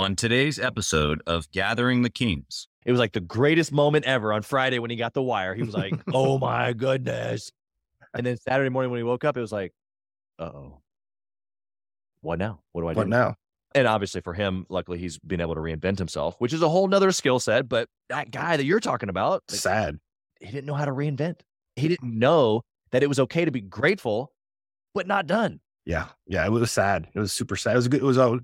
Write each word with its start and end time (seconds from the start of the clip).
On 0.00 0.16
today's 0.16 0.58
episode 0.58 1.22
of 1.26 1.50
Gathering 1.50 2.00
the 2.00 2.08
Kings, 2.08 2.66
It 2.86 2.90
was 2.90 2.98
like 2.98 3.12
the 3.12 3.20
greatest 3.20 3.70
moment 3.70 4.06
ever 4.06 4.32
on 4.32 4.40
Friday 4.40 4.78
when 4.78 4.88
he 4.88 4.96
got 4.96 5.12
the 5.12 5.22
wire. 5.22 5.54
He 5.54 5.62
was 5.62 5.74
like, 5.74 5.92
"Oh 6.14 6.38
my 6.38 6.72
goodness!" 6.72 7.50
And 8.14 8.24
then 8.24 8.38
Saturday 8.38 8.70
morning 8.70 8.90
when 8.90 8.98
he 8.98 9.04
woke 9.04 9.24
up, 9.24 9.36
it 9.36 9.40
was 9.40 9.52
like, 9.52 9.72
"Uh 10.38 10.44
oh, 10.44 10.80
what 12.22 12.38
now? 12.38 12.60
What 12.72 12.80
do 12.80 12.88
I 12.88 12.94
do?" 12.94 12.98
What 13.00 13.08
now? 13.08 13.34
And 13.74 13.86
obviously 13.86 14.22
for 14.22 14.32
him, 14.32 14.64
luckily 14.70 14.96
he's 14.96 15.18
been 15.18 15.42
able 15.42 15.54
to 15.54 15.60
reinvent 15.60 15.98
himself, 15.98 16.34
which 16.38 16.54
is 16.54 16.62
a 16.62 16.68
whole 16.70 16.88
nother 16.88 17.12
skill 17.12 17.38
set. 17.38 17.68
But 17.68 17.86
that 18.08 18.30
guy 18.30 18.56
that 18.56 18.64
you're 18.64 18.80
talking 18.80 19.10
about, 19.10 19.42
like, 19.50 19.60
Sad. 19.60 19.98
he 20.40 20.46
didn't 20.46 20.64
know 20.64 20.74
how 20.74 20.86
to 20.86 20.92
reinvent. 20.92 21.40
He 21.76 21.88
didn't 21.88 22.18
know 22.18 22.62
that 22.90 23.02
it 23.02 23.06
was 23.06 23.20
okay 23.20 23.44
to 23.44 23.50
be 23.50 23.60
grateful, 23.60 24.32
but 24.94 25.06
not 25.06 25.26
done. 25.26 25.60
Yeah. 25.84 26.06
Yeah. 26.26 26.46
It 26.46 26.50
was 26.50 26.72
sad. 26.72 27.06
It 27.14 27.18
was 27.18 27.32
super 27.32 27.54
sad. 27.54 27.74
It 27.74 27.76
was 27.76 27.86
a 27.86 27.88
good, 27.90 28.00
it 28.00 28.04
was 28.04 28.16
a, 28.16 28.40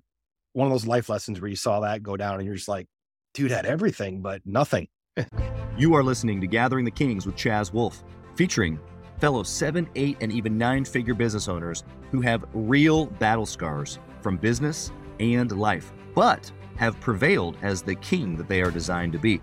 one 0.57 0.67
of 0.67 0.73
those 0.73 0.87
life 0.87 1.11
lessons 1.11 1.39
where 1.39 1.51
you 1.51 1.57
saw 1.57 1.81
that 1.81 2.03
go 2.03 2.17
down 2.17 2.37
and 2.37 2.47
you're 2.47 2.55
just 2.55 2.67
like, 2.67 2.87
dude 3.35 3.51
had 3.51 3.67
everything, 3.67 4.23
but 4.23 4.41
nothing. 4.47 4.89
you 5.77 5.95
are 5.95 6.03
listening 6.03 6.41
to 6.41 6.47
Gathering 6.47 6.87
the 6.87 6.91
Kings 6.91 7.27
with 7.27 7.37
Chaz 7.37 7.75
Wolfe, 7.75 8.03
featuring 8.37 8.81
fellow 9.21 9.43
seven, 9.43 9.87
eight, 9.97 10.17
and 10.23 10.33
even 10.33 10.57
nine 10.57 10.87
figure 10.87 11.13
business 11.13 11.47
owners 11.47 11.85
who 12.11 12.23
have 12.23 12.47
real 12.55 13.05
battle 13.05 13.45
scars 13.45 13.99
from 14.23 14.39
business 14.39 14.93
and 15.21 15.53
life, 15.53 15.93
but 16.15 16.51
have 16.77 16.99
prevailed 17.01 17.59
as 17.61 17.83
the 17.83 17.97
king 17.97 18.35
that 18.39 18.49
they 18.49 18.63
are 18.63 18.71
designed 18.71 19.13
to 19.13 19.19
be. 19.19 19.43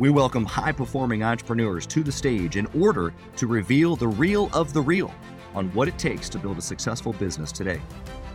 We 0.00 0.10
welcome 0.10 0.44
high 0.44 0.72
performing 0.72 1.22
entrepreneurs 1.22 1.86
to 1.86 2.02
the 2.02 2.10
stage 2.10 2.56
in 2.56 2.66
order 2.76 3.14
to 3.36 3.46
reveal 3.46 3.94
the 3.94 4.08
real 4.08 4.50
of 4.52 4.72
the 4.72 4.82
real 4.82 5.14
on 5.54 5.68
what 5.74 5.86
it 5.86 5.96
takes 5.96 6.28
to 6.30 6.38
build 6.40 6.58
a 6.58 6.62
successful 6.62 7.12
business 7.12 7.52
today. 7.52 7.80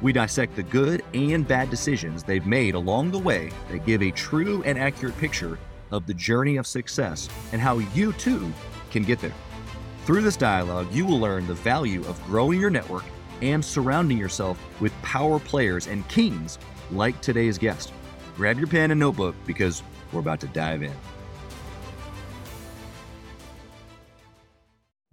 We 0.05 0.13
dissect 0.13 0.55
the 0.55 0.61
good 0.61 1.03
and 1.15 1.47
bad 1.47 1.71
decisions 1.71 2.21
they've 2.21 2.45
made 2.45 2.75
along 2.75 3.09
the 3.09 3.17
way 3.17 3.49
that 3.71 3.87
give 3.87 4.03
a 4.03 4.11
true 4.11 4.61
and 4.61 4.77
accurate 4.77 5.17
picture 5.17 5.57
of 5.89 6.05
the 6.05 6.13
journey 6.13 6.57
of 6.57 6.67
success 6.67 7.27
and 7.51 7.59
how 7.59 7.79
you 7.79 8.13
too 8.13 8.53
can 8.91 9.01
get 9.01 9.17
there. 9.19 9.33
Through 10.05 10.21
this 10.21 10.37
dialogue, 10.37 10.93
you 10.93 11.07
will 11.07 11.19
learn 11.19 11.47
the 11.47 11.55
value 11.55 12.05
of 12.05 12.23
growing 12.25 12.61
your 12.61 12.69
network 12.69 13.03
and 13.41 13.65
surrounding 13.65 14.19
yourself 14.19 14.59
with 14.79 14.93
power 15.01 15.39
players 15.39 15.87
and 15.87 16.07
kings 16.07 16.59
like 16.91 17.19
today's 17.19 17.57
guest. 17.57 17.91
Grab 18.35 18.59
your 18.59 18.67
pen 18.67 18.91
and 18.91 18.99
notebook 18.99 19.35
because 19.47 19.81
we're 20.11 20.19
about 20.19 20.39
to 20.41 20.47
dive 20.49 20.83
in. 20.83 20.93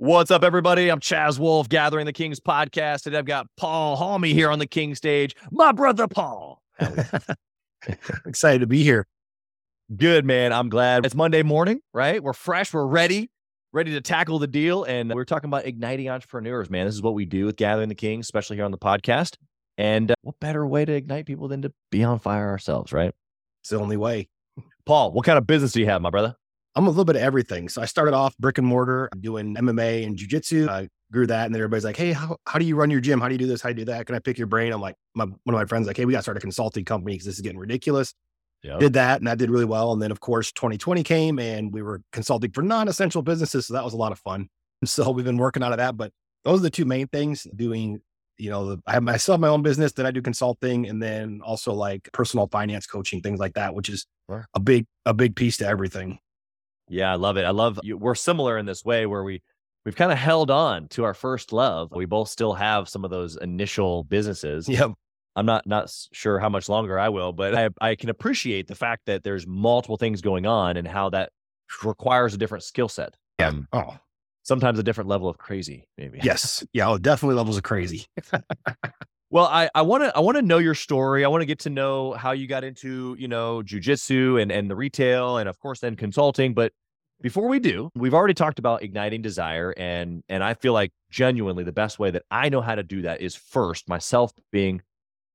What's 0.03 0.33
up, 0.33 0.43
everybody? 0.43 0.89
I'm 0.89 0.99
Chaz 0.99 1.39
Wolfe, 1.39 1.69
Gathering 1.69 2.07
the 2.07 2.13
Kings 2.13 2.41
podcast. 2.41 3.05
Today 3.05 3.19
I've 3.19 3.25
got 3.25 3.47
Paul 3.57 3.97
Halme 3.97 4.33
here 4.33 4.51
on 4.51 4.59
the 4.59 4.67
King 4.67 4.97
stage. 4.97 5.37
My 5.53 5.71
brother 5.71 6.09
Paul. 6.09 6.61
Excited 8.27 8.59
to 8.63 8.67
be 8.67 8.83
here. 8.83 9.07
Good, 9.97 10.25
man. 10.25 10.53
I'm 10.53 10.71
glad. 10.71 11.07
It's 11.07 11.15
Monday 11.15 11.45
morning, 11.45 11.83
right? 11.95 12.21
We're 12.21 12.33
fresh. 12.33 12.75
We're 12.75 12.85
ready, 12.85 13.31
ready 13.73 13.93
to 13.93 14.01
tackle 14.01 14.41
the 14.41 14.49
deal. 14.49 14.83
And 14.83 15.15
we're 15.15 15.25
talking 15.25 15.47
about 15.47 15.67
igniting 15.67 16.09
entrepreneurs, 16.09 16.69
man. 16.69 16.87
This 16.87 16.97
is 16.97 17.03
what 17.03 17.15
we 17.15 17.25
do 17.25 17.47
with 17.47 17.55
Gathering 17.55 17.89
the 17.89 17.95
Kings, 17.95 18.27
especially 18.27 18.57
here 18.57 18.65
on 18.65 18.73
the 18.73 18.79
podcast. 18.79 19.37
And 19.79 20.11
uh, 20.11 20.15
what 20.23 20.35
better 20.41 20.67
way 20.67 20.85
to 20.85 20.93
ignite 20.93 21.27
people 21.27 21.47
than 21.47 21.63
to 21.63 21.73
be 21.93 22.03
on 22.03 22.19
fire 22.19 22.49
ourselves, 22.49 22.93
right? 22.93 23.15
It's 23.63 23.71
the 23.71 23.79
only 23.79 23.97
way. 23.97 24.29
Paul, 24.85 25.13
what 25.13 25.25
kind 25.25 25.39
of 25.39 25.47
business 25.47 25.71
do 25.71 25.79
you 25.79 25.87
have, 25.87 26.03
my 26.03 26.11
brother? 26.11 26.35
I'm 26.75 26.87
a 26.87 26.91
little 26.91 27.05
bit 27.05 27.17
of 27.17 27.23
everything. 27.23 27.69
So 27.69 27.83
I 27.83 27.85
started 27.85 28.15
off 28.15 28.37
brick 28.39 28.59
and 28.59 28.67
mortar 28.67 29.09
doing 29.21 29.55
MMA 29.55 30.07
and 30.07 30.17
jujitsu. 30.17 30.69
I 30.69 30.89
grew 31.13 31.27
that. 31.27 31.47
And 31.47 31.55
then 31.55 31.61
everybody's 31.61 31.85
like, 31.85 31.97
Hey, 31.97 32.13
how, 32.13 32.37
how 32.47 32.59
do 32.59 32.65
you 32.65 32.77
run 32.77 32.91
your 32.91 33.01
gym? 33.01 33.21
How 33.21 33.29
do 33.29 33.35
you 33.35 33.39
do 33.39 33.47
this? 33.47 33.61
How 33.61 33.69
do 33.69 33.79
you 33.79 33.85
do 33.85 33.93
that? 33.93 34.07
Can 34.07 34.15
I 34.15 34.19
pick 34.19 34.39
your 34.39 34.47
brain? 34.47 34.73
I'm 34.73 34.81
like, 34.81 34.97
my, 35.15 35.25
one 35.25 35.55
of 35.55 35.61
my 35.61 35.67
friends 35.67 35.87
like, 35.87 35.97
Hey, 35.99 36.05
we 36.07 36.13
got 36.13 36.21
to 36.21 36.23
start 36.23 36.37
a 36.39 36.41
consulting 36.41 36.85
company 36.85 37.13
because 37.15 37.27
this 37.27 37.35
is 37.35 37.41
getting 37.43 37.59
ridiculous. 37.59 38.15
Yeah. 38.63 38.79
Did 38.79 38.93
that 38.95 39.21
and 39.21 39.29
I 39.29 39.35
did 39.35 39.51
really 39.51 39.65
well. 39.65 39.93
And 39.93 40.01
then 40.01 40.11
of 40.11 40.21
course, 40.21 40.53
2020 40.53 41.03
came 41.03 41.39
and 41.39 41.73
we 41.73 41.83
were 41.83 42.01
consulting 42.13 42.53
for 42.53 42.63
non-essential 42.63 43.23
businesses. 43.23 43.67
So 43.67 43.75
that 43.75 43.85
was 43.85 43.93
a 43.93 43.99
lot 43.99 44.13
of 44.13 44.19
fun. 44.19 44.49
So 44.85 45.11
we've 45.13 45.25
been 45.25 45.37
working 45.37 45.63
out 45.63 45.71
of 45.71 45.79
that, 45.79 45.97
but 45.97 46.11
those 46.43 46.59
are 46.59 46.63
the 46.65 46.71
two 46.71 46.85
main 46.85 47.07
things 47.07 47.47
doing, 47.55 48.01
you 48.37 48.51
know, 48.51 48.67
the, 48.71 48.83
I 48.85 48.95
have 48.95 49.05
myself, 49.05 49.39
my 49.39 49.47
own 49.47 49.63
business 49.63 49.93
then 49.93 50.07
I 50.07 50.11
do 50.11 50.21
consulting 50.21 50.89
and 50.89 51.01
then 51.01 51.41
also 51.45 51.73
like 51.73 52.09
personal 52.13 52.49
finance 52.49 52.87
coaching, 52.87 53.21
things 53.21 53.39
like 53.39 53.55
that, 53.55 53.75
which 53.75 53.89
is 53.89 54.07
Sure. 54.29 54.47
a 54.55 54.61
big, 54.61 54.87
a 55.07 55.15
big 55.15 55.37
piece 55.37 55.59
to 55.59 55.67
everything. 55.67 56.19
Yeah, 56.89 57.11
I 57.13 57.15
love 57.17 57.37
it. 57.37 57.45
I 57.45 57.51
love 57.51 57.79
you. 57.83 57.97
We're 57.97 58.15
similar 58.15 58.59
in 58.59 58.67
this 58.67 58.85
way 58.85 59.07
where 59.07 59.23
we 59.25 59.43
we've 59.85 59.97
kind 59.97 60.13
of 60.13 60.19
held 60.19 60.51
on 60.51 60.89
to 60.89 61.05
our 61.05 61.15
first 61.15 61.53
love. 61.53 61.91
We 61.93 62.05
both 62.05 62.29
still 62.29 62.53
have 62.55 62.89
some 62.89 63.05
of 63.05 63.11
those 63.11 63.37
initial 63.37 64.05
businesses. 64.05 64.69
Yep. 64.69 64.93
I'm 65.35 65.47
not 65.47 65.67
not 65.67 65.91
sure 66.13 66.39
how 66.39 66.49
much 66.51 66.69
longer 66.69 66.99
I 66.99 67.09
will, 67.09 67.33
but 67.33 67.55
I 67.55 67.71
I 67.81 67.95
can 67.95 68.11
appreciate 68.11 68.67
the 68.69 68.75
fact 68.75 69.03
that 69.07 69.23
there's 69.25 69.47
multiple 69.47 69.97
things 69.97 70.21
going 70.21 70.45
on 70.47 70.77
and 70.77 70.87
how 70.87 71.09
that 71.11 71.31
requires 71.83 72.35
a 72.35 72.37
different 72.39 72.65
skill 72.65 72.89
set. 72.89 73.15
Yeah. 73.39 73.49
Um, 73.49 73.69
Oh, 73.73 73.97
sometimes 74.43 74.79
a 74.79 74.83
different 74.83 75.09
level 75.09 75.29
of 75.29 75.39
crazy, 75.39 75.89
maybe. 75.97 76.19
yes. 76.23 76.63
Yeah. 76.75 76.89
Oh, 76.91 76.99
definitely 76.99 77.37
levels 77.37 77.57
of 77.57 77.63
crazy. 77.63 78.05
Well, 79.33 79.47
I 79.47 79.71
I 79.75 79.83
want 79.83 80.05
to 80.05 80.15
I 80.17 80.21
want 80.21 80.37
to 80.37 80.43
know 80.43 80.59
your 80.59 80.75
story. 80.75 81.25
I 81.25 81.29
want 81.29 81.41
to 81.41 81.47
get 81.47 81.61
to 81.61 81.71
know 81.71 82.13
how 82.13 82.33
you 82.33 82.47
got 82.47 82.65
into 82.65 83.17
you 83.19 83.29
know 83.29 83.63
jujitsu 83.65 84.41
and 84.41 84.53
and 84.53 84.71
the 84.71 84.77
retail 84.77 85.39
and 85.39 85.49
of 85.49 85.59
course 85.59 85.81
then 85.81 85.97
consulting. 85.97 86.55
But 86.55 86.73
before 87.21 87.49
we 87.49 87.59
do, 87.59 87.91
we've 87.95 88.15
already 88.15 88.35
talked 88.35 88.59
about 88.59 88.83
igniting 88.83 89.23
desire 89.23 89.73
and 89.79 90.23
and 90.29 90.45
I 90.45 90.55
feel 90.55 90.75
like 90.75 90.93
genuinely 91.11 91.65
the 91.65 91.73
best 91.73 91.99
way 91.99 92.11
that 92.11 92.25
I 92.31 92.51
know 92.51 92.61
how 92.61 92.75
to 92.75 92.83
do 92.83 93.03
that 93.03 93.23
is 93.23 93.35
first 93.35 93.89
myself 93.89 94.33
being 94.53 94.83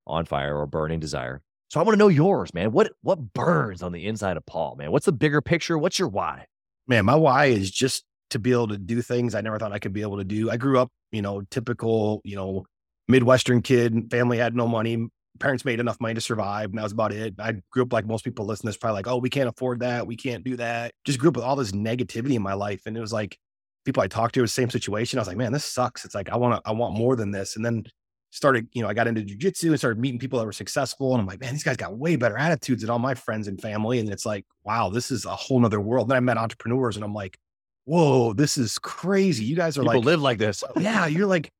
on 0.06 0.24
fire 0.24 0.56
or 0.56 0.66
burning 0.66 1.00
desire. 1.00 1.42
So 1.68 1.80
I 1.80 1.82
want 1.82 1.94
to 1.94 1.98
know 1.98 2.08
yours, 2.08 2.54
man. 2.54 2.72
What 2.72 2.92
what 3.02 3.34
burns 3.34 3.82
on 3.82 3.92
the 3.92 4.06
inside 4.06 4.36
of 4.36 4.46
Paul, 4.46 4.76
man? 4.76 4.92
What's 4.92 5.06
the 5.06 5.12
bigger 5.12 5.42
picture? 5.42 5.76
What's 5.76 5.98
your 5.98 6.08
why? 6.08 6.46
man, 6.88 7.04
my 7.04 7.14
why 7.14 7.46
is 7.46 7.70
just 7.70 8.04
to 8.30 8.38
be 8.38 8.52
able 8.52 8.68
to 8.68 8.78
do 8.78 9.02
things 9.02 9.34
I 9.34 9.40
never 9.40 9.58
thought 9.58 9.72
I 9.72 9.78
could 9.78 9.92
be 9.92 10.02
able 10.02 10.16
to 10.18 10.24
do. 10.24 10.50
I 10.50 10.56
grew 10.56 10.78
up, 10.78 10.90
you 11.12 11.22
know, 11.22 11.42
typical, 11.50 12.20
you 12.24 12.36
know, 12.36 12.64
Midwestern 13.08 13.62
kid, 13.62 14.10
family 14.10 14.38
had 14.38 14.54
no 14.54 14.66
money. 14.68 15.08
Parents 15.40 15.64
made 15.64 15.80
enough 15.80 16.00
money 16.00 16.14
to 16.14 16.20
survive, 16.20 16.70
and 16.70 16.78
that 16.78 16.82
was 16.82 16.92
about 16.92 17.12
it. 17.12 17.34
I 17.38 17.54
grew 17.70 17.84
up 17.84 17.92
like 17.92 18.06
most 18.06 18.24
people 18.24 18.44
listen 18.44 18.62
to 18.62 18.68
this, 18.68 18.76
probably 18.76 18.94
like, 18.94 19.06
oh, 19.06 19.18
we 19.18 19.30
can't 19.30 19.48
afford 19.48 19.80
that. 19.80 20.06
We 20.06 20.16
can't 20.16 20.42
do 20.44 20.56
that. 20.56 20.92
Just 21.04 21.18
grew 21.18 21.28
up 21.28 21.36
with 21.36 21.44
all 21.44 21.56
this 21.56 21.72
negativity 21.72 22.34
in 22.34 22.42
my 22.42 22.54
life. 22.54 22.82
And 22.86 22.96
it 22.96 23.00
was 23.00 23.12
like 23.12 23.38
people 23.84 24.02
I 24.02 24.08
talked 24.08 24.34
to, 24.34 24.40
it 24.40 24.42
was 24.42 24.50
the 24.50 24.60
same 24.60 24.70
situation. 24.70 25.18
I 25.18 25.22
was 25.22 25.28
like, 25.28 25.36
man, 25.36 25.52
this 25.52 25.64
sucks. 25.64 26.04
It's 26.04 26.14
like, 26.14 26.28
I 26.28 26.36
want 26.36 26.62
to, 26.62 26.68
I 26.68 26.72
want 26.72 26.96
more 26.96 27.14
than 27.16 27.30
this. 27.30 27.56
And 27.56 27.64
then 27.64 27.84
started, 28.30 28.66
you 28.72 28.82
know, 28.82 28.88
I 28.88 28.94
got 28.94 29.06
into 29.06 29.22
jujitsu 29.22 29.68
and 29.68 29.78
started 29.78 29.98
meeting 30.00 30.18
people 30.18 30.38
that 30.38 30.44
were 30.44 30.52
successful. 30.52 31.12
And 31.14 31.20
I'm 31.20 31.26
like, 31.26 31.40
man, 31.40 31.54
these 31.54 31.64
guys 31.64 31.76
got 31.76 31.96
way 31.96 32.16
better 32.16 32.36
attitudes 32.36 32.82
than 32.82 32.90
all 32.90 32.98
my 32.98 33.14
friends 33.14 33.48
and 33.48 33.60
family. 33.60 34.00
And 34.00 34.10
it's 34.10 34.26
like, 34.26 34.44
wow, 34.64 34.90
this 34.90 35.10
is 35.10 35.24
a 35.24 35.30
whole 35.34 35.60
nother 35.60 35.80
world. 35.80 36.08
Then 36.08 36.16
I 36.16 36.20
met 36.20 36.36
entrepreneurs 36.36 36.96
and 36.96 37.04
I'm 37.04 37.14
like, 37.14 37.38
whoa, 37.84 38.34
this 38.34 38.58
is 38.58 38.78
crazy. 38.78 39.44
You 39.44 39.56
guys 39.56 39.78
are 39.78 39.82
People 39.82 39.94
like, 39.94 40.04
live 40.04 40.20
like 40.20 40.38
this. 40.38 40.62
yeah, 40.76 41.06
you're 41.06 41.26
like, 41.26 41.50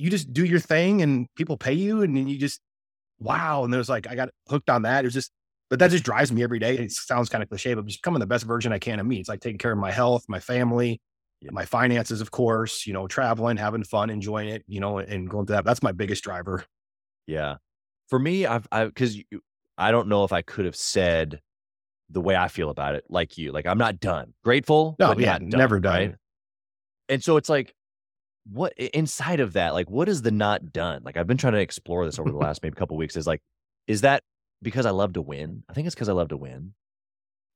you 0.00 0.10
just 0.10 0.32
do 0.32 0.44
your 0.44 0.60
thing 0.60 1.02
and 1.02 1.26
people 1.36 1.56
pay 1.56 1.74
you 1.74 2.02
and 2.02 2.16
then 2.16 2.26
you 2.26 2.38
just, 2.38 2.60
wow. 3.18 3.64
And 3.64 3.72
there's 3.72 3.88
like, 3.88 4.08
I 4.08 4.14
got 4.14 4.30
hooked 4.48 4.70
on 4.70 4.82
that. 4.82 5.04
It 5.04 5.08
was 5.08 5.14
just, 5.14 5.30
but 5.68 5.78
that 5.78 5.90
just 5.90 6.04
drives 6.04 6.32
me 6.32 6.42
every 6.42 6.58
day. 6.58 6.76
It 6.76 6.90
sounds 6.90 7.28
kind 7.28 7.42
of 7.42 7.48
cliche, 7.48 7.74
but 7.74 7.86
just 7.86 8.02
becoming 8.02 8.20
the 8.20 8.26
best 8.26 8.44
version 8.44 8.72
I 8.72 8.78
can 8.78 8.98
of 8.98 9.06
me. 9.06 9.18
It's 9.18 9.28
like 9.28 9.40
taking 9.40 9.58
care 9.58 9.72
of 9.72 9.78
my 9.78 9.92
health, 9.92 10.24
my 10.28 10.40
family, 10.40 11.00
my 11.50 11.64
finances, 11.64 12.20
of 12.20 12.30
course, 12.30 12.86
you 12.86 12.92
know, 12.92 13.06
traveling, 13.06 13.56
having 13.56 13.84
fun, 13.84 14.10
enjoying 14.10 14.48
it, 14.48 14.64
you 14.66 14.80
know, 14.80 14.98
and 14.98 15.28
going 15.28 15.46
through 15.46 15.56
that. 15.56 15.64
That's 15.64 15.82
my 15.82 15.92
biggest 15.92 16.24
driver. 16.24 16.64
Yeah. 17.26 17.56
For 18.08 18.18
me, 18.18 18.46
I've 18.46 18.66
I 18.72 18.86
because 18.86 19.16
I 19.78 19.92
don't 19.92 20.08
know 20.08 20.24
if 20.24 20.32
I 20.32 20.42
could 20.42 20.64
have 20.64 20.76
said 20.76 21.40
the 22.10 22.20
way 22.20 22.34
I 22.34 22.48
feel 22.48 22.70
about 22.70 22.96
it 22.96 23.04
like 23.08 23.38
you. 23.38 23.52
Like 23.52 23.66
I'm 23.66 23.78
not 23.78 24.00
done. 24.00 24.34
Grateful, 24.42 24.96
No, 24.98 25.08
but 25.14 25.20
yeah, 25.20 25.38
done, 25.38 25.48
never 25.50 25.78
done. 25.78 25.94
Right? 25.94 26.14
And 27.08 27.22
so 27.22 27.36
it's 27.36 27.48
like, 27.48 27.74
what 28.44 28.72
inside 28.78 29.40
of 29.40 29.52
that? 29.54 29.74
Like, 29.74 29.90
what 29.90 30.08
is 30.08 30.22
the 30.22 30.30
not 30.30 30.72
done? 30.72 31.02
Like 31.04 31.16
I've 31.16 31.26
been 31.26 31.36
trying 31.36 31.52
to 31.54 31.60
explore 31.60 32.04
this 32.06 32.18
over 32.18 32.30
the 32.30 32.36
last 32.46 32.62
maybe 32.62 32.74
couple 32.76 32.96
weeks. 32.96 33.16
Is 33.16 33.26
like, 33.26 33.40
is 33.86 34.00
that 34.02 34.22
because 34.62 34.86
I 34.86 34.90
love 34.90 35.14
to 35.14 35.22
win? 35.22 35.62
I 35.68 35.72
think 35.72 35.86
it's 35.86 35.94
because 35.94 36.08
I 36.08 36.12
love 36.12 36.28
to 36.28 36.36
win. 36.36 36.74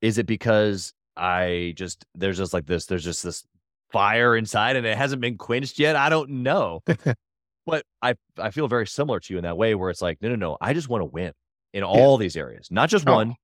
Is 0.00 0.18
it 0.18 0.26
because 0.26 0.92
I 1.16 1.74
just 1.76 2.04
there's 2.14 2.38
just 2.38 2.52
like 2.52 2.66
this 2.66 2.86
there's 2.86 3.04
just 3.04 3.22
this 3.22 3.44
fire 3.92 4.36
inside 4.36 4.76
and 4.76 4.86
it 4.86 4.96
hasn't 4.96 5.20
been 5.22 5.38
quenched 5.38 5.78
yet? 5.78 5.96
I 5.96 6.08
don't 6.08 6.30
know. 6.30 6.82
but 7.66 7.84
I 8.02 8.14
I 8.38 8.50
feel 8.50 8.68
very 8.68 8.86
similar 8.86 9.20
to 9.20 9.32
you 9.32 9.38
in 9.38 9.44
that 9.44 9.56
way 9.56 9.74
where 9.74 9.90
it's 9.90 10.02
like, 10.02 10.20
no, 10.20 10.28
no, 10.28 10.36
no, 10.36 10.58
I 10.60 10.74
just 10.74 10.88
want 10.88 11.02
to 11.02 11.06
win 11.06 11.32
in 11.72 11.82
all 11.82 12.16
these 12.18 12.36
areas, 12.36 12.68
not 12.70 12.88
just 12.88 13.08
Oh. 13.08 13.14
one, 13.14 13.34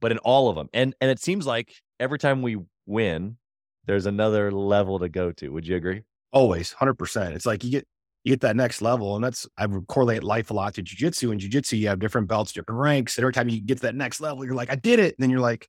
but 0.00 0.10
in 0.12 0.18
all 0.18 0.48
of 0.48 0.56
them. 0.56 0.68
And 0.72 0.94
and 1.00 1.10
it 1.10 1.20
seems 1.20 1.46
like 1.46 1.72
every 2.00 2.18
time 2.18 2.42
we 2.42 2.58
win, 2.86 3.36
there's 3.86 4.06
another 4.06 4.50
level 4.50 4.98
to 4.98 5.08
go 5.08 5.32
to. 5.32 5.48
Would 5.50 5.66
you 5.66 5.76
agree? 5.76 6.02
Always, 6.32 6.72
hundred 6.72 6.94
percent. 6.94 7.34
It's 7.34 7.46
like 7.46 7.64
you 7.64 7.70
get 7.70 7.86
you 8.24 8.32
get 8.32 8.40
that 8.40 8.56
next 8.56 8.82
level, 8.82 9.14
and 9.14 9.24
that's 9.24 9.46
I 9.56 9.66
would 9.66 9.86
correlate 9.86 10.22
life 10.22 10.50
a 10.50 10.54
lot 10.54 10.74
to 10.74 10.82
jujitsu. 10.82 11.32
And 11.32 11.40
jujitsu, 11.40 11.78
you 11.78 11.88
have 11.88 11.98
different 11.98 12.28
belts, 12.28 12.52
different 12.52 12.80
ranks, 12.80 13.16
and 13.16 13.24
every 13.24 13.32
time 13.32 13.48
you 13.48 13.60
get 13.60 13.78
to 13.78 13.82
that 13.82 13.94
next 13.94 14.20
level, 14.20 14.44
you're 14.44 14.54
like, 14.54 14.70
I 14.70 14.76
did 14.76 14.98
it. 14.98 15.14
And 15.16 15.22
then 15.22 15.30
you're 15.30 15.40
like, 15.40 15.68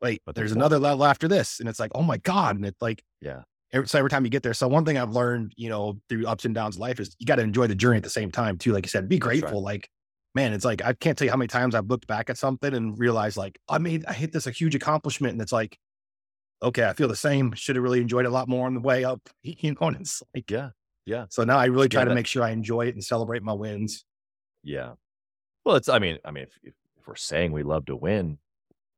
wait, 0.00 0.22
But 0.24 0.34
there's 0.34 0.52
another 0.52 0.78
level 0.78 1.04
after 1.04 1.28
this, 1.28 1.60
and 1.60 1.68
it's 1.68 1.80
like, 1.80 1.92
oh 1.94 2.02
my 2.02 2.18
god. 2.18 2.56
And 2.56 2.64
it's 2.64 2.80
like, 2.80 3.02
Yeah. 3.20 3.42
Every, 3.70 3.86
so 3.86 3.98
every 3.98 4.08
time 4.08 4.24
you 4.24 4.30
get 4.30 4.42
there, 4.42 4.54
so 4.54 4.66
one 4.66 4.86
thing 4.86 4.96
I've 4.96 5.10
learned, 5.10 5.52
you 5.56 5.68
know, 5.68 6.00
through 6.08 6.26
ups 6.26 6.46
and 6.46 6.54
downs 6.54 6.76
of 6.76 6.80
life 6.80 7.00
is 7.00 7.14
you 7.18 7.26
got 7.26 7.36
to 7.36 7.42
enjoy 7.42 7.66
the 7.66 7.74
journey 7.74 7.98
at 7.98 8.02
the 8.02 8.08
same 8.08 8.30
time 8.30 8.56
too. 8.56 8.72
Like 8.72 8.86
you 8.86 8.88
said, 8.88 9.10
be 9.10 9.16
right. 9.16 9.20
grateful. 9.20 9.62
Like 9.62 9.90
man, 10.34 10.52
it's 10.52 10.64
like 10.64 10.84
I 10.84 10.92
can't 10.92 11.18
tell 11.18 11.24
you 11.26 11.30
how 11.30 11.36
many 11.36 11.48
times 11.48 11.74
I've 11.74 11.88
looked 11.88 12.06
back 12.06 12.30
at 12.30 12.38
something 12.38 12.72
and 12.72 12.98
realized 12.98 13.36
like 13.36 13.58
I 13.68 13.78
made 13.78 14.04
I 14.06 14.12
hit 14.12 14.32
this 14.32 14.46
a 14.46 14.50
huge 14.50 14.74
accomplishment, 14.74 15.32
and 15.32 15.42
it's 15.42 15.52
like, 15.52 15.76
okay, 16.62 16.84
I 16.84 16.92
feel 16.92 17.08
the 17.08 17.16
same. 17.16 17.52
Should 17.54 17.76
have 17.76 17.82
really 17.82 18.00
enjoyed 18.00 18.24
it 18.24 18.28
a 18.28 18.32
lot 18.32 18.48
more 18.48 18.66
on 18.66 18.74
the 18.74 18.80
way 18.80 19.04
up. 19.04 19.28
You 19.42 19.72
know, 19.80 19.88
and 19.88 19.96
it's 20.00 20.22
like, 20.34 20.50
Yeah. 20.50 20.70
Yeah. 21.06 21.24
So 21.30 21.42
now 21.44 21.56
I 21.58 21.66
really 21.66 21.88
try 21.88 22.00
Yeah, 22.02 22.04
to 22.06 22.08
that- 22.10 22.14
make 22.14 22.26
sure 22.26 22.42
I 22.42 22.50
enjoy 22.50 22.86
it 22.86 22.94
and 22.94 23.02
celebrate 23.02 23.42
my 23.42 23.52
wins. 23.54 24.04
Yeah. 24.62 24.92
Well, 25.64 25.76
it's. 25.76 25.88
I 25.88 25.98
mean, 25.98 26.18
I 26.24 26.30
mean, 26.30 26.44
if, 26.44 26.58
if 26.62 26.74
we're 27.06 27.14
saying 27.16 27.52
we 27.52 27.62
love 27.62 27.86
to 27.86 27.96
win, 27.96 28.38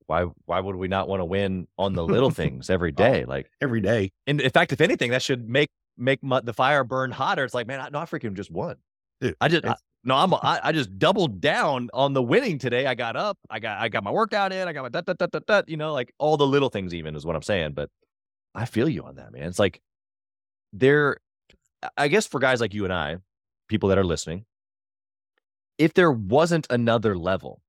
why 0.07 0.25
why 0.47 0.59
would 0.61 0.75
we 0.77 0.89
not 0.89 1.07
want 1.09 1.21
to 1.21 1.25
win 1.25 1.69
on 1.79 1.93
the 1.95 2.05
little 2.05 2.31
things 2.43 2.69
every 2.71 2.91
day? 2.93 3.25
Like, 3.25 3.51
every 3.61 3.81
day. 3.81 4.11
and 4.27 4.41
in 4.41 4.51
fact, 4.51 4.73
if 4.73 4.81
anything, 4.81 5.11
that 5.13 5.23
should 5.23 5.49
make 5.49 5.69
make 5.97 6.23
my, 6.23 6.41
the 6.41 6.53
fire 6.53 6.83
burn 6.83 7.11
hotter. 7.13 7.45
It's 7.45 7.55
like, 7.55 7.67
man, 7.67 7.81
I, 7.81 7.89
no, 7.91 7.99
I 8.01 8.05
freaking 8.07 8.35
just 8.35 8.51
won. 8.51 8.77
Dude, 9.21 9.37
I 9.41 9.49
just 9.49 9.65
I, 9.65 9.77
no, 10.03 10.17
I'm 10.17 10.33
I, 10.35 10.61
I 10.65 10.73
just 10.73 10.99
doubled 10.99 11.41
down 11.41 11.91
on 11.93 12.15
the 12.15 12.23
winning 12.23 12.59
today. 12.59 12.87
I 12.87 12.95
got 12.95 13.17
up, 13.17 13.39
I 13.51 13.59
got 13.59 13.79
I 13.79 13.89
got 13.89 14.03
my 14.03 14.11
workout 14.11 14.53
in, 14.53 14.67
I 14.67 14.73
got 14.73 14.83
my 14.83 14.89
dut, 14.89 15.05
dut, 15.05 15.19
dut, 15.19 15.47
dut, 15.47 15.69
you 15.69 15.77
know, 15.77 15.93
like 15.93 16.13
all 16.19 16.37
the 16.37 16.47
little 16.47 16.71
things. 16.71 16.95
Even 16.95 17.15
is 17.15 17.27
what 17.27 17.37
I'm 17.37 17.43
saying. 17.43 17.73
But 17.73 17.91
I 18.55 18.65
feel 18.65 18.89
you 18.89 19.05
on 19.05 19.17
that, 19.17 19.33
man. 19.33 19.45
It's 19.45 19.59
like 19.59 19.81
there. 20.73 21.19
I 21.97 22.09
guess 22.09 22.27
for 22.27 22.41
guys 22.41 22.61
like 22.61 22.75
you 22.75 22.85
and 22.85 22.93
I, 22.93 23.17
people 23.69 23.89
that 23.89 23.99
are 23.99 24.05
listening, 24.05 24.45
if 25.79 25.95
there 25.95 26.13
wasn't 26.13 26.67
another 26.71 27.17
level, 27.17 27.63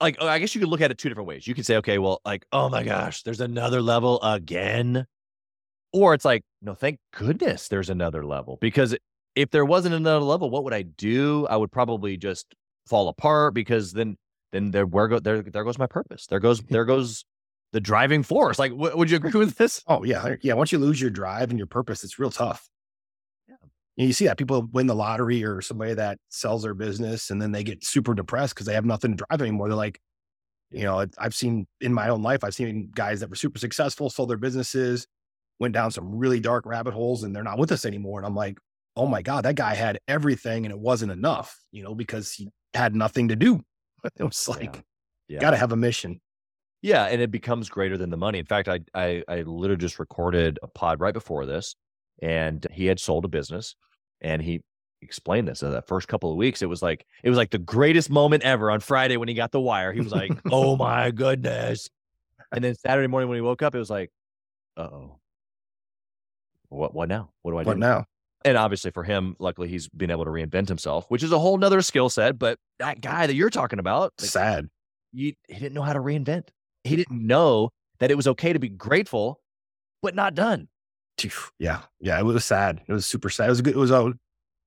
like 0.00 0.16
oh, 0.20 0.28
I 0.28 0.38
guess 0.38 0.54
you 0.54 0.60
could 0.60 0.70
look 0.70 0.80
at 0.80 0.90
it 0.90 0.98
two 0.98 1.08
different 1.08 1.28
ways. 1.28 1.46
You 1.46 1.54
could 1.54 1.66
say, 1.66 1.76
okay, 1.76 1.98
well, 1.98 2.20
like, 2.24 2.46
oh 2.52 2.68
my 2.68 2.84
gosh, 2.84 3.22
there's 3.22 3.40
another 3.40 3.82
level 3.82 4.20
again. 4.22 5.06
Or 5.92 6.12
it's 6.12 6.24
like, 6.24 6.42
no, 6.60 6.74
thank 6.74 6.98
goodness 7.12 7.68
there's 7.68 7.88
another 7.88 8.24
level. 8.24 8.58
Because 8.60 8.94
if 9.36 9.50
there 9.50 9.64
wasn't 9.64 9.94
another 9.94 10.24
level, 10.24 10.50
what 10.50 10.64
would 10.64 10.74
I 10.74 10.82
do? 10.82 11.46
I 11.48 11.56
would 11.56 11.70
probably 11.70 12.16
just 12.16 12.54
fall 12.86 13.08
apart 13.08 13.54
because 13.54 13.92
then 13.92 14.16
then 14.52 14.70
there 14.70 14.86
where 14.86 15.08
go 15.08 15.18
there 15.20 15.42
there 15.42 15.64
goes 15.64 15.78
my 15.78 15.86
purpose. 15.86 16.26
There 16.26 16.40
goes 16.40 16.60
there 16.70 16.84
goes 16.84 17.24
the 17.72 17.80
driving 17.80 18.22
force. 18.22 18.58
Like 18.58 18.72
w- 18.72 18.96
would 18.96 19.10
you 19.10 19.16
agree 19.16 19.32
with 19.38 19.56
this? 19.56 19.82
Oh 19.86 20.02
yeah, 20.04 20.36
yeah. 20.42 20.54
Once 20.54 20.72
you 20.72 20.78
lose 20.78 21.00
your 21.00 21.10
drive 21.10 21.50
and 21.50 21.58
your 21.58 21.66
purpose, 21.66 22.02
it's 22.02 22.18
real 22.18 22.30
tough. 22.30 22.68
Yeah. 23.48 23.56
You 23.96 24.12
see 24.12 24.26
that 24.26 24.38
people 24.38 24.68
win 24.72 24.86
the 24.86 24.94
lottery 24.94 25.44
or 25.44 25.60
somebody 25.60 25.94
that 25.94 26.18
sells 26.30 26.62
their 26.62 26.74
business 26.74 27.30
and 27.30 27.40
then 27.40 27.52
they 27.52 27.64
get 27.64 27.84
super 27.84 28.14
depressed 28.14 28.54
because 28.54 28.66
they 28.66 28.74
have 28.74 28.84
nothing 28.84 29.16
to 29.16 29.24
drive 29.28 29.40
anymore. 29.42 29.68
They're 29.68 29.76
like, 29.76 30.00
you 30.70 30.84
know, 30.84 31.00
it- 31.00 31.14
I've 31.18 31.34
seen 31.34 31.66
in 31.80 31.92
my 31.92 32.08
own 32.08 32.22
life, 32.22 32.44
I've 32.44 32.54
seen 32.54 32.90
guys 32.94 33.20
that 33.20 33.30
were 33.30 33.36
super 33.36 33.58
successful, 33.58 34.10
sold 34.10 34.30
their 34.30 34.36
businesses, 34.36 35.06
went 35.58 35.74
down 35.74 35.90
some 35.90 36.16
really 36.16 36.40
dark 36.40 36.66
rabbit 36.66 36.94
holes, 36.94 37.22
and 37.22 37.34
they're 37.34 37.42
not 37.42 37.58
with 37.58 37.72
us 37.72 37.84
anymore. 37.84 38.18
And 38.18 38.26
I'm 38.26 38.34
like, 38.34 38.58
oh 38.96 39.06
my 39.06 39.22
god, 39.22 39.44
that 39.44 39.56
guy 39.56 39.74
had 39.74 39.98
everything 40.08 40.64
and 40.64 40.72
it 40.72 40.78
wasn't 40.78 41.12
enough, 41.12 41.58
you 41.70 41.82
know, 41.82 41.94
because 41.94 42.32
he 42.32 42.48
had 42.74 42.94
nothing 42.94 43.28
to 43.28 43.36
do. 43.36 43.62
It 44.16 44.22
was 44.22 44.48
like, 44.48 44.84
Yeah. 45.28 45.40
got 45.40 45.50
to 45.50 45.56
have 45.56 45.72
a 45.72 45.76
mission. 45.76 46.20
Yeah, 46.82 47.06
and 47.06 47.20
it 47.20 47.30
becomes 47.30 47.68
greater 47.68 47.98
than 47.98 48.10
the 48.10 48.16
money. 48.16 48.38
In 48.38 48.46
fact, 48.46 48.68
I 48.68 48.80
I 48.94 49.22
I 49.26 49.42
literally 49.42 49.80
just 49.80 49.98
recorded 49.98 50.58
a 50.62 50.68
pod 50.68 51.00
right 51.00 51.14
before 51.14 51.44
this, 51.46 51.74
and 52.22 52.64
he 52.70 52.86
had 52.86 53.00
sold 53.00 53.24
a 53.24 53.28
business, 53.28 53.74
and 54.20 54.40
he 54.40 54.60
explained 55.02 55.48
this. 55.48 55.58
So 55.60 55.70
that 55.72 55.88
first 55.88 56.06
couple 56.06 56.30
of 56.30 56.36
weeks, 56.36 56.62
it 56.62 56.66
was 56.68 56.82
like 56.82 57.04
it 57.24 57.28
was 57.28 57.36
like 57.38 57.50
the 57.50 57.58
greatest 57.58 58.10
moment 58.10 58.44
ever 58.44 58.70
on 58.70 58.78
Friday 58.80 59.16
when 59.16 59.26
he 59.26 59.34
got 59.34 59.50
the 59.50 59.60
wire. 59.60 59.92
He 59.92 60.00
was 60.00 60.12
like, 60.12 60.30
"Oh 60.52 60.76
my 60.76 61.10
goodness!" 61.10 61.88
And 62.52 62.62
then 62.62 62.74
Saturday 62.76 63.08
morning 63.08 63.28
when 63.28 63.36
he 63.36 63.42
woke 63.42 63.62
up, 63.62 63.74
it 63.74 63.78
was 63.78 63.90
like, 63.90 64.10
"Uh 64.76 64.82
oh, 64.82 65.18
what 66.68 66.94
what 66.94 67.08
now? 67.08 67.30
What 67.42 67.52
do 67.52 67.58
I 67.58 67.64
do?" 67.64 67.70
But 67.70 67.78
now, 67.78 68.04
and 68.46 68.56
obviously 68.56 68.90
for 68.90 69.04
him, 69.04 69.36
luckily 69.38 69.68
he's 69.68 69.88
been 69.88 70.10
able 70.10 70.24
to 70.24 70.30
reinvent 70.30 70.68
himself, 70.68 71.04
which 71.10 71.22
is 71.22 71.32
a 71.32 71.38
whole 71.38 71.58
nother 71.58 71.82
skill 71.82 72.08
set. 72.08 72.38
But 72.38 72.58
that 72.78 73.00
guy 73.00 73.26
that 73.26 73.34
you're 73.34 73.50
talking 73.50 73.78
about, 73.78 74.12
like, 74.20 74.30
sad. 74.30 74.68
you, 75.12 75.34
he 75.48 75.54
didn't 75.58 75.74
know 75.74 75.82
how 75.82 75.92
to 75.92 75.98
reinvent. 76.00 76.48
He 76.84 76.96
didn't 76.96 77.26
know 77.26 77.70
that 77.98 78.10
it 78.10 78.14
was 78.16 78.26
okay 78.28 78.52
to 78.52 78.58
be 78.58 78.68
grateful, 78.68 79.40
but 80.00 80.14
not 80.14 80.34
done. 80.34 80.68
Yeah, 81.58 81.80
yeah, 82.00 82.18
it 82.18 82.24
was 82.24 82.44
sad. 82.44 82.82
It 82.86 82.92
was 82.92 83.06
super 83.06 83.30
sad. 83.30 83.46
It 83.46 83.50
was 83.50 83.60
a 83.60 83.62
good. 83.62 83.74
It 83.74 83.78
was 83.78 83.90
a 83.90 84.12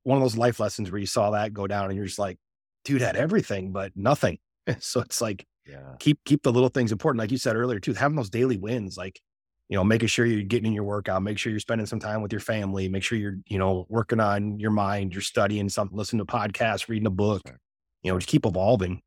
one 0.04 0.18
of 0.18 0.24
those 0.24 0.38
life 0.38 0.60
lessons 0.60 0.92
where 0.92 1.00
you 1.00 1.06
saw 1.06 1.31
that 1.31 1.54
go 1.54 1.68
down, 1.68 1.86
and 1.86 1.96
you're 1.96 2.06
just 2.08 2.20
like, 2.20 2.38
dude 2.84 3.02
had 3.02 3.16
everything, 3.16 3.72
but 3.72 3.92
nothing. 3.96 4.38
So 4.80 5.00
it's 5.02 5.20
like 5.22 5.46
Yeah. 5.68 5.96
keep 6.00 6.20
keep 6.26 6.44
the 6.44 6.52
little 6.52 6.70
things 6.70 6.92
important, 6.92 7.20
like 7.20 7.31
you 7.31 7.38
said 7.38 7.56
earlier 7.56 7.80
too. 7.80 7.94
Having 7.94 8.18
those 8.18 8.30
daily 8.30 8.58
wins, 8.58 8.98
like 8.98 9.20
you 9.69 9.77
know, 9.77 9.83
making 9.83 10.07
sure 10.07 10.25
you're 10.25 10.42
getting 10.42 10.68
in 10.68 10.74
your 10.74 10.83
workout, 10.83 11.21
make 11.21 11.38
sure 11.38 11.51
you're 11.51 11.60
spending 11.60 11.86
some 11.86 12.00
time 12.00 12.21
with 12.21 12.31
your 12.33 12.42
family, 12.42 12.89
make 12.89 13.04
sure 13.04 13.18
you're 13.18 13.38
you 13.48 13.60
know 13.60 13.86
working 13.88 14.19
on 14.19 14.60
your 14.60 14.71
mind, 14.71 15.13
you're 15.13 15.21
studying 15.21 15.69
something, 15.69 15.98
listening 15.98 16.25
to 16.25 16.31
podcasts, 16.31 16.89
reading 16.89 17.07
a 17.07 17.12
book. 17.12 17.42
You 18.01 18.12
know, 18.12 18.18
just 18.18 18.30
keep 18.30 18.45
evolving. 18.45 19.01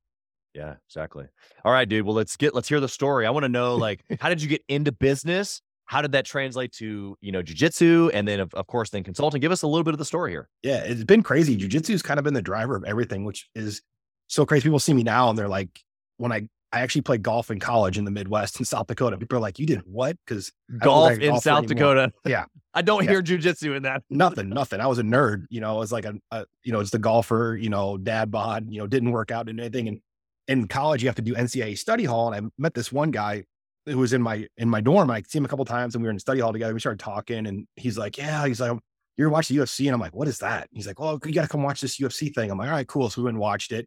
Yeah, 0.55 0.75
exactly. 0.87 1.27
All 1.65 1.73
right, 1.73 1.89
dude. 1.89 2.05
Well, 2.07 2.15
let's 2.15 2.37
get 2.37 2.55
let's 2.55 2.69
hear 2.69 2.81
the 2.81 2.89
story. 2.89 3.27
I 3.27 3.31
want 3.31 3.45
to 3.45 3.49
know 3.49 3.75
like 3.75 4.05
how 4.21 4.29
did 4.29 4.41
you 4.41 4.49
get 4.49 4.63
into 4.69 4.93
business? 4.93 5.63
How 5.87 6.01
did 6.01 6.13
that 6.13 6.25
translate 6.25 6.73
to, 6.75 7.17
you 7.21 7.33
know, 7.33 7.43
jujitsu 7.43 8.11
and 8.15 8.27
then 8.27 8.41
of, 8.41 8.55
of 8.55 8.67
course 8.67 8.91
then 8.91 9.03
consulting? 9.03 9.41
Give 9.41 9.53
us 9.53 9.63
a 9.63 9.67
little 9.67 9.85
bit 9.85 9.93
of 9.93 9.99
the 9.99 10.05
story 10.05 10.31
here. 10.31 10.49
Yeah, 10.63 10.79
it's 10.85 11.05
been 11.05 11.23
crazy. 11.23 11.57
Jiu-jitsu's 11.57 12.03
kind 12.03 12.19
of 12.19 12.25
been 12.25 12.33
the 12.35 12.41
driver 12.41 12.77
of 12.77 12.85
everything, 12.85 13.25
which 13.25 13.51
is 13.55 13.83
so 14.29 14.47
crazy. 14.47 14.63
People 14.63 14.79
see 14.79 14.95
me 14.95 15.03
now 15.03 15.29
and 15.29 15.39
they're 15.39 15.49
like, 15.49 15.83
when 16.17 16.33
I 16.33 16.49
I 16.73 16.81
actually 16.81 17.03
played 17.03 17.23
golf 17.23 17.51
in 17.51 17.61
college 17.61 17.99
in 17.99 18.05
the 18.05 18.11
Midwest 18.11 18.59
in 18.59 18.65
South 18.65 18.87
Dakota. 18.87 19.19
People 19.19 19.37
are 19.39 19.43
like, 19.43 19.59
you 19.59 19.67
did 19.67 19.81
what? 19.85 20.17
Because 20.27 20.51
Golf 20.79 21.13
in 21.19 21.31
golf 21.31 21.43
South 21.43 21.65
anymore. 21.71 21.95
Dakota. 21.95 22.13
Yeah. 22.27 22.45
I 22.75 22.81
don't 22.81 23.05
Yeah. 23.05 23.11
hear 23.11 23.23
jujitsu 23.23 23.77
in 23.77 23.83
that. 23.83 24.03
nothing, 24.09 24.49
nothing. 24.49 24.81
I 24.81 24.87
was 24.87 24.99
a 24.99 25.03
nerd, 25.03 25.45
you 25.51 25.61
know, 25.61 25.75
I 25.77 25.79
was 25.79 25.93
like 25.93 26.07
a, 26.07 26.15
a 26.31 26.47
you 26.65 26.73
know, 26.73 26.81
it's 26.81 26.91
the 26.91 26.99
golfer, 26.99 27.59
you 27.61 27.69
know, 27.69 27.99
dad 27.99 28.31
bod, 28.31 28.67
you 28.71 28.79
know, 28.79 28.87
didn't 28.87 29.11
work 29.13 29.31
out 29.31 29.49
and 29.51 29.61
anything. 29.61 29.89
And 29.89 30.01
in 30.49 30.67
college, 30.69 31.03
you 31.03 31.09
have 31.09 31.17
to 31.17 31.23
do 31.23 31.35
NCAA 31.35 31.77
study 31.77 32.05
hall. 32.05 32.33
And 32.33 32.47
I 32.47 32.49
met 32.57 32.73
this 32.73 32.91
one 32.91 33.11
guy 33.11 33.45
who 33.85 33.99
was 33.99 34.13
in 34.15 34.23
my 34.23 34.47
in 34.57 34.71
my 34.71 34.81
dorm. 34.81 35.11
I 35.11 35.23
see 35.29 35.37
him 35.39 35.45
a 35.45 35.49
couple 35.49 35.65
times 35.67 35.95
and 35.95 36.03
we 36.03 36.07
were 36.07 36.13
in 36.13 36.19
study 36.19 36.41
hall 36.41 36.53
together. 36.53 36.73
We 36.73 36.81
started 36.81 37.01
talking 37.01 37.47
and 37.47 37.67
he's 37.77 37.99
like, 37.99 38.17
Yeah, 38.17 38.47
he's 38.47 38.61
like, 38.61 38.71
oh, 38.71 38.81
You're 39.19 39.29
watching 39.29 39.57
the 39.59 39.63
UFC. 39.65 39.85
And 39.87 39.95
I'm 39.95 40.01
like, 40.01 40.15
What 40.15 40.27
is 40.29 40.39
that? 40.39 40.69
He's 40.73 40.87
like, 40.87 40.99
Well, 40.99 41.19
you 41.25 41.33
gotta 41.33 41.49
come 41.49 41.63
watch 41.63 41.83
this 41.83 41.99
UFC 41.99 42.35
thing. 42.35 42.51
I'm 42.51 42.57
like, 42.57 42.69
All 42.69 42.75
right, 42.75 42.87
cool. 42.89 43.11
So 43.11 43.21
we 43.21 43.25
went 43.27 43.35
and 43.35 43.41
watched 43.43 43.73
it. 43.73 43.87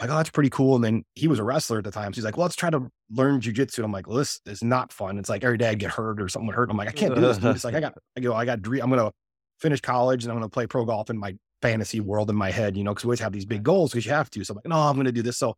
Like, 0.00 0.10
oh, 0.10 0.16
that's 0.16 0.30
pretty 0.30 0.50
cool. 0.50 0.76
And 0.76 0.84
then 0.84 1.04
he 1.16 1.26
was 1.26 1.38
a 1.40 1.44
wrestler 1.44 1.78
at 1.78 1.84
the 1.84 1.90
time. 1.90 2.12
So 2.12 2.18
he's 2.18 2.24
like, 2.24 2.36
Well, 2.36 2.44
let's 2.44 2.54
try 2.56 2.70
to 2.70 2.88
learn 3.10 3.40
jujitsu. 3.40 3.78
And 3.78 3.84
I'm 3.86 3.92
like, 3.92 4.06
Well, 4.06 4.16
this 4.16 4.40
is 4.46 4.62
not 4.62 4.92
fun. 4.92 5.18
It's 5.18 5.28
like 5.28 5.42
every 5.44 5.58
day 5.58 5.68
I 5.70 5.74
get 5.74 5.90
hurt 5.90 6.20
or 6.22 6.28
something 6.28 6.46
would 6.46 6.54
hurt. 6.56 6.70
I'm 6.70 6.76
like, 6.76 6.88
I 6.88 6.92
can't 6.92 7.14
do 7.14 7.20
this. 7.20 7.38
Dude. 7.38 7.56
It's 7.56 7.64
like 7.64 7.74
I 7.74 7.80
got 7.80 7.94
I 8.16 8.20
go, 8.20 8.34
I 8.34 8.44
got 8.44 8.62
dream. 8.62 8.82
I'm 8.82 8.90
gonna 8.90 9.10
finish 9.58 9.80
college 9.80 10.22
and 10.24 10.30
I'm 10.30 10.38
going 10.38 10.48
to 10.48 10.52
play 10.54 10.68
pro 10.68 10.84
golf 10.84 11.10
in 11.10 11.18
my 11.18 11.34
fantasy 11.62 11.98
world 11.98 12.30
in 12.30 12.36
my 12.36 12.50
head, 12.52 12.76
you 12.76 12.84
know, 12.84 12.92
because 12.92 13.04
we 13.04 13.08
always 13.08 13.18
have 13.20 13.32
these 13.32 13.44
big 13.44 13.64
goals 13.64 13.90
because 13.90 14.06
you 14.06 14.12
have 14.12 14.30
to. 14.30 14.44
So 14.44 14.52
I'm 14.52 14.56
like, 14.56 14.68
no, 14.68 14.76
I'm 14.76 14.94
going 14.94 15.06
to 15.06 15.10
do 15.10 15.20
this. 15.20 15.36
So 15.36 15.56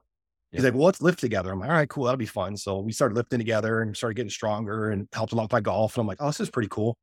he's 0.52 0.62
Yeah. 0.62 0.68
like, 0.70 0.74
well, 0.74 0.84
let's 0.86 1.02
lift 1.02 1.18
together. 1.20 1.52
I'm 1.52 1.60
like, 1.60 1.68
all 1.68 1.76
right, 1.76 1.86
cool. 1.86 2.04
That'll 2.04 2.16
be 2.16 2.24
fun. 2.24 2.56
So 2.56 2.78
we 2.80 2.92
started 2.92 3.14
lifting 3.14 3.38
together 3.38 3.82
and 3.82 3.94
started 3.94 4.14
getting 4.14 4.30
stronger 4.30 4.88
and 4.90 5.06
helped 5.12 5.32
a 5.34 5.36
lot 5.36 5.42
with 5.42 5.52
my 5.52 5.60
golf. 5.60 5.96
And 5.96 6.00
I'm 6.00 6.06
like, 6.06 6.16
oh, 6.20 6.28
this 6.28 6.40
is 6.40 6.48
pretty 6.48 6.68
cool. 6.70 6.96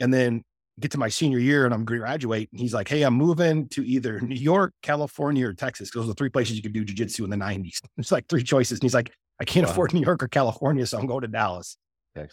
And 0.00 0.12
then 0.12 0.42
get 0.78 0.90
to 0.92 0.98
my 0.98 1.08
senior 1.08 1.38
year 1.38 1.64
and 1.64 1.74
I'm 1.74 1.84
graduate. 1.84 2.48
And 2.52 2.60
he's 2.60 2.72
like, 2.72 2.88
hey, 2.88 3.02
I'm 3.02 3.14
moving 3.14 3.68
to 3.70 3.84
either 3.84 4.20
New 4.20 4.34
York, 4.36 4.72
California, 4.82 5.46
or 5.46 5.52
Texas. 5.52 5.90
Those 5.90 6.04
are 6.04 6.08
the 6.08 6.14
three 6.14 6.30
places 6.30 6.56
you 6.56 6.62
could 6.62 6.72
do 6.72 6.84
jujitsu 6.84 7.24
in 7.24 7.30
the 7.30 7.36
90s. 7.36 7.80
It's 7.98 8.12
like 8.12 8.28
three 8.28 8.42
choices. 8.42 8.78
And 8.78 8.82
he's 8.82 8.94
like, 8.94 9.12
I 9.40 9.44
can't 9.44 9.66
Wow. 9.66 9.72
afford 9.72 9.92
New 9.94 10.00
York 10.02 10.22
or 10.22 10.28
California. 10.28 10.86
So 10.86 10.98
I'm 10.98 11.06
going 11.06 11.22
to 11.22 11.28
Dallas. 11.28 11.76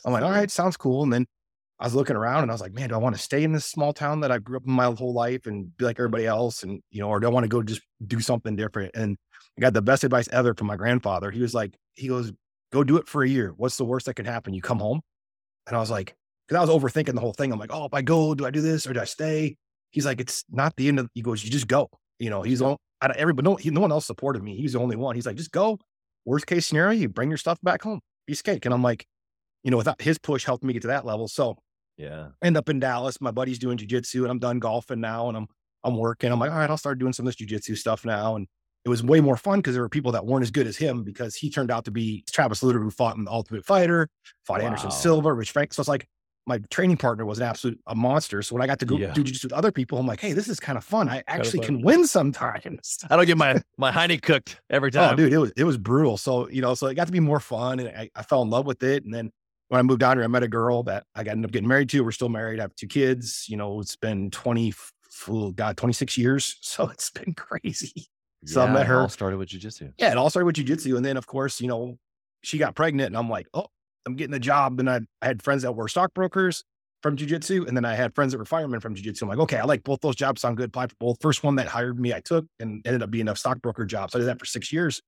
I'm 0.05 0.13
like, 0.13 0.23
all 0.23 0.31
right, 0.31 0.49
sounds 0.51 0.77
cool. 0.77 1.03
And 1.03 1.11
then 1.11 1.25
I 1.79 1.85
was 1.85 1.93
looking 1.95 2.15
around 2.15 2.43
and 2.43 2.51
I 2.51 2.53
was 2.53 2.61
like, 2.61 2.73
man, 2.73 2.89
do 2.89 2.95
I 2.95 2.99
want 2.99 3.15
to 3.15 3.21
stay 3.21 3.43
in 3.43 3.51
this 3.51 3.65
small 3.65 3.93
town 3.93 4.21
that 4.21 4.31
I 4.31 4.37
grew 4.39 4.57
up 4.57 4.63
in 4.65 4.71
my 4.73 4.85
whole 4.85 5.13
life 5.13 5.45
and 5.45 5.75
be 5.77 5.85
like 5.85 5.99
everybody 5.99 6.25
else? 6.25 6.63
And, 6.63 6.81
you 6.89 7.01
know, 7.01 7.09
or 7.09 7.19
do 7.19 7.27
I 7.27 7.29
want 7.29 7.43
to 7.43 7.49
go 7.49 7.61
just 7.61 7.81
do 8.05 8.19
something 8.19 8.55
different? 8.55 8.95
And 8.95 9.17
I 9.57 9.61
got 9.61 9.73
the 9.73 9.81
best 9.81 10.03
advice 10.03 10.27
ever 10.31 10.53
from 10.55 10.67
my 10.67 10.75
grandfather. 10.75 11.31
He 11.31 11.41
was 11.41 11.53
like, 11.53 11.75
he 11.93 12.07
goes, 12.07 12.31
go 12.71 12.83
do 12.83 12.97
it 12.97 13.07
for 13.07 13.23
a 13.23 13.29
year. 13.29 13.53
What's 13.57 13.77
the 13.77 13.85
worst 13.85 14.05
that 14.07 14.15
can 14.15 14.25
happen? 14.25 14.53
You 14.53 14.61
come 14.61 14.79
home. 14.79 15.01
And 15.67 15.75
I 15.75 15.79
was 15.79 15.91
like, 15.91 16.15
because 16.47 16.57
I 16.57 16.71
was 16.71 16.81
overthinking 16.81 17.13
the 17.13 17.21
whole 17.21 17.33
thing. 17.33 17.51
I'm 17.51 17.59
like, 17.59 17.73
oh, 17.73 17.85
if 17.85 17.93
I 17.93 18.01
go, 18.01 18.33
do 18.35 18.45
I 18.45 18.51
do 18.51 18.61
this 18.61 18.87
or 18.87 18.93
do 18.93 18.99
I 18.99 19.05
stay? 19.05 19.57
He's 19.91 20.05
like, 20.05 20.19
it's 20.21 20.43
not 20.49 20.75
the 20.75 20.87
end 20.87 20.99
of, 20.99 21.09
he 21.13 21.21
goes, 21.21 21.43
you 21.43 21.49
just 21.49 21.67
go. 21.67 21.89
You 22.19 22.29
know, 22.29 22.41
he's 22.41 22.61
on, 22.61 22.77
out 23.01 23.11
of 23.11 23.17
everybody, 23.17 23.45
no, 23.47 23.55
he, 23.55 23.69
no 23.69 23.81
one 23.81 23.91
else 23.91 24.05
supported 24.05 24.43
me. 24.43 24.55
He's 24.55 24.73
the 24.73 24.79
only 24.79 24.95
one. 24.95 25.15
He's 25.15 25.25
like, 25.25 25.35
just 25.35 25.51
go. 25.51 25.79
Worst 26.25 26.47
case 26.47 26.65
scenario, 26.65 26.99
you 26.99 27.09
bring 27.09 27.29
your 27.29 27.37
stuff 27.37 27.59
back 27.63 27.81
home, 27.81 28.01
Be 28.25 28.35
cake. 28.35 28.65
And 28.65 28.73
I'm 28.73 28.83
like, 28.83 29.05
you 29.63 29.71
know, 29.71 29.77
without 29.77 30.01
his 30.01 30.17
push 30.17 30.45
helped 30.45 30.63
me 30.63 30.73
get 30.73 30.81
to 30.81 30.87
that 30.89 31.05
level. 31.05 31.27
So 31.27 31.57
Yeah. 31.97 32.29
end 32.43 32.57
up 32.57 32.69
in 32.69 32.79
Dallas. 32.79 33.19
My 33.21 33.31
buddy's 33.31 33.59
doing 33.59 33.77
jujitsu 33.77 34.23
and 34.23 34.31
I'm 34.31 34.39
done 34.39 34.59
golfing 34.59 34.99
now 35.01 35.29
and 35.29 35.37
I'm 35.37 35.47
I'm 35.83 35.95
working. 35.97 36.31
I'm 36.31 36.39
like, 36.39 36.51
all 36.51 36.57
right, 36.57 36.69
I'll 36.69 36.77
start 36.77 36.99
doing 36.99 37.13
some 37.13 37.25
of 37.25 37.35
this 37.35 37.47
jujitsu 37.47 37.77
stuff 37.77 38.03
now. 38.03 38.35
And 38.35 38.47
it 38.83 38.89
was 38.89 39.03
way 39.03 39.21
more 39.21 39.37
fun 39.37 39.59
because 39.59 39.73
there 39.73 39.83
were 39.83 39.89
people 39.89 40.11
that 40.13 40.25
weren't 40.25 40.43
as 40.43 40.51
good 40.51 40.67
as 40.67 40.75
him 40.75 41.03
because 41.03 41.35
he 41.35 41.49
turned 41.49 41.71
out 41.71 41.85
to 41.85 41.91
be 41.91 42.23
Travis 42.31 42.61
Lutter 42.63 42.79
who 42.79 42.89
fought 42.89 43.15
in 43.15 43.23
the 43.25 43.31
Ultimate 43.31 43.65
Fighter, 43.65 44.09
fought 44.45 44.61
Anderson 44.61 44.91
Silva, 44.91 45.33
Rich 45.33 45.51
Frank. 45.51 45.73
So 45.73 45.81
it's 45.81 45.87
like 45.87 46.07
my 46.47 46.59
training 46.71 46.97
partner 46.97 47.25
was 47.25 47.39
an 47.39 47.45
absolute 47.45 47.79
a 47.87 47.95
monster. 47.95 48.41
So 48.41 48.55
when 48.55 48.61
I 48.63 48.67
got 48.67 48.79
to 48.79 48.85
go 48.85 48.97
Yeah. 48.97 49.13
do 49.13 49.23
jujitsu 49.23 49.45
with 49.45 49.53
other 49.53 49.71
people, 49.71 49.97
I'm 49.97 50.07
like, 50.07 50.19
hey, 50.21 50.33
this 50.33 50.47
is 50.47 50.59
kind 50.59 50.77
of 50.77 50.83
fun. 50.83 51.09
I 51.09 51.23
actually 51.27 51.59
can 51.59 51.81
win 51.81 52.07
sometimes. 52.07 52.97
I 53.09 53.15
don't 53.15 53.25
get 53.25 53.37
my 53.37 53.61
my 53.77 53.91
hiney 53.91 54.21
cooked 54.21 54.61
every 54.69 54.91
Oh, 54.91 54.91
time. 55.09 55.17
dude, 55.17 55.33
it 55.33 55.37
was 55.37 55.51
it 55.57 55.63
was 55.65 55.77
brutal. 55.77 56.17
So 56.17 56.49
you 56.49 56.61
know, 56.61 56.73
so 56.73 56.87
it 56.87 56.95
got 56.95 57.05
to 57.07 57.13
be 57.13 57.19
more 57.19 57.39
fun, 57.39 57.79
and 57.79 57.89
I, 57.89 58.09
I 58.15 58.23
fell 58.23 58.41
in 58.41 58.49
love 58.49 58.65
with 58.65 58.81
it. 58.83 59.03
And 59.05 59.13
then 59.13 59.31
when 59.67 59.79
I 59.79 59.81
moved 59.83 59.99
down 59.99 60.17
here, 60.17 60.23
I 60.23 60.27
met 60.27 60.43
a 60.43 60.47
girl 60.47 60.83
that 60.83 61.05
I 61.13 61.23
got 61.23 61.31
ended 61.31 61.45
up 61.45 61.51
getting 61.51 61.67
married 61.67 61.89
to. 61.89 62.03
We're 62.03 62.11
still 62.11 62.29
married. 62.29 62.59
I 62.59 62.63
have 62.63 62.75
two 62.75 62.87
kids. 62.87 63.45
You 63.47 63.57
know, 63.57 63.79
it's 63.79 63.95
been 63.95 64.31
twenty, 64.31 64.73
oh, 65.27 65.51
God, 65.51 65.77
twenty 65.77 65.93
six 65.93 66.17
years. 66.17 66.57
So 66.61 66.89
it's 66.89 67.09
been 67.11 67.33
crazy. 67.33 68.07
So 68.45 68.61
I 68.61 68.65
Yeah, 68.65 68.73
met 68.73 68.83
it 68.83 68.87
her. 68.87 69.01
All 69.01 69.09
started 69.09 69.37
with 69.37 69.49
jujitsu. 69.49 69.93
Yeah, 69.97 70.11
it 70.11 70.17
all 70.17 70.29
started 70.29 70.45
with 70.45 70.55
jujitsu. 70.55 70.95
And 70.95 71.05
then, 71.05 71.17
of 71.17 71.27
course, 71.27 71.59
you 71.59 71.67
know, 71.67 71.97
she 72.43 72.57
got 72.57 72.75
pregnant 72.75 73.07
and 73.07 73.17
I'm 73.17 73.29
like, 73.29 73.47
oh, 73.53 73.67
I'm 74.07 74.15
getting 74.15 74.33
a 74.33 74.39
job. 74.39 74.79
And 74.79 74.89
I, 74.89 75.01
I 75.21 75.27
had 75.27 75.43
friends 75.43 75.61
that 75.61 75.73
were 75.73 75.87
stockbrokers 75.87 76.63
from 77.03 77.15
jujitsu. 77.15 77.67
And 77.67 77.77
then 77.77 77.85
I 77.85 77.93
had 77.93 78.15
friends 78.15 78.31
that 78.31 78.39
were 78.39 78.45
firemen 78.45 78.79
from 78.79 78.95
jujitsu. 78.95 79.23
I'm 79.23 79.29
like, 79.29 79.39
okay, 79.39 79.57
I 79.57 79.65
like 79.65 79.83
both 79.83 79.99
those 80.01 80.15
jobs 80.15 80.41
sound 80.41 80.57
good. 80.57 80.69
Applied 80.69 80.91
for 80.91 80.95
both. 80.99 81.17
First 81.21 81.43
one 81.43 81.55
that 81.57 81.67
hired 81.67 81.99
me, 81.99 82.13
I 82.13 82.21
took 82.21 82.45
and 82.59 82.81
ended 82.85 83.03
up 83.03 83.11
being 83.11 83.27
a 83.27 83.35
stockbroker 83.35 83.85
job. 83.85 84.09
So 84.11 84.17
I 84.17 84.21
did 84.21 84.27
that 84.29 84.39
for 84.39 84.45
six 84.45 84.73
years. 84.73 85.01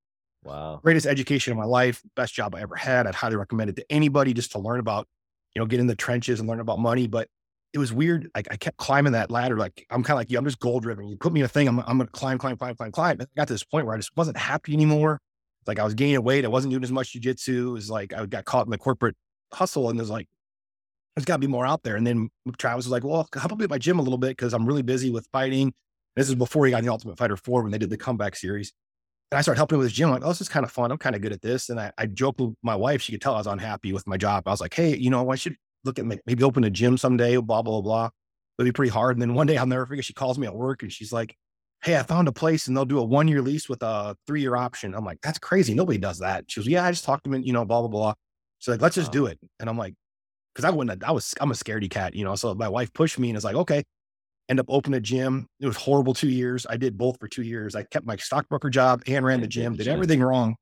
Wow. 0.44 0.80
Greatest 0.84 1.06
education 1.06 1.52
of 1.52 1.58
my 1.58 1.66
life, 1.66 2.02
best 2.16 2.34
job 2.34 2.56
I 2.56 2.62
ever 2.62 2.76
had. 2.76 3.08
I'd 3.08 3.16
highly 3.16 3.36
recommend 3.36 3.72
it 3.72 3.76
to 3.78 3.86
anybody 3.90 4.34
just 4.34 4.52
to 4.54 4.60
learn 4.60 4.80
about, 4.80 5.08
you 5.56 5.60
know, 5.62 5.66
get 5.66 5.80
in 5.80 5.88
the 5.88 5.96
trenches 5.96 6.40
and 6.40 6.48
learn 6.48 6.60
about 6.60 6.80
money. 6.80 7.08
But 7.08 7.28
it 7.74 7.78
was 7.78 7.92
weird. 7.94 8.30
Like 8.34 8.48
I 8.52 8.58
kept 8.58 8.78
climbing 8.78 9.14
that 9.14 9.30
ladder. 9.30 9.58
Like 9.58 9.86
I'm 9.90 10.04
kind 10.04 10.16
of 10.16 10.18
like 10.18 10.32
you. 10.32 10.38
I'm 10.38 10.46
just 10.46 10.60
goal 10.60 10.80
driven. 10.80 11.08
You 11.08 11.18
put 11.18 11.34
me 11.34 11.42
in 11.42 11.46
a 11.46 11.50
thing. 11.50 11.68
I'm, 11.68 11.80
I'm 11.80 11.98
going 11.98 12.08
to 12.08 12.12
climb, 12.12 12.38
climb, 12.38 12.58
climb, 12.58 12.76
climb, 12.76 12.92
climb. 12.92 13.20
And 13.20 13.24
I 13.24 13.26
got 13.36 13.48
to 13.48 13.54
this 13.54 13.64
point 13.64 13.86
where 13.86 13.96
I 13.96 13.98
just 13.98 14.16
wasn't 14.16 14.38
happy 14.38 14.74
anymore. 14.74 15.20
Like 15.70 15.80
I 15.80 15.84
was 15.84 15.94
gaining 15.94 16.22
weight. 16.24 16.44
I 16.44 16.50
wasn't 16.50 16.72
doing 16.72 16.84
as 16.84 16.92
much 16.92 17.14
jujitsu. 17.14 17.68
It 17.68 17.72
was 17.72 17.90
like 17.90 18.12
I 18.12 18.26
got 18.26 18.44
caught 18.44 18.66
in 18.66 18.72
the 18.72 18.78
corporate 18.78 19.16
hustle 19.54 19.90
and 19.90 19.98
there's 19.98 20.10
like, 20.10 20.28
there's 21.16 21.26
got 21.26 21.36
to 21.36 21.40
be 21.40 21.48
more 21.48 21.66
out 21.66 21.84
there. 21.84 21.96
And 21.96 22.06
then 22.06 22.30
Travis 22.58 22.86
was 22.86 22.92
like, 22.92 23.04
well, 23.04 23.28
how 23.34 23.46
about 23.46 23.62
at 23.62 23.70
my 23.70 23.78
gym 23.78 24.00
a 24.00 24.02
little 24.02 24.18
bit? 24.18 24.38
Cause 24.38 24.54
I'm 24.54 24.66
really 24.66 24.82
busy 24.82 25.12
with 25.12 25.28
fighting. 25.32 25.74
This 26.16 26.28
is 26.28 26.36
before 26.36 26.66
he 26.66 26.72
got 26.72 26.84
the 26.84 26.90
Ultimate 26.90 27.18
Fighter 27.18 27.38
4 27.38 27.62
when 27.62 27.72
they 27.72 27.78
did 27.78 27.90
the 27.90 27.98
comeback 27.98 28.36
series. 28.36 28.74
And 29.32 29.38
I 29.38 29.42
started 29.42 29.60
helping 29.60 29.78
with 29.78 29.86
his 29.86 29.94
gym. 29.94 30.10
I'm 30.10 30.16
like, 30.16 30.26
oh, 30.26 30.30
this 30.30 30.42
is 30.42 30.50
kind 30.50 30.66
of 30.66 30.72
fun. 30.72 30.92
I'm 30.92 30.98
kind 30.98 31.16
of 31.16 31.22
good 31.22 31.32
at 31.32 31.42
this. 31.42 31.70
And 31.70 31.80
I, 31.80 31.92
I 31.98 32.08
joked 32.08 32.42
with 32.42 32.56
my 32.64 32.76
wife. 32.76 33.02
She 33.02 33.12
could 33.12 33.22
tell 33.22 33.36
I 33.36 33.38
was 33.38 33.48
unhappy 33.48 33.94
with 33.94 34.08
my 34.08 34.18
job. 34.18 34.48
I 34.48 34.52
was 34.52 34.60
like, 34.60 34.74
hey, 34.74 34.98
you 34.98 35.12
know, 35.12 35.30
I 35.30 35.36
should 35.36 35.56
look 35.84 36.00
at 36.00 36.06
ma- 36.06 36.16
maybe 36.26 36.44
open 36.44 36.64
a 36.64 36.70
gym 36.72 36.98
someday, 36.98 37.38
blah, 37.38 37.62
blah, 37.62 37.82
blah. 37.82 38.10
It'd 38.58 38.66
be 38.68 38.76
pretty 38.76 38.92
hard. 38.92 39.16
And 39.16 39.22
then 39.22 39.36
one 39.36 39.46
day 39.46 39.58
I'll 39.58 39.68
never 39.68 39.86
forget, 39.86 40.04
she 40.04 40.14
calls 40.14 40.40
me 40.40 40.48
at 40.48 40.56
work 40.56 40.82
and 40.82 40.92
she's 40.92 41.14
like, 41.14 41.36
hey, 41.82 41.98
I 41.98 42.04
found 42.04 42.28
a 42.28 42.32
place 42.32 42.68
and 42.68 42.76
they'll 42.76 42.86
do 42.86 43.00
a 43.00 43.04
one 43.04 43.28
year 43.28 43.42
lease 43.42 43.70
with 43.70 43.82
a 43.84 44.16
three 44.28 44.42
year 44.42 44.56
option. 44.56 44.94
I'm 44.94 45.06
like, 45.06 45.20
that's 45.22 45.40
crazy. 45.40 45.74
Nobody 45.74 45.98
does 45.98 46.20
that. 46.20 46.46
She 46.48 46.60
goes, 46.60 46.68
yeah, 46.68 46.86
I 46.86 46.92
just 46.92 47.06
talked 47.06 47.24
to 47.24 47.34
him, 47.34 47.42
you 47.42 47.54
know, 47.54 47.66
blah, 47.66 47.80
blah, 47.80 47.90
blah. 47.90 48.14
She's 48.60 48.70
like, 48.70 48.82
let's 48.82 48.96
just 48.96 49.12
do 49.12 49.28
it. 49.28 49.40
And 49.60 49.70
I'm 49.70 49.78
like, 49.78 49.94
because 50.54 50.66
I 50.66 50.72
wouldn't, 50.72 51.04
I 51.04 51.12
was, 51.12 51.34
I'm 51.40 51.52
a 51.52 51.54
scaredy 51.54 51.90
cat, 51.90 52.16
you 52.16 52.26
know. 52.26 52.36
So 52.36 52.54
my 52.54 52.68
wife 52.68 52.92
pushed 52.94 53.18
me 53.18 53.30
and 53.30 53.38
it's 53.38 53.46
like, 53.46 53.56
okay, 53.56 53.84
end 54.50 54.60
up 54.60 54.66
opening 54.68 54.98
a 54.98 55.02
gym. 55.02 55.48
It 55.62 55.68
was 55.68 55.78
horrible 55.78 56.14
two 56.14 56.30
years. 56.30 56.66
I 56.70 56.76
did 56.76 56.98
both 56.98 57.18
for 57.20 57.30
two 57.30 57.44
years. 57.44 57.76
I 57.76 57.84
kept 57.84 58.06
my 58.06 58.18
stockbroker 58.18 58.70
job 58.70 59.04
and 59.08 59.24
ran 59.24 59.40
the 59.40 59.48
gym, 59.48 59.76
did 59.76 59.88
everything 59.88 60.22
wrong. 60.22 60.56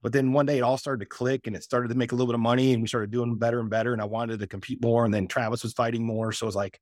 But 0.00 0.14
then 0.14 0.32
one 0.32 0.46
day 0.46 0.56
it 0.56 0.62
all 0.62 0.78
started 0.78 1.00
to 1.00 1.06
click 1.06 1.46
and 1.46 1.54
it 1.54 1.62
started 1.62 1.88
to 1.88 1.94
make 1.94 2.12
a 2.12 2.14
little 2.14 2.28
bit 2.28 2.34
of 2.34 2.40
money 2.40 2.72
and 2.72 2.80
we 2.80 2.88
started 2.88 3.10
doing 3.10 3.36
better 3.36 3.60
and 3.60 3.68
better. 3.68 3.92
And 3.92 4.00
I 4.00 4.06
wanted 4.06 4.40
to 4.40 4.46
compete 4.46 4.80
more. 4.80 5.04
And 5.04 5.12
then 5.12 5.26
Travis 5.26 5.62
was 5.62 5.74
fighting 5.74 6.06
more. 6.06 6.32
So 6.32 6.44
it 6.44 6.46
was 6.46 6.56
like, 6.56 6.78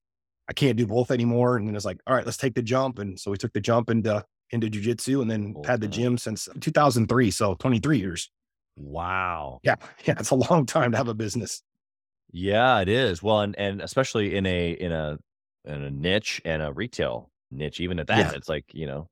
I 0.50 0.52
can't 0.52 0.76
do 0.76 0.84
both 0.86 1.10
anymore. 1.12 1.56
And 1.56 1.66
then 1.68 1.76
it's 1.76 1.84
like, 1.84 2.00
all 2.08 2.14
right, 2.14 2.26
let's 2.26 2.36
take 2.36 2.54
the 2.54 2.62
jump. 2.62 2.98
And 2.98 3.18
so 3.18 3.30
we 3.30 3.36
took 3.36 3.52
the 3.52 3.60
jump 3.60 3.88
into 3.88 4.24
into 4.50 4.68
jujitsu 4.68 5.22
and 5.22 5.30
then 5.30 5.54
Full 5.54 5.64
had 5.64 5.80
the 5.80 5.86
gym 5.86 6.18
since 6.18 6.48
2003. 6.60 7.30
So 7.30 7.54
23 7.54 7.98
years. 7.98 8.30
Wow. 8.76 9.60
Yeah. 9.62 9.76
Yeah. 10.04 10.16
It's 10.18 10.30
a 10.30 10.34
long 10.34 10.66
time 10.66 10.90
to 10.90 10.96
have 10.98 11.06
a 11.08 11.14
business. 11.14 11.62
Yeah, 12.32 12.80
it 12.80 12.88
is. 12.88 13.22
Well, 13.22 13.40
and, 13.42 13.56
and 13.58 13.80
especially 13.80 14.34
in 14.36 14.44
a 14.46 14.72
in 14.72 14.90
a 14.92 15.18
in 15.64 15.82
a 15.82 15.90
niche 15.90 16.40
and 16.44 16.62
a 16.62 16.72
retail 16.72 17.30
niche, 17.52 17.80
even 17.80 17.98
at 18.00 18.06
that, 18.08 18.18
Yeah. 18.18 18.32
it's 18.36 18.48
like, 18.48 18.64
you 18.72 18.86
know, 18.86 19.08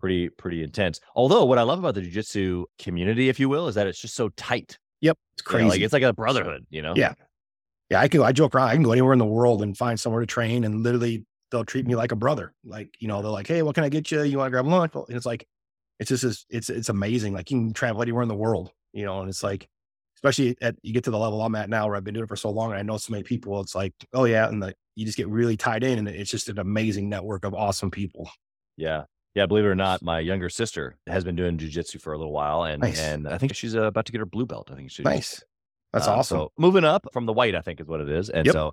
pretty 0.00 0.28
pretty 0.30 0.62
intense. 0.62 1.00
Although 1.14 1.44
what 1.44 1.58
I 1.58 1.62
love 1.62 1.78
about 1.80 1.94
the 1.94 2.00
jujitsu 2.02 2.64
community, 2.78 3.28
if 3.28 3.38
you 3.38 3.48
will, 3.50 3.68
is 3.68 3.74
that 3.74 3.86
it's 3.86 4.00
just 4.00 4.14
so 4.14 4.30
tight. 4.30 4.78
Yep. 5.00 5.16
It's 5.36 5.46
You 5.46 5.52
know, 5.52 5.64
crazy. 5.64 5.68
like 5.70 5.80
it's 5.82 5.92
like 5.92 6.02
a 6.02 6.12
brotherhood, 6.14 6.66
you 6.70 6.80
know? 6.82 6.94
Yeah. 6.96 7.12
Yeah, 7.90 8.00
I 8.00 8.08
can. 8.08 8.22
I 8.22 8.32
joke 8.32 8.54
around. 8.54 8.68
I 8.68 8.74
can 8.74 8.82
go 8.82 8.92
anywhere 8.92 9.12
in 9.12 9.18
the 9.18 9.24
world 9.24 9.62
and 9.62 9.76
find 9.76 9.98
somewhere 9.98 10.20
to 10.20 10.26
train, 10.26 10.64
and 10.64 10.82
literally 10.82 11.24
they'll 11.50 11.64
treat 11.64 11.86
me 11.86 11.94
like 11.94 12.12
a 12.12 12.16
brother. 12.16 12.52
Like 12.64 12.94
you 13.00 13.08
know, 13.08 13.22
they're 13.22 13.30
like, 13.30 13.46
"Hey, 13.46 13.62
what 13.62 13.74
can 13.74 13.84
I 13.84 13.88
get 13.88 14.10
you? 14.10 14.22
You 14.22 14.38
want 14.38 14.48
to 14.48 14.50
grab 14.50 14.66
lunch?" 14.66 14.92
And 14.94 15.16
it's 15.16 15.26
like, 15.26 15.46
it's 15.98 16.10
just 16.10 16.46
it's 16.50 16.68
it's 16.68 16.88
amazing. 16.88 17.32
Like 17.32 17.50
you 17.50 17.58
can 17.58 17.72
travel 17.72 18.02
anywhere 18.02 18.22
in 18.22 18.28
the 18.28 18.34
world, 18.34 18.70
you 18.92 19.04
know, 19.04 19.20
and 19.20 19.28
it's 19.28 19.42
like, 19.42 19.68
especially 20.16 20.56
at 20.60 20.76
you 20.82 20.92
get 20.92 21.04
to 21.04 21.10
the 21.10 21.18
level 21.18 21.40
I'm 21.42 21.54
at 21.54 21.70
now, 21.70 21.86
where 21.86 21.96
I've 21.96 22.04
been 22.04 22.14
doing 22.14 22.24
it 22.24 22.28
for 22.28 22.36
so 22.36 22.50
long, 22.50 22.70
and 22.70 22.78
I 22.78 22.82
know 22.82 22.98
so 22.98 23.10
many 23.12 23.22
people. 23.22 23.60
It's 23.60 23.74
like, 23.74 23.94
oh 24.12 24.24
yeah, 24.24 24.48
and 24.48 24.60
like 24.60 24.76
you 24.94 25.06
just 25.06 25.16
get 25.16 25.28
really 25.28 25.56
tied 25.56 25.82
in, 25.82 25.98
and 25.98 26.08
it's 26.08 26.30
just 26.30 26.48
an 26.50 26.58
amazing 26.58 27.08
network 27.08 27.44
of 27.44 27.54
awesome 27.54 27.90
people. 27.90 28.30
Yeah. 28.76 29.04
Yeah, 29.34 29.46
believe 29.46 29.64
it 29.64 29.68
or 29.68 29.76
not, 29.76 30.02
my 30.02 30.18
younger 30.18 30.48
sister 30.48 30.96
has 31.06 31.22
been 31.22 31.36
doing 31.36 31.58
jujitsu 31.58 32.00
for 32.00 32.12
a 32.12 32.18
little 32.18 32.32
while, 32.32 32.64
and 32.64 32.80
Nice. 32.82 32.98
and 32.98 33.28
I 33.28 33.38
think 33.38 33.54
she's 33.54 33.76
uh, 33.76 33.82
about 33.82 34.06
to 34.06 34.12
get 34.12 34.18
her 34.18 34.26
blue 34.26 34.46
belt. 34.46 34.68
I 34.72 34.74
think 34.74 34.90
she's 34.90 35.04
Nice, 35.04 35.44
that's 35.92 36.06
Uh, 36.06 36.12
awesome. 36.16 36.38
So 36.38 36.52
moving 36.58 36.84
up 36.84 37.06
from 37.12 37.26
the 37.26 37.32
white, 37.32 37.54
I 37.54 37.60
think 37.60 37.80
is 37.80 37.86
what 37.86 38.00
it 38.00 38.08
is. 38.08 38.30
And 38.30 38.46
Yep. 38.46 38.52
so 38.54 38.72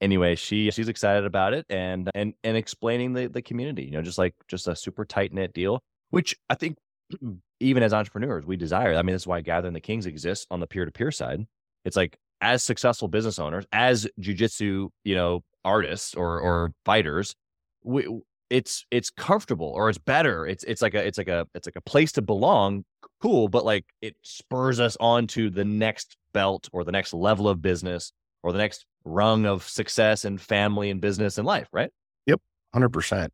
anyway, 0.00 0.34
she 0.34 0.70
she's 0.70 0.88
excited 0.88 1.24
about 1.24 1.54
it 1.54 1.66
and 1.70 2.10
and 2.14 2.34
and 2.44 2.56
explaining 2.56 3.12
the 3.14 3.28
the 3.28 3.42
community, 3.42 3.84
you 3.84 3.90
know, 3.92 4.02
just 4.02 4.18
like 4.18 4.34
just 4.48 4.68
a 4.68 4.76
super 4.76 5.04
tight 5.04 5.32
knit 5.32 5.52
deal, 5.52 5.80
which 6.10 6.36
I 6.50 6.54
think 6.54 6.78
even 7.60 7.82
as 7.82 7.92
entrepreneurs 7.92 8.44
we 8.46 8.56
desire. 8.56 8.94
I 8.94 9.02
mean, 9.02 9.14
that's 9.14 9.26
why 9.26 9.40
Gathering 9.40 9.74
the 9.74 9.80
Kings 9.80 10.06
exists 10.06 10.46
on 10.50 10.60
the 10.60 10.66
peer 10.66 10.84
to 10.84 10.90
peer 10.92 11.10
side. 11.10 11.46
It's 11.84 11.96
like 11.96 12.16
as 12.40 12.62
successful 12.62 13.08
business 13.08 13.38
owners, 13.38 13.64
as 13.72 14.08
jujitsu, 14.20 14.88
you 15.04 15.14
know, 15.14 15.42
artists 15.64 16.14
or 16.14 16.40
or 16.40 16.72
fighters, 16.84 17.34
we 17.84 18.06
it's 18.50 18.84
it's 18.90 19.10
comfortable 19.10 19.66
or 19.74 19.88
it's 19.88 19.98
better. 19.98 20.46
It's 20.46 20.64
it's 20.64 20.82
like 20.82 20.94
a 20.94 21.06
it's 21.06 21.18
like 21.18 21.28
a 21.28 21.46
it's 21.54 21.66
like 21.66 21.76
a 21.76 21.80
place 21.80 22.12
to 22.12 22.22
belong. 22.22 22.84
Cool, 23.20 23.48
but 23.48 23.64
like 23.64 23.84
it 24.00 24.16
spurs 24.22 24.80
us 24.80 24.96
on 24.98 25.26
to 25.28 25.48
the 25.48 25.64
next 25.64 26.16
belt 26.32 26.68
or 26.72 26.84
the 26.84 26.92
next 26.92 27.12
level 27.14 27.48
of 27.48 27.60
business 27.62 28.12
or 28.42 28.52
the 28.52 28.58
next 28.58 28.84
rung 29.04 29.46
of 29.46 29.62
success 29.68 30.24
and 30.24 30.40
family 30.40 30.90
and 30.90 31.00
business 31.00 31.38
and 31.38 31.46
life, 31.46 31.68
right? 31.72 31.90
Yep, 32.26 32.40
Hundred 32.72 32.90
percent. 32.90 33.32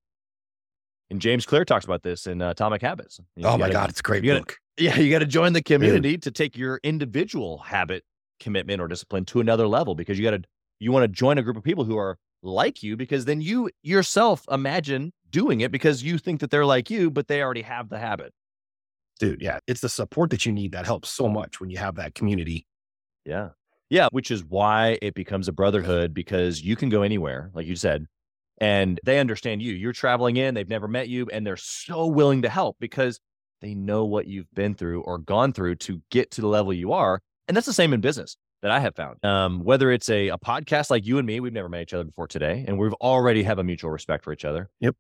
And 1.11 1.21
James 1.21 1.47
Clear 1.47 1.65
talks 1.65 1.85
about 1.85 2.03
this 2.03 2.27
in 2.27 2.43
uh, 2.43 2.51
Atomic 2.51 2.83
Habits. 2.83 3.19
You 3.37 3.47
Oh 3.47 3.53
my 3.53 3.67
gotta- 3.67 3.73
god, 3.73 3.91
it's 3.91 4.01
a 4.01 4.03
great 4.03 4.23
gotta- 4.25 4.41
book. 4.41 4.57
Yeah, 4.77 4.97
you 4.97 5.11
got 5.11 5.19
to 5.21 5.27
join 5.27 5.55
the 5.55 5.63
community 5.63 6.17
to 6.19 6.31
take 6.31 6.57
your 6.57 6.79
individual 6.85 7.59
habit 7.59 8.05
commitment 8.39 8.81
or 8.81 8.87
discipline 8.87 9.25
to 9.25 9.41
another 9.41 9.67
level 9.67 9.97
because 9.97 10.17
you 10.19 10.25
got 10.25 10.31
to 10.41 10.43
you 10.79 10.93
want 10.93 11.03
to 11.03 11.09
join 11.09 11.37
a 11.39 11.43
group 11.43 11.57
of 11.57 11.65
people 11.65 11.83
who 11.83 11.97
are 11.99 12.17
like 12.45 12.81
you 12.85 12.97
because 12.97 13.25
then 13.25 13.41
you 13.41 13.69
yourself 13.83 14.45
imagine 14.53 15.13
doing 15.31 15.63
it 15.63 15.73
because 15.73 16.05
you 16.05 16.17
think 16.17 16.39
that 16.39 16.53
they're 16.53 16.65
like 16.65 16.89
you 16.91 17.11
but 17.11 17.27
they 17.27 17.43
already 17.43 17.63
have 17.63 17.89
the 17.89 17.99
habit. 17.99 18.33
dude. 19.19 19.43
Yeah, 19.43 19.59
it's 19.67 19.81
the 19.81 19.89
support 19.89 20.31
that 20.31 20.47
you 20.47 20.53
need 20.53 20.71
that 20.71 20.87
helps 20.87 21.09
so 21.11 21.27
much 21.29 21.61
when 21.61 21.71
you 21.71 21.79
have 21.79 21.97
that 21.97 22.15
community. 22.15 22.65
Yeah. 23.29 23.51
Yeah, 23.91 24.09
which 24.11 24.31
is 24.31 24.45
why 24.45 24.99
it 25.01 25.15
becomes 25.15 25.49
a 25.49 25.53
brotherhood 25.53 26.13
because 26.13 26.61
you 26.63 26.77
can 26.77 26.89
go 26.89 27.03
anywhere, 27.03 27.51
like 27.55 27.67
you 27.67 27.77
said, 27.77 28.07
and 28.59 29.01
they 29.05 29.19
understand 29.19 29.63
you. 29.63 29.73
You're 29.73 29.93
traveling 29.93 30.37
in, 30.37 30.55
they've 30.55 30.69
never 30.69 30.89
met 30.89 31.09
you, 31.09 31.29
and 31.33 31.47
they're 31.47 31.57
so 31.57 32.07
willing 32.07 32.43
to 32.43 32.49
help 32.49 32.77
because 32.81 33.21
they 33.61 33.75
know 33.75 34.05
what 34.05 34.27
you've 34.27 34.53
been 34.55 34.75
through 34.75 35.03
or 35.03 35.19
gone 35.19 35.53
through 35.53 35.77
to 35.77 36.03
get 36.11 36.31
to 36.33 36.41
the 36.41 36.47
level 36.47 36.73
you 36.73 36.93
are. 36.93 37.21
And 37.47 37.57
that's 37.57 37.67
the 37.67 37.73
same 37.73 37.93
in 37.93 38.01
business 38.01 38.37
that 38.63 38.71
I 38.71 38.81
have 38.81 38.95
found. 38.95 39.25
Um, 39.25 39.65
whether 39.65 39.91
it's 39.91 40.11
a, 40.11 40.29
a 40.29 40.39
podcast 40.39 40.91
like 40.91 41.07
you 41.07 41.19
and 41.19 41.27
me, 41.27 41.41
we've 41.41 41.53
never 41.53 41.69
met 41.69 41.83
each 41.83 41.95
other 41.95 42.05
before 42.05 42.27
today, 42.27 42.65
and 42.67 42.79
we've 42.79 42.95
already 42.95 43.43
have 43.45 43.59
a 43.59 43.65
mutual 43.65 43.91
respect 43.91 44.25
for 44.25 44.33
each 44.33 44.45
other. 44.45 44.69
Yep. 44.81 44.97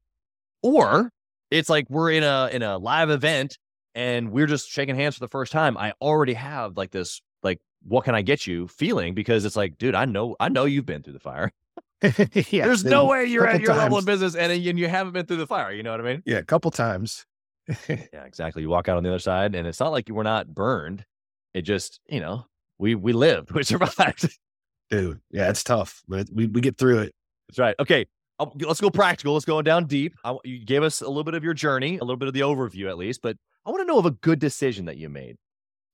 Or 0.62 1.10
it's 1.50 1.68
like 1.68 1.86
we're 1.88 2.10
in 2.10 2.22
a 2.22 2.48
in 2.52 2.62
a 2.62 2.78
live 2.78 3.10
event 3.10 3.58
and 3.94 4.30
we're 4.30 4.46
just 4.46 4.68
shaking 4.68 4.94
hands 4.94 5.14
for 5.14 5.20
the 5.20 5.28
first 5.28 5.52
time. 5.52 5.76
I 5.76 5.92
already 6.00 6.34
have 6.34 6.76
like 6.76 6.90
this 6.90 7.20
like 7.42 7.60
what 7.82 8.04
can 8.04 8.14
I 8.14 8.22
get 8.22 8.46
you 8.46 8.68
feeling 8.68 9.14
because 9.14 9.44
it's 9.44 9.56
like, 9.56 9.78
dude, 9.78 9.94
I 9.94 10.04
know 10.04 10.36
I 10.40 10.48
know 10.48 10.64
you've 10.64 10.86
been 10.86 11.02
through 11.02 11.14
the 11.14 11.20
fire. 11.20 11.52
yeah, 12.02 12.66
There's 12.66 12.84
no 12.84 13.06
way 13.06 13.24
you're 13.24 13.46
at 13.46 13.60
your 13.60 13.74
level 13.74 13.98
of 13.98 14.04
business 14.04 14.36
and, 14.36 14.52
and 14.52 14.78
you 14.78 14.86
haven't 14.88 15.12
been 15.14 15.26
through 15.26 15.38
the 15.38 15.46
fire. 15.46 15.72
You 15.72 15.82
know 15.82 15.90
what 15.90 16.00
I 16.00 16.04
mean? 16.04 16.22
Yeah, 16.26 16.38
a 16.38 16.44
couple 16.44 16.70
times. 16.70 17.24
Yeah, 17.88 18.24
exactly. 18.24 18.62
You 18.62 18.70
walk 18.70 18.88
out 18.88 18.96
on 18.96 19.02
the 19.02 19.10
other 19.10 19.18
side 19.18 19.54
and 19.54 19.66
it's 19.66 19.80
not 19.80 19.92
like 19.92 20.08
you 20.08 20.14
were 20.14 20.24
not 20.24 20.48
burned. 20.54 21.04
It 21.52 21.62
just, 21.62 22.00
you 22.08 22.20
know, 22.20 22.46
we 22.78 22.94
we 22.94 23.12
lived, 23.12 23.50
we 23.54 23.62
survived. 23.62 24.38
Dude, 24.90 25.20
yeah, 25.30 25.50
it's 25.50 25.62
tough, 25.62 26.02
but 26.08 26.28
we, 26.32 26.46
we 26.46 26.60
get 26.62 26.78
through 26.78 27.00
it. 27.00 27.14
That's 27.48 27.58
right. 27.58 27.74
Okay. 27.78 28.06
I'll- 28.38 28.54
let's 28.60 28.80
go 28.80 28.88
practical. 28.90 29.34
Let's 29.34 29.44
go 29.44 29.60
down 29.60 29.86
deep. 29.86 30.14
I, 30.24 30.36
you 30.44 30.64
gave 30.64 30.82
us 30.82 31.00
a 31.02 31.08
little 31.08 31.24
bit 31.24 31.34
of 31.34 31.44
your 31.44 31.52
journey, 31.54 31.98
a 31.98 32.04
little 32.04 32.16
bit 32.16 32.28
of 32.28 32.34
the 32.34 32.40
overview 32.40 32.88
at 32.88 32.96
least, 32.96 33.20
but 33.22 33.36
I 33.66 33.70
want 33.70 33.82
to 33.82 33.86
know 33.86 33.98
of 33.98 34.06
a 34.06 34.12
good 34.12 34.38
decision 34.38 34.86
that 34.86 34.96
you 34.96 35.08
made. 35.08 35.36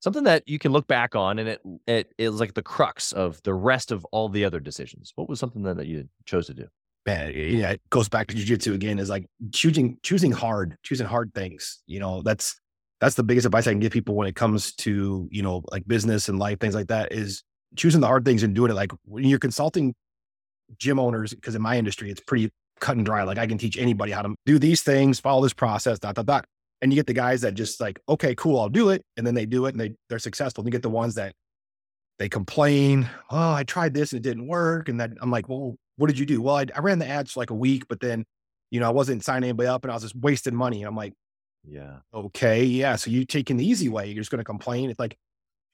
Something 0.05 0.25
that 0.25 0.47
you 0.47 0.59
can 0.59 0.71
look 0.71 0.87
back 0.87 1.17
on 1.17 1.39
and 1.39 1.49
it 1.49 1.63
it 1.87 2.13
is 2.19 2.39
like 2.39 2.53
the 2.53 2.63
crux 2.63 3.13
of 3.13 3.43
the 3.45 3.55
rest 3.55 3.91
of 3.91 4.05
all 4.13 4.29
the 4.29 4.45
other 4.45 4.61
decisions. 4.61 5.15
What 5.15 5.31
was 5.31 5.41
something 5.41 5.63
that, 5.63 5.79
that 5.79 5.87
you 5.87 6.11
chose 6.27 6.47
to 6.49 6.53
do? 6.53 6.67
Man, 7.07 7.33
yeah, 7.35 7.71
it 7.71 7.81
goes 7.89 8.11
back 8.11 8.27
to 8.27 8.35
jujitsu 8.35 8.75
again. 8.75 8.99
Is 8.99 9.09
like 9.09 9.25
choosing 9.51 9.97
choosing 10.03 10.31
hard, 10.31 10.77
choosing 10.83 11.07
hard 11.07 11.33
things. 11.33 11.83
You 11.87 12.01
know, 12.01 12.21
that's 12.21 12.61
that's 13.01 13.15
the 13.15 13.23
biggest 13.23 13.47
advice 13.47 13.67
I 13.67 13.71
can 13.71 13.81
give 13.81 13.93
people 13.93 14.15
when 14.15 14.29
it 14.29 14.37
comes 14.37 14.75
to 14.75 15.27
you 15.33 15.41
know 15.41 15.63
like 15.73 15.89
business 15.89 16.29
and 16.29 16.39
life 16.39 16.61
things 16.61 16.75
like 16.75 16.89
that. 16.89 17.11
Is 17.11 17.43
choosing 17.75 18.03
the 18.03 18.07
hard 18.07 18.27
things 18.27 18.43
and 18.43 18.55
doing 18.55 18.71
it. 18.71 18.75
Like 18.75 18.93
when 19.07 19.25
you're 19.25 19.39
consulting 19.39 19.95
gym 20.77 20.99
owners, 20.99 21.33
because 21.33 21.55
in 21.55 21.63
my 21.63 21.79
industry 21.79 22.11
it's 22.11 22.21
pretty 22.21 22.51
cut 22.79 22.99
and 22.99 23.07
dry. 23.07 23.23
Like 23.23 23.39
I 23.39 23.47
can 23.47 23.57
teach 23.57 23.79
anybody 23.79 24.13
how 24.13 24.21
to 24.21 24.35
do 24.45 24.59
these 24.59 24.83
things, 24.83 25.19
follow 25.19 25.43
this 25.43 25.55
process, 25.55 25.99
dot 25.99 26.15
dot 26.15 26.27
dot. 26.27 26.45
And 26.85 26.93
you 26.93 26.99
get 26.99 27.09
the 27.09 27.15
guys 27.15 27.43
that 27.43 27.55
just 27.57 27.81
like, 27.81 28.01
okay, 28.09 28.37
cool, 28.37 28.61
I'll 28.61 28.71
do 28.71 28.91
it, 28.91 29.05
and 29.19 29.27
then 29.27 29.35
they 29.35 29.47
do 29.47 29.67
it 29.67 29.71
and 29.71 29.81
they 29.81 29.95
they're 30.11 30.21
successful. 30.21 30.63
And 30.63 30.69
you 30.69 30.73
get 30.73 30.83
the 30.83 30.91
ones 30.91 31.17
that 31.17 31.35
they 32.19 32.29
complain, 32.29 33.09
oh, 33.31 33.53
I 33.53 33.65
tried 33.65 33.95
this 33.95 34.13
and 34.13 34.21
it 34.25 34.29
didn't 34.29 34.47
work. 34.47 34.89
And 34.89 35.01
then 35.01 35.17
I'm 35.21 35.31
like, 35.31 35.49
well, 35.49 35.77
what 35.97 36.09
did 36.09 36.19
you 36.19 36.27
do? 36.27 36.43
Well, 36.43 36.57
I, 36.57 36.67
I 36.75 36.81
ran 36.81 36.99
the 36.99 37.09
ads 37.09 37.33
for 37.33 37.41
like 37.41 37.51
a 37.51 37.55
week, 37.55 37.85
but 37.89 38.01
then, 38.01 38.25
you 38.71 38.81
know, 38.81 38.87
I 38.87 38.93
wasn't 38.93 39.25
signing 39.25 39.49
anybody 39.51 39.69
up 39.69 39.85
and 39.85 39.91
I 39.91 39.95
was 39.95 40.05
just 40.05 40.17
wasting 40.17 40.55
money. 40.55 40.83
And 40.83 40.89
I'm 40.89 40.97
like, 40.97 41.15
Yeah. 41.65 42.01
Okay, 42.13 42.65
yeah. 42.65 42.97
So 42.97 43.11
you're 43.11 43.25
taking 43.25 43.57
the 43.57 43.67
easy 43.67 43.89
way, 43.89 44.07
you're 44.09 44.21
just 44.21 44.31
going 44.31 44.39
to 44.39 44.45
complain. 44.45 44.91
It's 44.91 45.01
like, 45.01 45.17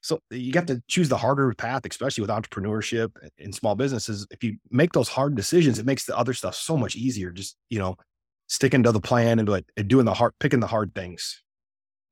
so 0.01 0.19
you 0.31 0.53
have 0.55 0.65
to 0.67 0.81
choose 0.87 1.09
the 1.09 1.17
harder 1.17 1.53
path, 1.53 1.83
especially 1.89 2.21
with 2.23 2.31
entrepreneurship 2.31 3.11
eh, 3.23 3.29
and 3.39 3.53
small 3.53 3.75
businesses. 3.75 4.27
If 4.31 4.43
you 4.43 4.57
make 4.71 4.93
those 4.93 5.09
hard 5.09 5.35
decisions, 5.35 5.79
it 5.79 5.85
makes 5.85 6.05
the 6.05 6.17
other 6.17 6.33
stuff 6.33 6.55
so 6.55 6.77
much 6.77 6.95
easier. 6.95 7.31
Just 7.31 7.55
you 7.69 7.79
know, 7.79 7.95
sticking 8.51 8.83
to 8.83 8.91
the 8.91 8.99
plan 8.99 9.39
and, 9.39 9.47
like, 9.47 9.65
doing 9.87 10.03
the 10.05 10.13
hard, 10.13 10.33
picking 10.39 10.59
the 10.59 10.67
hard 10.67 10.93
things. 10.93 11.41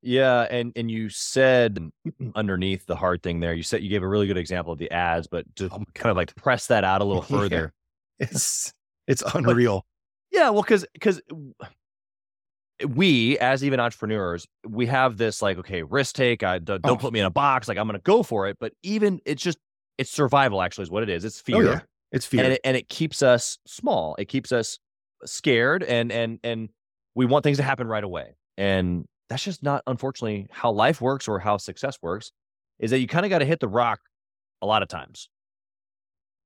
Yeah, 0.02 0.48
and 0.50 0.72
and 0.78 0.90
you 0.90 1.10
said 1.10 1.92
underneath 2.36 2.86
the 2.86 2.96
hard 2.96 3.22
thing 3.22 3.42
there, 3.42 3.54
you 3.54 3.64
said 3.64 3.84
you 3.84 3.90
gave 3.90 4.02
a 4.04 4.08
really 4.08 4.28
good 4.28 4.38
example 4.38 4.72
of 4.72 4.80
the 4.80 4.90
ads, 4.92 5.28
but 5.28 5.44
to 5.58 5.66
Oh 5.72 5.84
kind 5.94 6.10
of 6.12 6.16
like 6.16 6.34
press 6.36 6.68
that 6.68 6.86
out 6.86 7.02
a 7.02 7.04
little 7.04 7.26
Yeah. 7.30 7.38
further. 7.38 7.74
It's 8.18 8.72
it's 9.08 9.22
unreal. 9.36 9.86
Yeah, 10.32 10.52
well, 10.52 10.62
because 10.62 10.86
because 10.94 11.20
we 12.88 13.38
as 13.40 13.64
even 13.64 13.80
entrepreneurs, 13.82 14.48
we 14.66 14.86
have 14.86 15.18
this 15.18 15.42
like, 15.42 15.58
okay, 15.58 15.84
risk 15.84 16.16
take. 16.16 16.44
I 16.44 16.60
don't, 16.60 16.82
don't 16.82 16.94
Oh. 16.94 16.96
put 16.98 17.12
me 17.12 17.20
in 17.20 17.26
a 17.26 17.30
box. 17.32 17.68
Like 17.68 17.78
I'm 17.78 17.86
going 17.88 18.00
to 18.00 18.04
go 18.04 18.24
for 18.24 18.48
it. 18.48 18.56
But 18.60 18.72
even 18.84 19.20
it's 19.26 19.44
just 19.44 19.58
it's 19.98 20.10
survival. 20.10 20.62
Actually, 20.62 20.84
is 20.84 20.92
what 20.92 21.04
it 21.04 21.10
is. 21.10 21.26
It's 21.26 21.42
fear, 21.42 21.56
Oh 21.58 21.60
yeah, 21.62 21.80
it's 22.14 22.26
fear. 22.26 22.44
and 22.46 22.54
it, 22.54 22.62
and 22.64 22.78
it 22.78 22.88
keeps 22.88 23.22
us 23.22 23.58
small. 23.68 24.16
It 24.18 24.26
keeps 24.30 24.54
us 24.54 24.80
scared, 25.26 25.84
and 25.84 26.12
and 26.12 26.40
and 26.44 26.70
we 27.16 27.26
want 27.26 27.44
things 27.44 27.58
to 27.58 27.64
happen 27.64 27.88
right 27.88 28.04
away. 28.04 28.36
And 28.58 29.06
that's 29.30 29.44
just 29.44 29.62
not, 29.64 29.84
unfortunately, 29.88 30.48
how 30.52 30.72
life 30.72 31.02
works 31.02 31.28
or 31.28 31.40
how 31.40 31.58
success 31.58 31.98
works. 32.02 32.32
Is 32.80 32.92
that 32.92 33.00
you 33.00 33.08
kind 33.08 33.26
of 33.26 33.30
got 33.30 33.40
to 33.40 33.46
hit 33.46 33.60
the 33.60 33.68
rock 33.68 34.00
a 34.62 34.66
lot 34.66 34.82
of 34.82 34.88
times. 34.90 35.30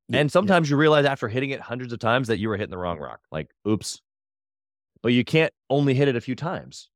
Yeah, 0.10 0.20
And 0.20 0.30
yeah. 0.30 0.32
sometimes 0.32 0.70
you 0.70 0.78
realize 0.78 1.06
after 1.06 1.28
hitting 1.28 1.52
it 1.52 1.60
hundreds 1.62 1.94
of 1.94 2.00
times 2.00 2.28
that 2.28 2.40
you 2.40 2.50
were 2.50 2.58
hitting 2.58 2.72
the 2.72 2.78
wrong 2.78 2.98
rock. 3.00 3.20
Like, 3.32 3.52
oops. 3.68 4.02
But 5.02 5.14
you 5.14 5.24
can't 5.24 5.54
only 5.70 5.94
hit 5.94 6.08
it 6.08 6.16
a 6.16 6.22
few 6.22 6.36
times. 6.36 6.90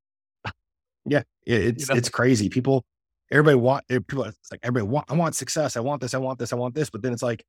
Yeah, 1.04 1.22
it- 1.46 1.62
it's 1.76 1.88
know? 1.88 1.94
it's 1.96 2.08
crazy. 2.08 2.48
People, 2.48 2.84
everybody 3.30 3.56
want 3.56 3.84
eh, 3.90 3.98
people. 4.06 4.24
It's 4.24 4.50
like 4.50 4.60
everybody 4.62 4.90
want. 4.90 5.06
I 5.08 5.14
want 5.14 5.34
success. 5.36 5.76
I 5.76 5.80
want 5.80 6.00
this. 6.00 6.14
I 6.14 6.18
want 6.18 6.38
this. 6.38 6.52
I 6.52 6.56
want 6.56 6.74
this. 6.74 6.90
But 6.90 7.02
then 7.02 7.12
it's 7.12 7.22
like, 7.22 7.44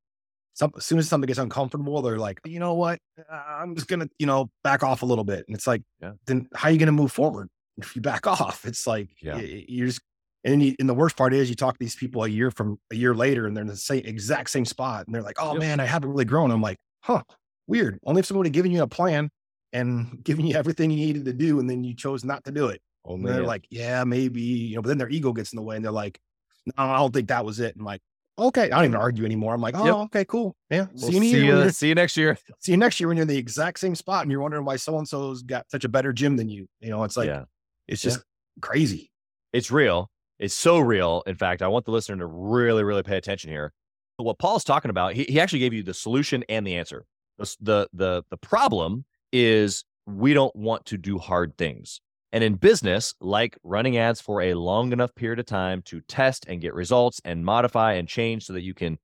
some 0.60 0.72
as 0.78 0.86
soon 0.86 1.00
as 1.00 1.08
something 1.08 1.28
gets 1.28 1.40
uncomfortable, 1.40 2.02
they're 2.02 2.18
like, 2.20 2.40
you 2.46 2.60
know 2.60 2.74
what? 2.74 3.00
I'm 3.32 3.76
just 3.76 3.88
gonna, 3.88 4.08
you 4.20 4.26
know, 4.26 4.50
back 4.64 4.84
off 4.84 5.02
a 5.02 5.06
little 5.06 5.24
bit. 5.24 5.46
And 5.48 5.56
it's 5.56 5.66
like, 5.66 5.82
Yeah. 6.02 6.12
then 6.28 6.48
how 6.54 6.68
are 6.68 6.72
you 6.72 6.78
gonna 6.78 6.92
move 6.92 7.12
forward 7.12 7.48
if 7.78 7.96
you 7.96 8.02
back 8.02 8.28
off? 8.36 8.66
It's 8.66 8.86
like, 8.86 9.10
Yeah. 9.22 9.40
you're 9.40 9.88
just. 9.88 10.02
And 10.46 10.54
then 10.54 10.62
you, 10.62 10.76
and 10.80 10.88
the 10.88 10.94
worst 10.94 11.18
part 11.18 11.34
is 11.34 11.50
you 11.50 11.56
talk 11.56 11.74
to 11.76 11.80
these 11.80 11.96
people 11.98 12.24
a 12.24 12.28
year 12.30 12.50
from 12.50 12.80
a 12.92 12.96
year 12.96 13.14
later 13.14 13.46
and 13.46 13.56
they're 13.56 13.62
in 13.62 13.68
the 13.68 13.76
same 13.76 14.04
exact 14.06 14.50
same 14.50 14.64
spot 14.66 15.06
and 15.06 15.14
they're 15.14 15.22
like, 15.22 15.36
oh 15.40 15.52
Yep. 15.54 15.60
man, 15.60 15.80
I 15.82 15.86
haven't 15.86 16.10
really 16.10 16.24
grown. 16.26 16.50
I'm 16.52 16.62
like, 16.62 16.78
huh, 17.02 17.24
weird. 17.68 18.00
Only 18.06 18.20
if 18.20 18.26
somebody 18.26 18.50
given 18.50 18.72
you 18.72 18.82
a 18.84 18.88
plan 18.88 19.30
and 19.74 20.20
giving 20.24 20.46
you 20.48 20.56
everything 20.56 20.92
you 20.92 20.98
needed 21.06 21.26
to 21.26 21.34
do 21.34 21.60
and 21.60 21.70
then 21.70 21.84
you 21.84 21.94
chose 21.94 22.24
not 22.24 22.44
to 22.46 22.52
do 22.52 22.68
it. 22.68 22.82
Oh, 23.06 23.16
and 23.16 23.26
they're 23.26 23.44
like, 23.46 23.66
yeah, 23.70 24.04
maybe, 24.06 24.42
you 24.42 24.76
know, 24.76 24.82
but 24.82 24.88
then 24.90 24.98
their 24.98 25.10
ego 25.10 25.34
gets 25.34 25.52
in 25.52 25.58
the 25.58 25.62
way 25.62 25.76
and 25.76 25.84
they're 25.84 25.92
like, 25.92 26.20
no, 26.66 26.74
I 26.84 26.98
don't 26.98 27.14
think 27.14 27.28
that 27.30 27.44
was 27.44 27.60
it. 27.60 27.74
And 27.76 27.82
I'm 27.82 27.86
like, 27.86 28.02
okay, 28.48 28.64
I 28.64 28.68
don't 28.78 28.86
even 28.86 28.96
argue 28.96 29.26
anymore. 29.26 29.54
I'm 29.54 29.62
like, 29.62 29.76
oh, 29.78 29.86
Yep. 29.86 29.96
okay, 29.96 30.26
cool. 30.26 30.56
Yeah. 30.70 30.88
We'll 30.94 31.12
see, 31.12 31.16
you 31.18 31.22
see, 31.22 31.46
you, 31.46 31.70
see 31.70 31.88
you 31.90 31.96
next 31.96 32.18
year. 32.18 32.38
see 32.60 32.72
you 32.72 32.78
next 32.78 33.00
year 33.00 33.08
when 33.08 33.18
you're 33.18 33.24
in 33.24 33.28
the 33.28 33.38
exact 33.38 33.80
same 33.80 33.96
spot 33.96 34.24
and 34.24 34.32
you're 34.32 34.42
wondering 34.42 34.66
why 34.66 34.76
so 34.78 34.98
and 34.98 35.08
so's 35.08 35.42
got 35.44 35.70
such 35.70 35.84
a 35.84 35.90
better 35.90 36.12
gym 36.14 36.38
than 36.38 36.50
you. 36.50 36.68
You 36.80 36.90
know, 36.90 37.04
it's 37.04 37.18
like, 37.18 37.28
yeah. 37.28 37.44
it's 37.88 38.04
Yeah. 38.04 38.12
just 38.12 38.24
crazy. 38.62 39.12
It's 39.54 39.72
real. 39.72 40.10
It's 40.40 40.54
so 40.54 40.80
real. 40.80 41.24
In 41.28 41.36
fact, 41.36 41.62
I 41.62 41.68
want 41.68 41.86
the 41.86 41.92
listener 41.92 42.18
to 42.18 42.26
really, 42.26 42.84
really 42.84 43.04
pay 43.04 43.18
attention 43.18 43.50
here. 43.52 43.74
But 44.18 44.24
what 44.24 44.40
Paul's 44.40 44.64
talking 44.64 44.90
about, 44.90 45.14
he, 45.14 45.24
he 45.24 45.40
actually 45.40 45.60
gave 45.60 45.74
you 45.74 45.84
the 45.84 45.94
solution 45.94 46.44
and 46.50 46.66
the 46.66 46.76
answer. 46.76 47.06
The, 47.38 47.56
the 47.62 47.88
the 47.94 48.24
the 48.30 48.38
problem 48.38 49.06
is 49.32 49.86
we 50.06 50.34
don't 50.34 50.54
want 50.56 50.86
to 50.88 50.98
do 50.98 51.18
hard 51.18 51.58
things. 51.58 52.02
And 52.32 52.44
in 52.44 52.56
business, 52.56 53.16
like 53.20 53.58
running 53.64 53.98
ads 53.98 54.22
for 54.22 54.42
a 54.42 54.54
long 54.54 54.92
enough 54.92 55.16
period 55.16 55.40
of 55.40 55.48
time 55.48 55.82
to 55.84 56.02
test 56.02 56.46
and 56.48 56.62
get 56.62 56.74
results 56.74 57.20
and 57.26 57.44
modify 57.44 57.94
and 57.94 58.08
change 58.08 58.46
so 58.46 58.54
that 58.54 58.62
you 58.62 58.74
can 58.74 59.00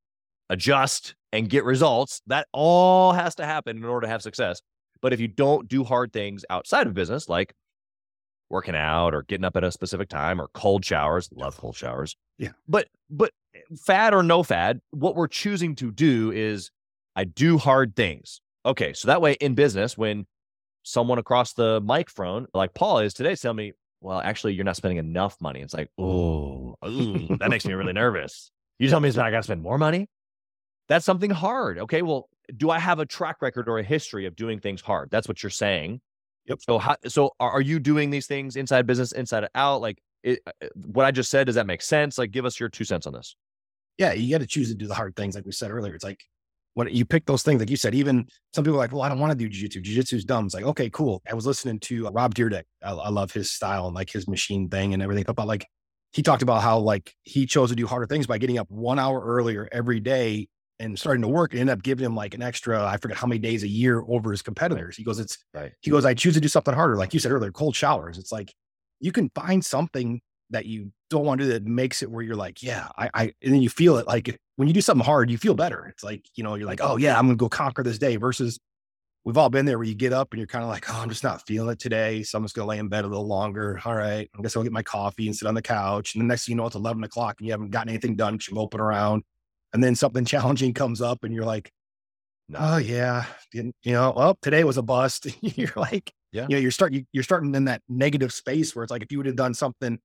adjust 0.50 1.16
and 1.34 1.50
get 1.50 1.64
results, 1.64 2.22
that 2.28 2.48
all 2.54 3.14
has 3.14 3.36
to 3.36 3.46
happen 3.46 3.78
in 3.78 3.84
order 3.84 4.06
to 4.06 4.12
have 4.12 4.22
success. 4.22 4.62
But 5.02 5.12
if 5.12 5.20
you 5.20 5.28
don't 5.28 5.68
do 5.68 5.84
hard 5.84 6.14
things 6.14 6.46
outside 6.50 6.88
of 6.88 6.94
business, 6.94 7.28
like 7.28 7.54
working 8.50 8.76
out 8.76 9.14
or 9.14 9.24
getting 9.24 9.46
up 9.46 9.56
at 9.58 9.64
a 9.64 9.72
specific 9.72 10.08
time 10.08 10.40
or 10.40 10.48
cold 10.54 10.86
showers, 10.86 11.30
love 11.34 11.58
cold 11.58 11.76
showers. 11.76 12.16
Yeah. 12.38 12.52
But 12.68 12.88
but 13.10 13.32
fad 13.86 14.14
or 14.14 14.24
no 14.24 14.44
fad, 14.44 14.82
what 14.92 15.16
we're 15.16 15.28
choosing 15.28 15.76
to 15.76 15.92
do 15.92 16.32
is 16.32 16.70
I 17.16 17.24
do 17.24 17.58
hard 17.58 17.96
things. 17.96 18.40
Okay, 18.66 18.94
so 18.94 19.08
that 19.08 19.22
way 19.22 19.34
in 19.34 19.56
business 19.56 19.98
when 19.98 20.26
someone 20.86 21.18
across 21.18 21.54
the 21.54 21.82
microphone 21.82 22.46
like 22.54 22.74
Paul 22.76 23.00
is 23.00 23.14
today 23.14 23.36
tell 23.36 23.54
me, 23.54 23.74
well, 24.02 24.22
actually 24.22 24.54
you're 24.54 24.64
not 24.64 24.76
spending 24.76 25.00
enough 25.00 25.36
money. 25.42 25.62
It's 25.62 25.74
like, 25.74 25.90
oh, 25.98 26.76
that 26.84 27.48
makes 27.50 27.66
me 27.66 27.74
really 27.74 27.92
nervous. 27.92 28.52
You 28.78 28.88
tell 28.88 29.00
me 29.00 29.10
I 29.10 29.32
got 29.32 29.38
to 29.38 29.44
spend 29.44 29.64
more 29.64 29.80
money? 29.80 30.08
That's 30.88 31.04
something 31.04 31.32
hard. 31.32 31.80
Okay, 31.80 32.04
well, 32.04 32.30
do 32.56 32.70
I 32.70 32.78
have 32.78 33.00
a 33.00 33.06
track 33.06 33.42
record 33.42 33.68
or 33.68 33.80
a 33.80 33.84
history 33.84 34.28
of 34.28 34.36
doing 34.36 34.60
things 34.60 34.80
hard? 34.80 35.10
That's 35.10 35.28
what 35.28 35.42
you're 35.42 35.50
saying. 35.50 36.02
Yep. 36.46 36.60
So 36.62 36.78
how 36.78 36.96
so 37.08 37.32
are, 37.40 37.62
you 37.62 37.80
doing 37.80 38.12
these 38.12 38.28
things 38.28 38.56
inside 38.56 38.86
business, 38.86 39.12
inside 39.12 39.48
out? 39.56 39.82
Like 39.82 39.98
it, 40.22 40.40
uh, 40.46 40.68
what 40.76 41.08
I 41.08 41.12
just 41.12 41.32
said, 41.32 41.48
does 41.48 41.56
that 41.56 41.66
make 41.66 41.82
sense? 41.82 42.20
Like 42.20 42.30
give 42.30 42.46
us 42.46 42.60
your 42.60 42.70
two 42.70 42.84
cents 42.84 43.08
on 43.08 43.14
this. 43.14 43.36
Yeah. 43.98 44.14
You 44.14 44.30
got 44.30 44.42
to 44.42 44.48
choose 44.48 44.70
to 44.70 44.76
do 44.76 44.86
the 44.86 44.94
hard 44.94 45.16
things. 45.16 45.34
Like 45.34 45.46
we 45.46 45.52
said 45.52 45.72
earlier, 45.72 45.96
it's 45.96 46.04
like, 46.04 46.24
when 46.76 46.88
you 46.94 47.06
pick 47.06 47.26
those 47.26 47.42
things, 47.42 47.60
like 47.60 47.70
you 47.70 47.78
said, 47.78 47.96
even 47.96 48.28
some 48.54 48.64
people 48.64 48.76
are 48.76 48.84
like, 48.84 48.92
well, 48.92 49.02
I 49.02 49.10
don't 49.10 49.20
want 49.20 49.38
to 49.38 49.38
do 49.38 49.50
jujitsu. 49.50 49.82
Jujitsu's 49.84 50.26
dumb. 50.26 50.46
It's 50.46 50.54
like, 50.54 50.66
okay, 50.66 50.90
cool. 50.90 51.22
I 51.30 51.34
was 51.34 51.46
listening 51.48 51.80
to 51.80 52.08
uh, 52.08 52.12
Rob 52.12 52.36
Dyrdek. 52.36 52.64
I, 52.84 52.92
I 52.92 53.10
love 53.10 53.32
his 53.32 53.52
style 53.52 53.88
and 53.88 53.96
like 53.96 54.12
his 54.12 54.28
machine 54.28 54.70
thing 54.70 54.94
and 54.94 55.02
everything. 55.02 55.26
About 55.28 55.48
like, 55.48 55.66
he 56.12 56.22
talked 56.22 56.44
about 56.44 56.62
how 56.62 56.78
like 56.80 57.14
he 57.24 57.46
chose 57.46 57.70
to 57.70 57.76
do 57.76 57.88
harder 57.88 58.06
things 58.06 58.28
by 58.28 58.38
getting 58.38 58.58
up 58.58 58.70
one 58.70 59.00
hour 59.00 59.20
earlier 59.22 59.68
every 59.72 60.00
day 60.00 60.48
and 60.80 61.00
starting 61.00 61.22
to 61.22 61.30
work. 61.30 61.54
It 61.54 61.60
ended 61.60 61.72
up 61.78 61.82
giving 61.82 62.06
him 62.06 62.16
like 62.16 62.34
an 62.34 62.42
extra, 62.42 62.86
I 62.86 62.98
forget 62.98 63.18
how 63.18 63.28
many 63.28 63.40
days 63.40 63.64
a 63.64 63.68
year 63.70 64.04
over 64.08 64.32
his 64.32 64.42
competitors. 64.42 64.98
He 64.98 65.04
goes, 65.06 65.20
it's, 65.20 65.38
Right. 65.54 65.72
he 65.80 65.90
goes, 65.92 66.04
I 66.04 66.14
choose 66.14 66.34
to 66.34 66.42
do 66.42 66.50
something 66.50 66.74
harder. 66.74 66.98
Like 66.98 67.14
you 67.14 67.22
said 67.22 67.32
earlier, 67.32 67.52
cold 67.52 67.76
showers. 67.76 68.18
It's 68.18 68.34
like 68.34 68.54
you 69.00 69.14
can 69.14 69.30
find 69.34 69.64
something 69.64 70.20
that 70.52 70.66
you 70.66 70.92
don't 71.10 71.26
want 71.26 71.40
to 71.42 71.46
do 71.46 71.54
that 71.54 71.66
makes 71.66 72.02
it 72.04 72.10
where 72.12 72.24
you're 72.24 72.36
like, 72.36 72.62
yeah, 72.62 72.88
I, 72.98 73.10
I, 73.14 73.24
and 73.42 73.54
then 73.54 73.62
you 73.62 73.70
feel 73.70 73.98
it 73.98 74.08
like 74.08 74.40
when 74.56 74.68
you 74.68 74.74
do 74.74 74.82
something 74.82 75.06
hard, 75.06 75.30
you 75.30 75.38
feel 75.38 75.54
better. 75.56 75.88
It's 75.88 76.04
like, 76.04 76.26
you 76.36 76.44
know, 76.44 76.56
you're 76.56 76.68
like, 76.68 76.82
oh 76.82 76.98
yeah, 76.98 77.18
I'm 77.18 77.26
going 77.26 77.38
to 77.38 77.42
go 77.42 77.50
conquer 77.50 77.84
this 77.84 77.98
day 77.98 78.16
versus 78.16 78.60
we've 79.24 79.38
all 79.38 79.50
been 79.50 79.66
there 79.66 79.78
where 79.78 79.88
you 79.88 79.96
get 79.96 80.14
up 80.14 80.32
and 80.32 80.38
you're 80.40 80.48
kind 80.48 80.64
of 80.64 80.70
like, 80.70 80.86
oh, 80.90 81.00
I'm 81.02 81.10
just 81.10 81.24
not 81.24 81.46
feeling 81.48 81.72
it 81.72 81.80
today. 81.80 82.22
So 82.24 82.38
I'm 82.38 82.44
just 82.44 82.56
going 82.56 82.66
to 82.66 82.70
lay 82.70 82.78
in 82.78 82.88
bed 82.90 83.06
a 83.06 83.08
little 83.08 83.28
longer. 83.28 83.80
All 83.84 83.96
right. 83.96 84.30
I 84.38 84.42
guess 84.42 84.56
I'll 84.56 84.64
get 84.64 84.72
my 84.72 84.84
coffee 84.84 85.26
and 85.26 85.36
sit 85.36 85.48
on 85.48 85.56
the 85.56 85.62
couch. 85.64 86.14
And 86.14 86.22
the 86.22 86.28
next 86.28 86.46
thing 86.46 86.54
you 86.54 86.58
know, 86.58 86.68
it's 86.68 86.76
11 86.76 87.04
o'clock 87.04 87.38
and 87.40 87.48
you 87.48 87.52
haven't 87.54 87.72
gotten 87.72 87.90
anything 87.90 88.16
done 88.16 88.34
because 88.36 88.50
you're 88.50 88.56
moping 88.56 88.80
around. 88.80 89.24
And 89.74 89.84
then 89.84 89.96
something 89.96 90.26
challenging 90.26 90.74
comes 90.74 91.02
up 91.02 91.24
and 91.24 91.34
you're 91.34 91.46
like, 91.46 91.72
oh 92.54 92.78
yeah, 92.78 93.26
didn't, 93.52 93.76
you 93.84 93.94
know, 93.94 94.14
well, 94.16 94.38
today 94.44 94.64
was 94.64 94.78
a 94.78 94.84
bust. 94.84 95.26
you're 95.42 95.74
like, 95.76 96.14
Yeah. 96.32 96.46
you 96.48 96.56
know, 96.56 96.62
you're 96.62 96.70
starting, 96.70 97.08
you're 97.12 97.24
starting 97.24 97.56
in 97.56 97.66
that 97.66 97.82
negative 97.90 98.32
space 98.32 98.76
where 98.76 98.84
it's 98.84 98.92
like, 98.92 99.02
if 99.02 99.12
you 99.12 99.18
would 99.18 99.26
have 99.26 99.36
done 99.36 99.56
something 99.56 99.98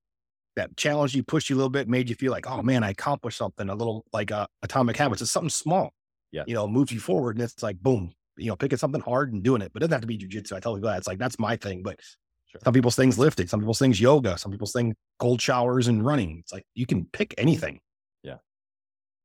that 0.55 0.75
challenged 0.77 1.15
you, 1.15 1.23
pushed 1.23 1.49
you 1.49 1.55
a 1.55 1.57
little 1.57 1.69
bit, 1.69 1.87
made 1.87 2.09
you 2.09 2.15
feel 2.15 2.31
like, 2.31 2.49
oh 2.49 2.61
man, 2.61 2.83
I 2.83 2.89
accomplished 2.91 3.37
something, 3.37 3.69
a 3.69 3.75
little 3.75 4.05
like 4.13 4.31
uh, 4.31 4.47
atomic 4.63 4.97
habits. 4.97 5.21
It's 5.21 5.31
something 5.31 5.49
small. 5.49 5.91
Yeah. 6.31 6.43
You 6.47 6.53
know, 6.53 6.67
moves 6.67 6.91
you 6.91 6.99
forward. 6.99 7.35
And 7.37 7.43
it's 7.43 7.61
like, 7.63 7.79
boom, 7.81 8.13
you 8.37 8.47
know, 8.47 8.55
picking 8.55 8.77
something 8.77 9.01
hard 9.01 9.33
and 9.33 9.43
doing 9.43 9.61
it. 9.61 9.71
But 9.73 9.81
it 9.83 9.87
doesn't 9.87 9.93
have 9.93 10.01
to 10.01 10.07
be 10.07 10.17
jujitsu. 10.17 10.53
I 10.53 10.59
tell 10.59 10.75
you 10.77 10.83
that. 10.83 10.97
It's 10.97 11.07
like, 11.07 11.19
that's 11.19 11.39
my 11.39 11.55
thing. 11.55 11.83
But 11.83 11.99
Sure. 12.47 12.59
some 12.65 12.73
people's 12.73 12.97
things 12.97 13.17
lifting, 13.17 13.47
some 13.47 13.61
people's 13.61 13.79
things 13.79 14.01
yoga, 14.01 14.37
some 14.37 14.51
people's 14.51 14.73
thing 14.73 14.93
cold 15.19 15.41
showers 15.41 15.87
and 15.87 16.05
running. 16.05 16.39
It's 16.39 16.51
like, 16.51 16.65
you 16.75 16.85
can 16.85 17.05
pick 17.13 17.33
anything. 17.37 17.79
Yeah, 18.23 18.39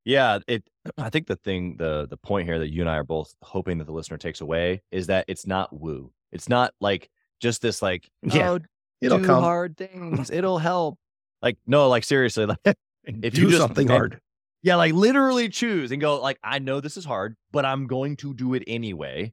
yeah, 0.05 0.39
it 0.47 0.63
I 0.99 1.11
think 1.11 1.27
the 1.27 1.35
thing 1.35 1.77
the 1.77 2.07
the 2.09 2.17
point 2.17 2.47
here 2.47 2.61
that 2.61 2.73
you 2.73 2.83
and 2.83 2.89
I 2.89 2.99
are 2.99 3.03
both 3.05 3.35
hoping 3.43 3.79
that 3.79 3.87
the 3.87 3.93
listener 3.93 4.17
takes 4.17 4.41
away 4.41 4.83
is 4.93 5.09
that 5.09 5.25
it's 5.27 5.45
not 5.45 5.73
woo. 5.77 6.13
It's 6.31 6.49
not 6.49 6.73
like 6.81 7.11
just 7.41 7.63
this 7.63 7.83
like 7.83 8.09
Yeah, 8.23 8.51
oh, 8.53 8.59
It'll 9.01 9.19
do 9.19 9.25
come. 9.25 9.43
hard 9.43 9.77
things. 9.77 10.31
It'll 10.31 10.59
help. 10.59 10.97
Like 11.43 11.59
no, 11.67 11.89
like 11.89 12.05
seriously, 12.05 12.47
like 12.65 12.77
if 13.05 13.35
do 13.35 13.43
you 13.43 13.49
just- 13.49 13.61
something 13.61 13.89
and- 13.89 13.97
hard. 13.97 14.21
yeah, 14.63 14.77
like 14.77 14.93
literally 14.95 15.49
choose 15.49 15.93
and 15.93 16.01
go 16.01 16.21
like 16.21 16.39
I 16.43 16.59
know 16.59 16.81
this 16.81 16.97
is 16.97 17.05
hard, 17.05 17.37
but 17.53 17.65
I'm 17.65 17.87
going 17.87 18.17
to 18.17 18.35
do 18.35 18.55
it 18.55 18.63
anyway. 18.67 19.33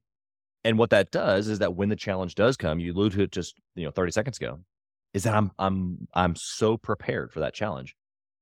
And 0.65 0.77
what 0.77 0.91
that 0.91 1.11
does 1.11 1.49
is 1.49 1.59
that 1.59 1.75
when 1.75 1.89
the 1.89 1.95
challenge 1.95 2.35
does 2.35 2.55
come, 2.55 2.79
you 2.79 2.93
alluded 2.93 3.17
to 3.17 3.23
it 3.23 3.31
just 3.31 3.55
you 3.75 3.83
know 3.85 3.91
30 3.91 4.11
seconds 4.11 4.37
ago, 4.37 4.59
is 5.13 5.23
that 5.23 5.33
I'm 5.35 5.51
I'm 5.59 6.07
I'm 6.13 6.35
so 6.35 6.77
prepared 6.77 7.31
for 7.31 7.39
that 7.41 7.53
challenge. 7.53 7.95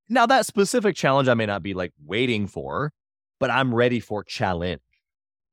Now 0.10 0.26
that 0.26 0.46
specific 0.46 0.96
challenge 0.96 1.28
I 1.30 1.34
may 1.34 1.46
not 1.46 1.64
be 1.64 1.74
like 1.74 1.94
waiting 2.06 2.46
for, 2.48 2.92
but 3.40 3.50
I'm 3.50 3.74
ready 3.74 4.00
for 4.00 4.24
challenge. 4.24 4.82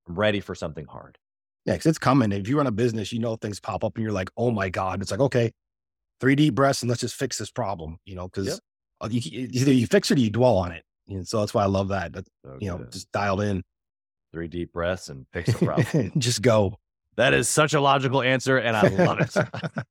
I'm 0.08 0.14
ready 0.18 0.40
for 0.40 0.54
something 0.54 0.86
hard. 0.86 1.16
Yeah, 1.64 1.74
because 1.74 1.86
it's 1.86 1.98
coming. 1.98 2.32
If 2.32 2.48
you 2.48 2.56
run 2.56 2.66
a 2.66 2.70
business, 2.72 3.12
you 3.12 3.18
know 3.18 3.36
things 3.36 3.60
pop 3.60 3.84
up 3.84 3.94
and 3.96 4.02
you're 4.02 4.12
like, 4.12 4.30
oh 4.38 4.50
my 4.50 4.68
God. 4.70 5.02
It's 5.02 5.10
like, 5.10 5.20
okay, 5.20 5.52
three 6.20 6.34
deep 6.34 6.54
breaths 6.54 6.82
and 6.82 6.88
let's 6.88 7.00
just 7.00 7.14
fix 7.14 7.38
this 7.38 7.50
problem, 7.50 7.98
you 8.04 8.14
know, 8.14 8.26
because 8.28 8.46
Yep. 8.48 8.58
Uh, 9.00 9.08
either 9.12 9.72
you 9.72 9.86
fix 9.86 10.10
it 10.10 10.18
or 10.18 10.20
you 10.20 10.28
dwell 10.30 10.56
on 10.56 10.72
it. 10.72 10.82
And 11.08 11.26
so 11.26 11.38
that's 11.38 11.54
why 11.54 11.62
I 11.62 11.66
love 11.66 11.88
that. 11.88 12.12
That, 12.14 12.26
So 12.44 12.56
you 12.60 12.68
know, 12.68 12.84
just 12.90 13.10
dialed 13.12 13.40
in. 13.42 13.62
three 14.32 14.48
deep 14.48 14.72
breaths 14.72 15.08
and 15.08 15.24
fix 15.32 15.52
the 15.52 15.64
problem. 15.64 16.12
just 16.18 16.42
go. 16.42 16.76
that 17.16 17.32
is 17.32 17.48
such 17.48 17.74
a 17.74 17.80
logical 17.80 18.22
answer, 18.22 18.58
and 18.58 18.76
I 18.76 18.88
love 18.88 19.20
it. 19.20 19.36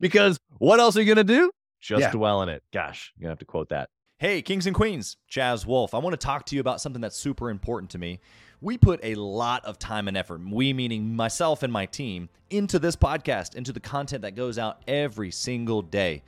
because 0.00 0.38
what 0.58 0.80
else 0.80 0.96
are 0.96 1.00
you 1.00 1.06
going 1.14 1.24
to 1.26 1.32
do? 1.32 1.50
Just 1.80 2.02
Yeah. 2.02 2.10
dwell 2.10 2.42
in 2.42 2.48
it. 2.48 2.62
Gosh, 2.72 3.12
you're 3.16 3.28
to 3.28 3.30
have 3.30 3.38
to 3.38 3.44
quote 3.44 3.68
that. 3.68 3.88
Hey, 4.18 4.42
kings 4.42 4.66
and 4.66 4.74
queens, 4.74 5.16
Chaz 5.30 5.64
Wolfe. 5.64 5.94
I 5.94 5.98
want 5.98 6.12
to 6.14 6.16
talk 6.24 6.44
to 6.46 6.56
you 6.56 6.60
about 6.60 6.80
something 6.80 7.00
that's 7.00 7.16
super 7.16 7.50
important 7.50 7.90
to 7.92 7.98
me. 7.98 8.18
We 8.60 8.76
put 8.76 8.98
a 9.04 9.14
lot 9.14 9.64
of 9.64 9.78
time 9.78 10.08
and 10.08 10.16
effort, 10.16 10.40
we 10.40 10.72
meaning 10.72 11.14
myself 11.14 11.62
and 11.62 11.72
my 11.72 11.86
team, 11.86 12.28
into 12.50 12.78
this 12.78 12.96
podcast, 12.96 13.54
into 13.54 13.72
the 13.72 13.80
content 13.80 14.22
that 14.22 14.34
goes 14.34 14.58
out 14.58 14.82
every 14.88 15.30
single 15.30 15.80
day. 15.80 16.22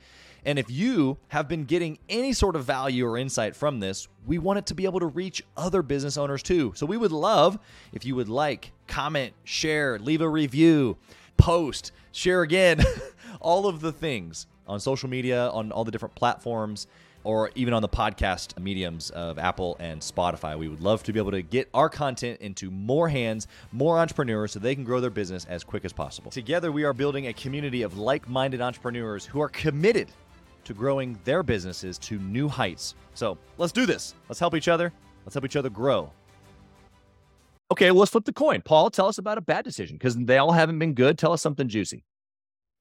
And 0.45 0.57
if 0.57 0.71
you 0.71 1.17
have 1.27 1.47
been 1.47 1.65
getting 1.65 1.99
any 2.09 2.33
sort 2.33 2.55
of 2.55 2.63
value 2.65 3.05
or 3.05 3.17
insight 3.17 3.55
from 3.55 3.79
this, 3.79 4.07
we 4.25 4.39
want 4.39 4.59
it 4.59 4.65
to 4.67 4.73
be 4.73 4.85
able 4.85 4.99
to 5.01 5.07
reach 5.07 5.43
other 5.55 5.81
business 5.81 6.17
owners 6.17 6.41
too. 6.41 6.71
So 6.75 6.85
we 6.85 6.97
would 6.97 7.11
love 7.11 7.59
if 7.91 8.05
you 8.05 8.15
would 8.15 8.29
like, 8.29 8.71
comment, 8.87 9.33
share, 9.43 9.99
leave 9.99 10.21
a 10.21 10.29
review, 10.29 10.97
post, 11.37 11.91
share 12.11 12.41
again, 12.41 12.81
all 13.41 13.67
of 13.67 13.81
the 13.81 13.91
things 13.91 14.47
on 14.67 14.79
social 14.79 15.09
media, 15.09 15.49
on 15.49 15.71
all 15.71 15.83
the 15.83 15.91
different 15.91 16.15
platforms, 16.15 16.87
or 17.23 17.51
even 17.55 17.73
on 17.73 17.81
the 17.81 17.89
podcast 17.89 18.57
mediums 18.59 19.09
of 19.11 19.37
Apple 19.37 19.77
and 19.79 20.01
Spotify. 20.01 20.57
We 20.57 20.67
would 20.67 20.81
love 20.81 21.03
to 21.03 21.13
be 21.13 21.19
able 21.19 21.31
to 21.31 21.41
get 21.41 21.69
our 21.73 21.89
content 21.89 22.41
into 22.41 22.71
more 22.71 23.07
hands, 23.07 23.47
more 23.71 23.99
entrepreneurs, 23.99 24.51
so 24.51 24.59
they 24.59 24.75
can 24.75 24.83
grow 24.83 24.99
their 24.99 25.09
business 25.09 25.45
as 25.49 25.63
quick 25.63 25.85
as 25.85 25.93
possible. 25.93 26.31
Together, 26.31 26.71
we 26.71 26.83
are 26.83 26.93
building 26.93 27.27
a 27.27 27.33
community 27.33 27.81
of 27.83 27.97
like 27.97 28.27
minded 28.27 28.61
entrepreneurs 28.61 29.25
who 29.25 29.41
are 29.41 29.49
committed 29.49 30.09
to 30.63 30.73
growing 30.73 31.19
their 31.23 31.43
businesses 31.43 31.97
to 31.97 32.17
new 32.19 32.47
heights. 32.47 32.95
So 33.13 33.37
let's 33.57 33.73
do 33.73 33.85
this. 33.85 34.15
Let's 34.29 34.39
help 34.39 34.55
each 34.55 34.67
other. 34.67 34.93
Let's 35.25 35.33
help 35.33 35.45
each 35.45 35.55
other 35.55 35.69
grow. 35.69 36.11
Okay, 37.71 37.89
well, 37.91 37.99
let's 37.99 38.11
flip 38.11 38.25
the 38.25 38.33
coin. 38.33 38.61
Paul, 38.61 38.89
tell 38.89 39.07
us 39.07 39.17
about 39.17 39.37
a 39.37 39.41
bad 39.41 39.63
decision 39.63 39.95
because 39.95 40.15
they 40.17 40.37
all 40.37 40.51
haven't 40.51 40.77
been 40.77 40.93
good. 40.93 41.17
Tell 41.17 41.31
us 41.31 41.41
something 41.41 41.69
juicy. 41.69 42.03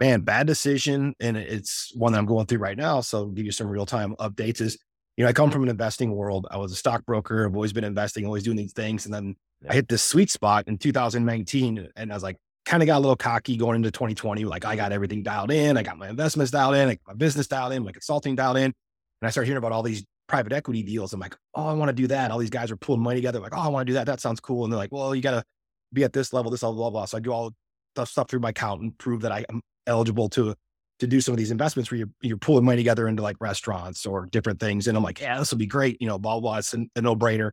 Man, 0.00 0.22
bad 0.22 0.46
decision. 0.46 1.14
And 1.20 1.36
it's 1.36 1.92
one 1.94 2.12
that 2.12 2.18
I'm 2.18 2.26
going 2.26 2.46
through 2.46 2.58
right 2.58 2.76
now. 2.76 3.02
So 3.02 3.18
I'll 3.18 3.26
give 3.26 3.44
you 3.44 3.52
some 3.52 3.68
real 3.68 3.86
time 3.86 4.16
updates 4.16 4.60
is, 4.60 4.78
you 5.16 5.24
know, 5.24 5.28
I 5.28 5.34
come 5.34 5.50
from 5.50 5.62
an 5.62 5.68
investing 5.68 6.10
world. 6.12 6.46
I 6.50 6.56
was 6.56 6.72
a 6.72 6.76
stockbroker. 6.76 7.46
I've 7.46 7.54
always 7.54 7.74
been 7.74 7.84
investing, 7.84 8.24
always 8.24 8.42
doing 8.42 8.56
these 8.56 8.72
things. 8.72 9.04
And 9.04 9.14
then 9.14 9.36
Yeah. 9.62 9.72
I 9.72 9.74
hit 9.74 9.88
this 9.88 10.02
sweet 10.02 10.30
spot 10.30 10.66
in 10.66 10.78
2019 10.78 11.88
and 11.94 12.10
I 12.10 12.14
was 12.14 12.22
like, 12.22 12.38
kind 12.64 12.82
of 12.82 12.86
got 12.86 12.98
a 12.98 13.00
little 13.00 13.16
cocky 13.16 13.56
going 13.56 13.76
into 13.76 13.90
2020. 13.90 14.44
Like 14.44 14.64
I 14.64 14.76
got 14.76 14.92
everything 14.92 15.22
dialed 15.22 15.50
in. 15.50 15.76
I 15.76 15.82
got 15.82 15.98
my 15.98 16.08
investments 16.08 16.50
dialed 16.50 16.76
in. 16.76 16.88
I 16.88 16.94
got 16.94 17.08
my 17.08 17.14
business 17.14 17.46
dialed 17.46 17.72
in, 17.72 17.84
my 17.84 17.92
consulting 17.92 18.34
dialed 18.34 18.56
in. 18.56 18.64
And 18.64 18.74
I 19.22 19.30
started 19.30 19.46
hearing 19.46 19.58
about 19.58 19.72
all 19.72 19.82
these 19.82 20.04
private 20.28 20.52
equity 20.52 20.82
deals. 20.82 21.12
I'm 21.12 21.20
like, 21.20 21.36
oh, 21.54 21.66
I 21.66 21.72
want 21.74 21.88
to 21.90 21.92
do 21.94 22.06
that. 22.06 22.30
All 22.30 22.38
these 22.38 22.50
guys 22.50 22.70
are 22.70 22.76
pulling 22.76 23.02
money 23.02 23.16
together. 23.16 23.40
Like, 23.40 23.54
oh, 23.54 23.60
I 23.60 23.68
want 23.68 23.86
to 23.86 23.90
do 23.90 23.94
that. 23.94 24.06
That 24.06 24.20
sounds 24.20 24.40
cool. 24.40 24.64
And 24.64 24.72
they're 24.72 24.78
like, 24.78 24.92
well, 24.92 25.14
you 25.14 25.20
got 25.20 25.32
to 25.32 25.44
be 25.92 26.04
at 26.04 26.12
this 26.12 26.32
level, 26.32 26.50
this 26.50 26.62
level, 26.62 26.76
blah, 26.76 26.90
blah. 26.90 27.04
So 27.04 27.18
I 27.18 27.20
do 27.20 27.32
all 27.32 27.52
the 27.96 28.04
stuff 28.04 28.30
through 28.30 28.40
my 28.40 28.50
account 28.50 28.80
and 28.80 28.96
prove 28.96 29.22
that 29.22 29.32
I 29.32 29.44
am 29.50 29.60
eligible 29.90 30.28
to 30.30 30.54
to 31.00 31.06
do 31.06 31.20
some 31.20 31.32
of 31.32 31.38
these 31.38 31.50
investments 31.50 31.90
where 31.90 31.96
you're, 31.96 32.10
you're 32.20 32.36
pulling 32.36 32.64
money 32.64 32.76
together 32.76 33.08
into 33.08 33.22
like 33.22 33.36
restaurants 33.40 34.04
or 34.04 34.26
different 34.26 34.60
things. 34.60 34.86
And 34.86 34.98
I'm 34.98 35.02
like, 35.02 35.18
yeah, 35.18 35.38
this 35.38 35.50
will 35.50 35.58
be 35.58 35.66
great. 35.66 35.96
You 35.98 36.06
know, 36.06 36.18
blah, 36.18 36.34
blah, 36.34 36.40
blah. 36.40 36.58
It's 36.58 36.74
a, 36.74 36.84
a 36.94 37.00
no 37.00 37.16
brainer. 37.16 37.52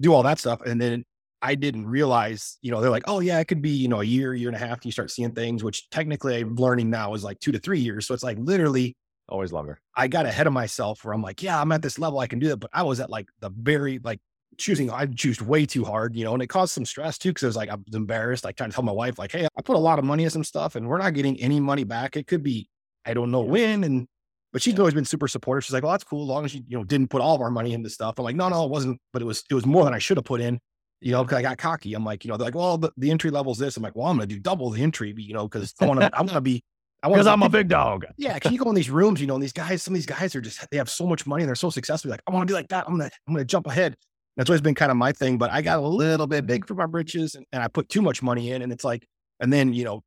Do 0.00 0.12
all 0.12 0.24
that 0.24 0.40
stuff. 0.40 0.60
And 0.62 0.80
then 0.80 1.04
I 1.42 1.54
didn't 1.54 1.86
realize, 1.86 2.58
you 2.60 2.72
know, 2.72 2.80
they're 2.80 2.90
like, 2.90 3.04
oh 3.06 3.20
yeah, 3.20 3.38
it 3.38 3.44
could 3.46 3.62
be, 3.62 3.70
you 3.70 3.86
know, 3.86 4.00
a 4.00 4.04
year, 4.04 4.34
year 4.34 4.48
and 4.48 4.56
a 4.56 4.58
half. 4.58 4.84
You 4.84 4.90
start 4.90 5.12
seeing 5.12 5.30
things, 5.30 5.62
which 5.62 5.88
technically 5.90 6.40
I'm 6.40 6.56
learning 6.56 6.90
now 6.90 7.14
is 7.14 7.22
like 7.22 7.38
two 7.38 7.52
to 7.52 7.60
three 7.60 7.78
years. 7.78 8.08
So 8.08 8.14
it's 8.14 8.24
like 8.24 8.36
literally 8.40 8.96
Always 9.30 9.52
longer. 9.52 9.80
I 9.94 10.08
got 10.08 10.26
ahead 10.26 10.48
of 10.48 10.52
myself 10.52 11.04
where 11.04 11.14
I'm 11.14 11.22
like, 11.22 11.40
yeah, 11.40 11.60
I'm 11.60 11.70
at 11.70 11.82
this 11.82 12.00
level. 12.00 12.18
I 12.18 12.26
can 12.26 12.40
do 12.40 12.48
that. 12.48 12.56
But 12.56 12.70
I 12.72 12.82
was 12.82 12.98
at 12.98 13.10
like 13.10 13.28
the 13.38 13.50
very 13.50 14.00
like 14.02 14.18
choosing, 14.60 14.90
I 14.90 15.06
choose 15.06 15.42
way 15.42 15.66
too 15.66 15.84
hard, 15.84 16.14
you 16.14 16.24
know, 16.24 16.34
and 16.34 16.42
it 16.42 16.46
caused 16.48 16.72
some 16.72 16.84
stress 16.84 17.18
too. 17.18 17.32
Cause 17.32 17.42
it 17.42 17.46
was 17.46 17.56
like, 17.56 17.68
I 17.68 17.74
was 17.74 17.94
embarrassed, 17.94 18.44
like 18.44 18.56
trying 18.56 18.70
to 18.70 18.74
tell 18.74 18.84
my 18.84 18.92
wife, 18.92 19.18
like, 19.18 19.32
hey, 19.32 19.46
I 19.56 19.62
put 19.62 19.76
a 19.76 19.80
lot 19.80 19.98
of 19.98 20.04
money 20.04 20.24
in 20.24 20.30
some 20.30 20.44
stuff 20.44 20.76
and 20.76 20.88
we're 20.88 20.98
not 20.98 21.14
getting 21.14 21.40
any 21.40 21.60
money 21.60 21.84
back. 21.84 22.16
It 22.16 22.26
could 22.26 22.42
be, 22.42 22.68
I 23.04 23.14
don't 23.14 23.30
know 23.30 23.40
when. 23.40 23.84
And, 23.84 24.06
but 24.52 24.62
she's 24.62 24.78
always 24.78 24.94
been 24.94 25.04
super 25.04 25.28
supportive. 25.28 25.64
She's 25.64 25.72
like, 25.72 25.82
well, 25.82 25.92
that's 25.92 26.04
cool. 26.04 26.22
As 26.22 26.28
long 26.28 26.44
as 26.44 26.54
you, 26.54 26.62
you 26.66 26.76
know, 26.76 26.84
didn't 26.84 27.08
put 27.08 27.20
all 27.20 27.34
of 27.34 27.40
our 27.40 27.50
money 27.50 27.72
into 27.72 27.90
stuff. 27.90 28.14
I'm 28.18 28.24
like, 28.24 28.36
no, 28.36 28.48
no, 28.48 28.64
it 28.64 28.70
wasn't, 28.70 29.00
but 29.12 29.22
it 29.22 29.24
was, 29.24 29.42
it 29.50 29.54
was 29.54 29.66
more 29.66 29.84
than 29.84 29.94
I 29.94 29.98
should 29.98 30.16
have 30.16 30.24
put 30.24 30.40
in, 30.40 30.58
you 31.00 31.12
know, 31.12 31.22
because 31.24 31.38
I 31.38 31.42
got 31.42 31.58
cocky. 31.58 31.94
I'm 31.94 32.04
like, 32.04 32.24
you 32.24 32.30
know, 32.30 32.36
they're 32.36 32.46
like, 32.46 32.54
well, 32.54 32.76
the, 32.78 32.90
the 32.96 33.10
entry 33.10 33.30
level 33.30 33.52
is 33.52 33.58
this. 33.58 33.76
I'm 33.76 33.82
like, 33.82 33.96
well, 33.96 34.06
I'm 34.06 34.16
going 34.16 34.28
to 34.28 34.34
do 34.34 34.40
double 34.40 34.70
the 34.70 34.82
entry, 34.82 35.14
you 35.16 35.34
know, 35.34 35.48
cause 35.48 35.74
I 35.80 35.86
want 35.86 36.00
to, 36.00 36.10
I 36.12 36.20
want 36.20 36.32
to 36.32 36.40
be, 36.40 36.62
I 37.02 37.08
want 37.08 37.16
Because 37.18 37.28
I'm 37.28 37.42
a 37.42 37.48
big 37.48 37.68
dog. 37.68 38.04
yeah, 38.18 38.38
can 38.38 38.52
you 38.52 38.58
go 38.58 38.68
in 38.68 38.74
these 38.74 38.90
rooms, 38.90 39.20
you 39.22 39.26
know, 39.26 39.34
and 39.34 39.42
these 39.42 39.54
guys, 39.54 39.82
some 39.82 39.94
of 39.94 39.96
these 39.96 40.04
guys 40.04 40.36
are 40.36 40.40
just 40.42 40.68
they 40.70 40.76
have 40.76 40.90
so 40.90 41.06
much 41.06 41.26
money 41.26 41.42
and 41.42 41.48
they're 41.48 41.54
so 41.54 41.70
successful. 41.70 42.10
Like, 42.10 42.20
I 42.26 42.30
want 42.30 42.46
to 42.46 42.52
be 42.52 42.54
like 42.54 42.68
that. 42.68 42.84
I'm 42.86 42.98
gonna, 42.98 43.10
I'm 43.26 43.34
gonna 43.34 43.46
jump 43.46 43.66
ahead. 43.66 43.96
That's 44.36 44.48
always 44.48 44.60
been 44.62 44.74
kind 44.74 44.90
of 44.90 44.96
my 44.96 45.12
thing, 45.12 45.38
but 45.38 45.50
I 45.50 45.60
got 45.60 45.78
a 45.78 45.86
little 45.86 46.26
bit 46.26 46.46
big 46.46 46.66
for 46.66 46.74
my 46.74 46.86
britches 46.86 47.34
and, 47.34 47.44
and 47.52 47.62
I 47.62 47.68
put 47.68 47.88
too 47.88 48.00
much 48.00 48.22
money 48.22 48.52
in. 48.52 48.62
And 48.62 48.72
it's 48.72 48.84
like, 48.84 49.06
and 49.40 49.52
then 49.52 49.72
you 49.72 49.84
know, 49.84 50.02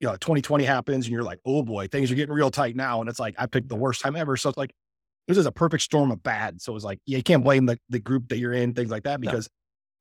you 0.00 0.08
know, 0.08 0.14
2020 0.16 0.64
happens 0.64 1.06
and 1.06 1.12
you're 1.12 1.22
like, 1.22 1.38
oh 1.46 1.62
boy, 1.62 1.86
things 1.86 2.10
are 2.10 2.14
getting 2.14 2.34
real 2.34 2.50
tight 2.50 2.74
now. 2.74 3.00
And 3.00 3.08
it's 3.08 3.20
like 3.20 3.34
I 3.38 3.46
picked 3.46 3.68
the 3.68 3.76
worst 3.76 4.00
time 4.00 4.16
ever. 4.16 4.36
So 4.36 4.48
it's 4.48 4.58
like 4.58 4.72
this 5.28 5.38
is 5.38 5.46
a 5.46 5.52
perfect 5.52 5.84
storm 5.84 6.10
of 6.10 6.22
bad. 6.22 6.60
So 6.60 6.74
it's 6.74 6.84
like, 6.84 6.98
yeah, 7.06 7.18
you 7.18 7.22
can't 7.22 7.44
blame 7.44 7.66
the, 7.66 7.78
the 7.88 8.00
group 8.00 8.28
that 8.28 8.38
you're 8.38 8.52
in, 8.52 8.74
things 8.74 8.90
like 8.90 9.04
that, 9.04 9.20
No. 9.20 9.30
because 9.30 9.48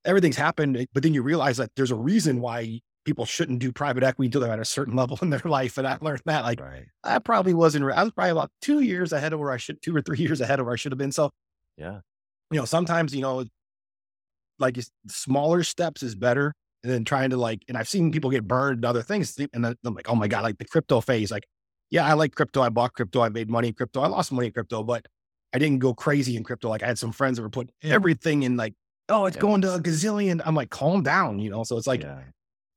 everything's 0.05 0.37
happened. 0.37 0.77
Eh, 0.77 0.85
but 0.93 1.03
then 1.03 1.13
you 1.13 1.21
realize 1.21 1.57
that 1.57 1.69
there's 1.75 1.91
a 1.91 1.95
reason 1.95 2.41
why 2.41 2.79
people 3.05 3.25
shouldn't 3.25 3.59
do 3.59 3.71
private 3.71 4.01
equity 4.03 4.27
until 4.27 4.41
they're 4.41 4.51
at 4.51 4.59
a 4.59 4.65
certain 4.65 4.95
level 5.01 5.19
in 5.21 5.29
their 5.29 5.41
life. 5.45 5.77
And 5.77 5.85
I 5.87 5.97
learned 6.01 6.21
that 6.25 6.43
like 6.43 6.59
Right. 6.59 6.85
I 7.03 7.19
probably 7.19 7.53
wasn't. 7.53 7.85
I 7.91 8.01
was 8.03 8.11
probably 8.13 8.31
about 8.31 8.49
two 8.61 8.79
years 8.79 9.13
ahead 9.13 9.33
of 9.33 9.39
where 9.39 9.51
I 9.51 9.57
should, 9.57 9.81
two 9.83 9.95
or 9.95 10.01
three 10.01 10.17
years 10.19 10.41
ahead 10.41 10.59
of 10.59 10.65
where 10.65 10.73
I 10.73 10.77
should 10.77 10.91
have 10.91 10.99
been. 10.99 11.11
So, 11.11 11.29
Yeah. 11.77 11.99
You 12.51 12.59
know, 12.59 12.65
sometimes 12.65 13.15
you 13.15 13.21
know, 13.21 13.45
like 14.59 14.77
smaller 15.07 15.63
steps 15.63 16.03
is 16.03 16.15
better 16.15 16.53
than 16.83 17.03
trying 17.05 17.29
to 17.31 17.37
like. 17.37 17.63
And 17.67 17.77
I've 17.77 17.87
seen 17.89 18.11
people 18.11 18.29
get 18.29 18.47
burned 18.47 18.77
and 18.77 18.85
other 18.85 19.01
things, 19.01 19.37
and 19.53 19.63
then 19.65 19.75
I'm 19.83 19.93
like, 19.95 20.09
oh 20.09 20.15
my 20.15 20.27
god, 20.27 20.43
like 20.43 20.57
the 20.57 20.65
crypto 20.65 21.01
phase. 21.01 21.31
Like, 21.31 21.45
yeah, 21.89 22.05
I 22.05 22.13
like 22.13 22.35
crypto. 22.35 22.61
I 22.61 22.69
bought 22.69 22.93
crypto. 22.93 23.21
I 23.21 23.29
made 23.29 23.49
money 23.49 23.69
in 23.69 23.73
crypto. 23.73 24.01
I 24.01 24.07
lost 24.07 24.31
money 24.31 24.47
in 24.47 24.53
crypto, 24.53 24.83
but 24.83 25.05
I 25.53 25.59
didn't 25.59 25.79
go 25.79 25.93
crazy 25.93 26.37
in 26.37 26.43
crypto. 26.43 26.69
Like 26.69 26.83
I 26.83 26.87
had 26.87 26.97
some 26.99 27.11
friends 27.11 27.37
that 27.37 27.43
were 27.43 27.49
putting 27.49 27.73
everything 27.83 28.43
in. 28.43 28.55
Like, 28.57 28.73
oh, 29.09 29.25
it's 29.25 29.35
Yeah. 29.35 29.41
going 29.41 29.61
to 29.61 29.73
a 29.75 29.79
gazillion. 29.79 30.41
I'm 30.45 30.55
like, 30.55 30.69
calm 30.69 31.03
down, 31.03 31.39
you 31.39 31.49
know. 31.49 31.63
So 31.63 31.77
it's 31.77 31.87
like 31.87 32.03
yeah. 32.03 32.21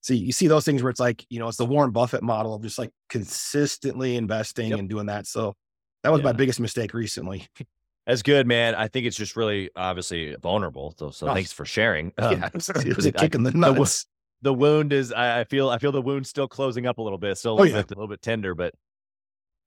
see 0.02 0.16
you 0.16 0.32
see 0.32 0.48
those 0.48 0.64
things 0.64 0.82
where 0.82 0.90
it's 0.90 1.00
like 1.00 1.24
you 1.30 1.38
know 1.38 1.48
it's 1.48 1.56
the 1.58 1.64
warren 1.66 1.90
buffett 1.90 2.22
model 2.22 2.54
of 2.54 2.62
just 2.62 2.78
like 2.78 2.90
consistently 3.08 4.16
investing 4.16 4.70
Yep. 4.70 4.78
and 4.80 4.88
doing 4.88 5.06
that 5.06 5.26
so 5.26 5.54
that 6.02 6.12
was 6.12 6.22
my 6.22 6.32
biggest 6.32 6.60
mistake 6.60 6.92
recently 6.92 7.46
That's 8.06 8.22
good, 8.22 8.46
man. 8.46 8.74
I 8.74 8.88
think 8.88 9.06
it's 9.06 9.16
just 9.16 9.34
really 9.36 9.70
obviously 9.76 10.36
vulnerable. 10.42 10.94
So, 10.98 11.10
so 11.10 11.28
Oh. 11.28 11.34
thanks 11.34 11.52
for 11.52 11.64
sharing. 11.64 12.12
Um, 12.18 12.32
yeah 12.40 12.46
it 12.54 12.96
was, 12.96 13.06
a 13.06 13.12
kick 13.12 13.34
in 13.34 13.42
the 13.44 13.52
nuts 13.52 14.06
the 14.42 14.52
wound 14.52 14.92
is 14.92 15.10
I, 15.10 15.40
I 15.40 15.44
feel 15.44 15.70
I 15.70 15.78
feel 15.78 15.90
the 15.90 16.02
wound's 16.02 16.28
still 16.28 16.46
closing 16.48 16.86
up 16.86 16.98
a 16.98 17.02
little 17.02 17.16
bit, 17.18 17.38
still 17.38 17.52
a 17.52 17.54
Oh, 17.54 17.62
little 17.62 17.76
yeah. 17.76 17.82
bit 17.82 17.90
a 17.92 17.94
little 17.94 18.08
bit 18.08 18.20
tender, 18.20 18.54
but 18.54 18.74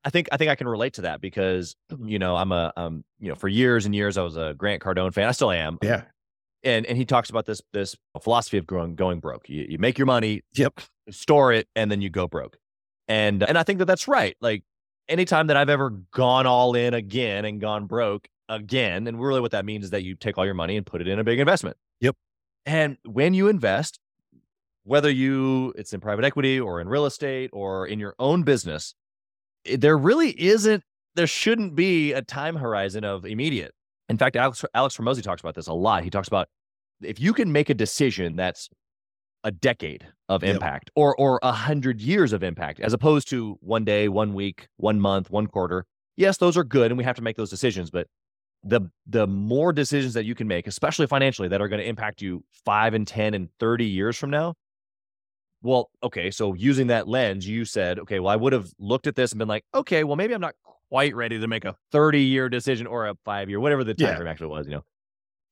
I 0.04 0.12
think 0.12 0.28
I 0.32 0.38
think 0.38 0.52
I 0.52 0.56
can 0.56 0.68
relate 0.68 0.94
to 0.94 1.02
that 1.02 1.20
because 1.20 1.76
you 2.06 2.20
know 2.20 2.36
I'm 2.36 2.52
a 2.52 2.72
um 2.78 3.04
you 3.20 3.30
know 3.30 3.36
for 3.36 3.48
years 3.48 3.86
and 3.88 3.96
years 3.96 4.18
I 4.18 4.22
was 4.22 4.38
a 4.38 4.54
Grant 4.56 4.84
Cardone 4.84 5.14
fan. 5.14 5.28
I 5.28 5.32
still 5.32 5.50
am. 5.52 5.80
yeah 5.82 6.04
And 6.64 6.86
and 6.86 6.96
he 6.98 7.06
talks 7.06 7.32
about 7.32 7.46
this 7.48 7.60
this 7.74 7.96
philosophy 8.22 8.58
of 8.60 8.68
growing 8.68 8.96
going 8.96 9.20
broke. 9.20 9.50
You, 9.50 9.66
you 9.68 9.80
make 9.80 9.98
your 9.98 10.06
money, 10.06 10.42
yep 10.54 10.80
store 11.10 11.52
it, 11.54 11.68
and 11.76 11.90
then 11.90 12.02
you 12.02 12.12
go 12.12 12.28
broke. 12.28 12.58
And 13.08 13.42
and 13.42 13.58
I 13.58 13.64
think 13.64 13.80
that 13.80 13.86
that's 13.86 14.08
right. 14.08 14.38
Like 14.42 14.64
anytime 15.10 15.48
that 15.48 15.58
I've 15.58 15.70
ever 15.70 15.92
gone 16.12 16.46
all 16.46 16.76
in 16.76 16.94
again 16.94 17.46
and 17.46 17.60
gone 17.60 17.86
broke 17.86 18.28
again, 18.50 19.08
and 19.08 19.22
really 19.22 19.42
what 19.42 19.52
that 19.52 19.66
means 19.66 19.86
is 19.86 19.92
that 19.92 20.04
you 20.04 20.16
take 20.16 20.38
all 20.38 20.46
your 20.46 20.54
money 20.54 20.78
and 20.78 20.86
put 20.86 21.02
it 21.02 21.08
in 21.08 21.20
a 21.20 21.24
big 21.24 21.40
investment. 21.40 21.78
Yep. 22.02 22.16
And 22.66 22.98
when 23.06 23.34
you 23.34 23.48
invest, 23.48 24.00
whether 24.84 25.10
you 25.10 25.74
it's 25.78 25.94
in 25.94 26.00
private 26.00 26.26
equity 26.26 26.60
or 26.60 26.80
in 26.80 26.88
real 26.88 27.06
estate 27.06 27.50
or 27.54 27.88
in 27.88 28.00
your 28.00 28.16
own 28.20 28.44
business, 28.44 28.94
there 29.66 29.98
really 29.98 30.40
isn't 30.42 30.84
there 31.16 31.28
shouldn't 31.28 31.76
be 31.76 32.14
a 32.14 32.22
time 32.22 32.56
horizon 32.56 33.04
of 33.04 33.26
immediate. 33.26 33.74
In 34.08 34.18
fact, 34.18 34.36
Alex 34.36 34.64
Alex 34.74 34.96
Hormozi 34.96 35.22
talks 35.22 35.42
about 35.42 35.56
this 35.56 35.68
a 35.68 35.74
lot. 35.74 36.04
He 36.04 36.10
talks 36.10 36.28
about 36.28 36.48
if 37.02 37.20
you 37.20 37.34
can 37.34 37.52
make 37.52 37.70
a 37.70 37.74
decision 37.74 38.36
that's 38.36 38.70
a 39.48 39.52
decade 39.52 40.06
of 40.30 40.44
Yep. 40.44 40.56
impact 40.56 40.92
or 40.96 41.16
or 41.18 41.40
a 41.42 41.54
hundred 41.54 42.02
years 42.02 42.34
of 42.34 42.44
impact, 42.44 42.80
as 42.82 42.94
opposed 42.94 43.30
to 43.30 43.58
one 43.62 43.86
day, 43.86 44.10
one 44.10 44.34
week, 44.34 44.68
one 44.78 45.00
month, 45.00 45.30
one 45.32 45.48
quarter. 45.48 45.86
Yes, 46.18 46.38
those 46.38 46.58
are 46.58 46.64
good, 46.66 46.92
and 46.92 46.98
we 46.98 47.04
have 47.06 47.16
to 47.16 47.22
make 47.22 47.38
those 47.38 47.50
decisions. 47.50 47.90
But 47.90 48.08
the 48.64 48.82
the 49.06 49.26
more 49.28 49.72
decisions 49.72 50.14
that 50.16 50.26
you 50.26 50.36
can 50.36 50.48
make, 50.48 50.68
especially 50.68 51.08
financially, 51.08 51.48
that 51.48 51.62
are 51.62 51.70
going 51.70 51.80
to 51.82 51.88
impact 51.88 52.22
you 52.22 52.44
five 52.66 52.94
and 52.94 53.08
ten 53.08 53.34
and 53.34 53.50
thirty 53.60 53.86
years 53.86 54.18
from 54.18 54.30
now. 54.32 54.56
Well, 55.62 55.90
okay, 56.04 56.30
so 56.30 56.54
using 56.54 56.88
that 56.88 57.08
lens, 57.08 57.48
you 57.48 57.66
said, 57.66 58.00
okay, 58.00 58.20
well, 58.20 58.30
I 58.30 58.36
would 58.36 58.54
have 58.54 58.70
looked 58.80 59.08
at 59.08 59.16
this 59.16 59.32
and 59.32 59.40
been 59.40 59.48
like, 59.48 59.64
okay, 59.74 60.04
well, 60.04 60.16
maybe 60.16 60.34
I'm 60.34 60.42
not 60.42 60.56
quite 60.90 61.16
ready 61.16 61.40
to 61.40 61.48
make 61.48 61.66
a 61.66 61.76
30 61.92 62.22
year 62.22 62.48
decision 62.50 62.86
or 62.88 63.08
a 63.08 63.16
five 63.26 63.50
year, 63.50 63.60
whatever 63.60 63.84
the 63.84 63.94
time 63.96 64.10
Yeah. 64.10 64.16
frame 64.16 64.28
actually 64.28 64.48
was, 64.48 64.68
you 64.68 64.74
know, 64.74 64.84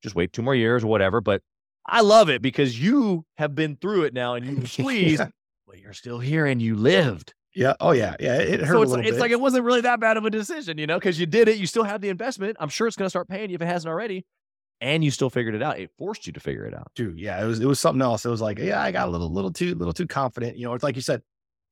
just 0.03 0.15
wait 0.15 0.31
two 0.34 0.41
more 0.43 0.55
years 0.55 0.84
or 0.84 0.88
whatever. 0.88 1.21
But 1.21 1.41
I 1.87 2.01
love 2.01 2.29
it 2.29 2.41
because 2.41 2.79
you 2.79 3.25
have 3.37 3.53
been 3.55 3.75
through 3.77 4.03
it 4.03 4.13
now 4.13 4.33
and 4.35 4.45
you 4.45 4.65
squeezed, 4.67 5.21
but 5.67 5.79
you're 5.79 5.93
still 5.93 6.19
here 6.19 6.45
and 6.45 6.61
you 6.61 6.75
lived. 6.75 7.33
yeah 7.53 7.73
oh 7.79 7.91
yeah 7.91 8.15
yeah 8.19 8.37
it, 8.37 8.59
hurt 8.61 8.67
So 8.73 8.79
a 8.79 8.81
it's, 8.81 8.91
little 8.91 9.05
it's 9.07 9.19
like 9.19 9.31
it 9.31 9.39
wasn't 9.39 9.63
really 9.65 9.81
that 9.81 9.99
bad 9.99 10.17
of 10.17 10.25
a 10.25 10.29
decision, 10.29 10.77
you 10.77 10.87
know, 10.87 10.97
because 10.97 11.19
you 11.19 11.25
did 11.25 11.47
it. 11.47 11.57
You 11.57 11.67
still 11.67 11.83
have 11.83 12.01
the 12.01 12.09
investment. 12.09 12.57
I'm 12.59 12.69
sure 12.69 12.87
it's 12.87 12.95
going 12.97 13.05
to 13.05 13.09
start 13.09 13.27
paying 13.27 13.49
you 13.49 13.55
if 13.55 13.61
it 13.61 13.65
hasn't 13.67 13.89
already. 13.89 14.25
And 14.81 15.03
you 15.05 15.11
still 15.11 15.29
figured 15.29 15.55
it 15.55 15.63
out. 15.63 15.79
It 15.79 15.89
forced 15.97 16.27
you 16.27 16.33
to 16.33 16.39
figure 16.41 16.65
it 16.65 16.73
out. 16.73 16.91
Dude, 16.95 17.17
yeah, 17.17 17.41
it 17.41 17.47
was 17.47 17.59
it 17.61 17.65
was 17.65 17.79
something 17.79 18.01
else. 18.01 18.25
It 18.25 18.29
was 18.29 18.41
like, 18.41 18.59
yeah, 18.59 18.81
I 18.81 18.91
got 18.91 19.07
a 19.07 19.11
little 19.11 19.31
little 19.31 19.51
too 19.51 19.73
little 19.75 19.93
too 19.93 20.05
confident. 20.07 20.57
You 20.57 20.65
know, 20.65 20.73
it's 20.73 20.83
like 20.83 20.95
you 20.97 21.01
said, 21.01 21.21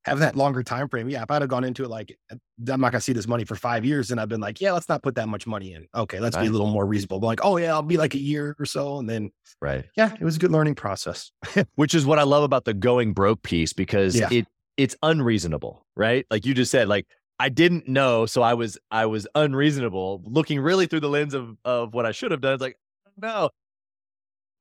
having 0.06 0.22
that 0.22 0.36
longer 0.36 0.64
time 0.64 0.88
frame. 0.90 1.10
Yeah, 1.10 1.24
if 1.24 1.32
I'd 1.32 1.42
have 1.42 1.50
gone 1.50 1.64
into 1.64 1.84
it 1.84 1.90
like 1.90 2.18
I'm 2.32 2.40
not 2.82 2.92
gonna 2.92 3.02
see 3.02 3.14
this 3.14 3.28
money 3.28 3.46
for 3.46 3.56
five 3.56 3.86
years, 3.86 4.12
and 4.12 4.20
I've 4.20 4.30
been 4.30 4.42
like, 4.42 4.62
yeah, 4.62 4.72
let's 4.72 4.90
not 4.90 5.02
put 5.04 5.16
that 5.16 5.28
much 5.28 5.48
money 5.48 5.74
in. 5.74 5.88
Okay, 5.96 6.20
let's 6.20 6.38
be 6.38 6.48
a 6.48 6.50
little 6.50 6.68
more 6.68 6.86
reasonable. 6.86 7.20
But 7.20 7.28
like, 7.28 7.40
oh 7.44 7.58
yeah, 7.58 7.74
I'll 7.74 7.82
be 7.82 7.98
like 7.98 8.14
a 8.14 8.20
year 8.20 8.56
or 8.60 8.66
so, 8.66 8.98
and 9.00 9.10
then 9.10 9.32
Right. 9.62 9.86
yeah, 9.96 10.14
it 10.14 10.24
was 10.24 10.36
a 10.36 10.40
good 10.40 10.52
learning 10.52 10.76
process. 10.76 11.32
Which 11.76 11.96
is 11.96 12.06
what 12.06 12.20
I 12.20 12.24
love 12.24 12.44
about 12.44 12.66
the 12.66 12.74
going 12.74 13.14
broke 13.14 13.42
piece 13.44 13.74
because 13.74 14.16
Yeah. 14.16 14.30
it 14.32 14.48
it's 14.78 14.96
unreasonable, 15.04 15.86
right? 15.96 16.26
Like 16.32 16.46
you 16.46 16.54
just 16.54 16.72
said, 16.72 16.88
like 16.88 17.06
I 17.40 17.50
didn't 17.50 17.88
know, 17.88 18.26
so 18.26 18.42
I 18.42 18.54
was 18.56 18.78
I 18.92 19.06
was 19.06 19.28
unreasonable, 19.36 20.22
looking 20.26 20.60
really 20.60 20.86
through 20.88 21.02
the 21.02 21.10
lens 21.10 21.34
of 21.34 21.58
of 21.64 21.94
what 21.94 22.06
I 22.06 22.12
should 22.12 22.32
have 22.32 22.42
done. 22.42 22.54
It's 22.54 22.62
like, 22.62 22.78
no. 23.18 23.50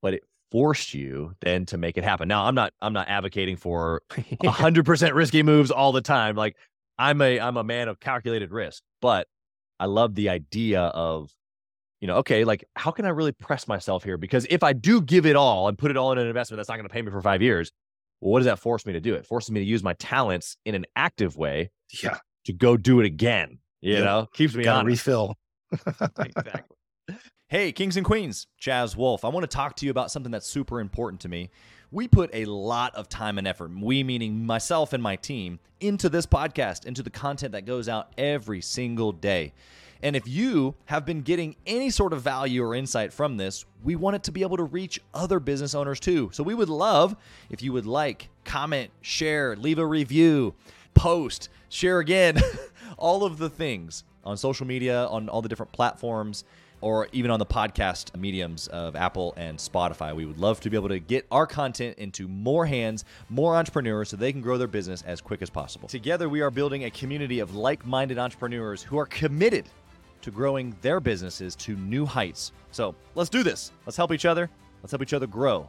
But 0.02 0.14
it 0.14 0.22
forced 0.52 0.94
you 0.94 1.34
then 1.40 1.66
to 1.66 1.78
make 1.78 1.96
it 1.96 2.04
happen. 2.04 2.28
Now 2.28 2.44
I'm 2.44 2.54
not 2.54 2.72
I'm 2.80 2.92
not 2.92 3.08
advocating 3.08 3.56
for 3.56 4.02
hundred 4.44 4.84
percent 4.86 5.14
risky 5.14 5.42
moves 5.42 5.70
all 5.70 5.90
the 5.92 6.02
time. 6.02 6.36
Like 6.36 6.56
I'm 6.98 7.20
a 7.20 7.40
I'm 7.40 7.56
a 7.56 7.64
man 7.64 7.88
of 7.88 7.98
calculated 7.98 8.52
risk, 8.52 8.82
but 9.00 9.26
I 9.80 9.86
love 9.86 10.14
the 10.14 10.28
idea 10.28 10.82
of, 10.82 11.32
you 12.00 12.06
know, 12.06 12.16
okay, 12.18 12.44
like 12.44 12.64
how 12.76 12.92
can 12.92 13.04
I 13.06 13.08
really 13.08 13.32
press 13.32 13.66
myself 13.66 14.04
here? 14.04 14.16
Because 14.18 14.46
if 14.50 14.62
I 14.62 14.74
do 14.74 15.00
give 15.00 15.26
it 15.26 15.34
all 15.34 15.66
and 15.66 15.76
put 15.76 15.90
it 15.90 15.96
all 15.96 16.12
in 16.12 16.18
an 16.18 16.26
investment 16.28 16.58
that's 16.58 16.68
not 16.68 16.76
going 16.76 16.86
to 16.86 16.92
pay 16.92 17.02
me 17.02 17.10
for 17.10 17.20
five 17.22 17.42
years, 17.42 17.72
well, 18.20 18.32
what 18.32 18.38
does 18.40 18.46
that 18.46 18.60
force 18.60 18.86
me 18.86 18.92
to 18.92 19.00
do? 19.00 19.14
It 19.14 19.26
forces 19.26 19.50
me 19.50 19.58
to 19.60 19.66
use 19.66 19.82
my 19.82 19.94
talents 19.94 20.56
in 20.64 20.74
an 20.76 20.84
active 20.94 21.36
way 21.36 21.70
yeah, 22.02 22.18
to 22.44 22.52
go 22.52 22.76
do 22.76 23.00
it 23.00 23.06
again. 23.06 23.58
You 23.80 23.94
Yep. 23.94 24.04
know, 24.04 24.28
keeps 24.32 24.54
me 24.54 24.68
on. 24.68 24.86
refill. 24.86 25.34
exactly. 26.20 26.76
Hey, 27.52 27.70
Kings 27.70 27.98
and 27.98 28.06
Queens, 28.06 28.46
Chaz 28.58 28.96
Wolfe. 28.96 29.26
I 29.26 29.28
want 29.28 29.44
to 29.44 29.46
talk 29.46 29.76
to 29.76 29.84
you 29.84 29.90
about 29.90 30.10
something 30.10 30.32
that's 30.32 30.46
super 30.46 30.80
important 30.80 31.20
to 31.20 31.28
me. 31.28 31.50
We 31.90 32.08
put 32.08 32.30
a 32.32 32.46
lot 32.46 32.94
of 32.94 33.10
time 33.10 33.36
and 33.36 33.46
effort, 33.46 33.70
we 33.78 34.02
meaning 34.02 34.46
myself 34.46 34.94
and 34.94 35.02
my 35.02 35.16
team, 35.16 35.58
into 35.78 36.08
this 36.08 36.24
podcast, 36.24 36.86
into 36.86 37.02
the 37.02 37.10
content 37.10 37.52
that 37.52 37.66
goes 37.66 37.90
out 37.90 38.10
every 38.16 38.62
single 38.62 39.12
day. 39.12 39.52
And 40.02 40.16
if 40.16 40.26
you 40.26 40.76
have 40.86 41.04
been 41.04 41.20
getting 41.20 41.54
any 41.66 41.90
sort 41.90 42.14
of 42.14 42.22
value 42.22 42.64
or 42.64 42.74
insight 42.74 43.12
from 43.12 43.36
this, 43.36 43.66
we 43.84 43.96
want 43.96 44.16
it 44.16 44.22
to 44.22 44.32
be 44.32 44.40
able 44.40 44.56
to 44.56 44.64
reach 44.64 44.98
other 45.12 45.38
business 45.38 45.74
owners 45.74 46.00
too. 46.00 46.30
So 46.32 46.42
we 46.42 46.54
would 46.54 46.70
love 46.70 47.14
if 47.50 47.62
you 47.62 47.74
would 47.74 47.84
like, 47.84 48.30
comment, 48.46 48.90
share, 49.02 49.56
leave 49.56 49.78
a 49.78 49.84
review, 49.84 50.54
post, 50.94 51.50
share 51.68 51.98
again, 51.98 52.40
all 52.96 53.24
of 53.24 53.36
the 53.36 53.50
things 53.50 54.04
on 54.24 54.38
social 54.38 54.66
media, 54.66 55.04
on 55.08 55.28
all 55.28 55.42
the 55.42 55.50
different 55.50 55.72
platforms, 55.72 56.44
or 56.82 57.08
even 57.12 57.30
on 57.30 57.38
the 57.38 57.46
podcast 57.46 58.14
mediums 58.16 58.66
of 58.68 58.94
Apple 58.94 59.32
and 59.38 59.56
Spotify. 59.56 60.14
We 60.14 60.26
would 60.26 60.38
love 60.38 60.60
to 60.60 60.70
be 60.70 60.76
able 60.76 60.90
to 60.90 60.98
get 60.98 61.26
our 61.30 61.46
content 61.46 61.96
into 61.96 62.28
more 62.28 62.66
hands, 62.66 63.04
more 63.30 63.56
entrepreneurs, 63.56 64.10
so 64.10 64.16
they 64.16 64.32
can 64.32 64.42
grow 64.42 64.58
their 64.58 64.68
business 64.68 65.02
as 65.06 65.20
quick 65.20 65.40
as 65.40 65.48
possible. 65.48 65.88
Together, 65.88 66.28
we 66.28 66.42
are 66.42 66.50
building 66.50 66.84
a 66.84 66.90
community 66.90 67.38
of 67.38 67.54
like 67.54 67.86
minded 67.86 68.18
entrepreneurs 68.18 68.82
who 68.82 68.98
are 68.98 69.06
committed 69.06 69.64
to 70.20 70.30
growing 70.30 70.76
their 70.82 71.00
businesses 71.00 71.56
to 71.56 71.76
new 71.76 72.04
heights. 72.04 72.52
So 72.70 72.94
let's 73.14 73.30
do 73.30 73.42
this. 73.42 73.72
Let's 73.86 73.96
help 73.96 74.12
each 74.12 74.24
other. 74.24 74.50
Let's 74.82 74.92
help 74.92 75.02
each 75.02 75.14
other 75.14 75.26
grow. 75.26 75.68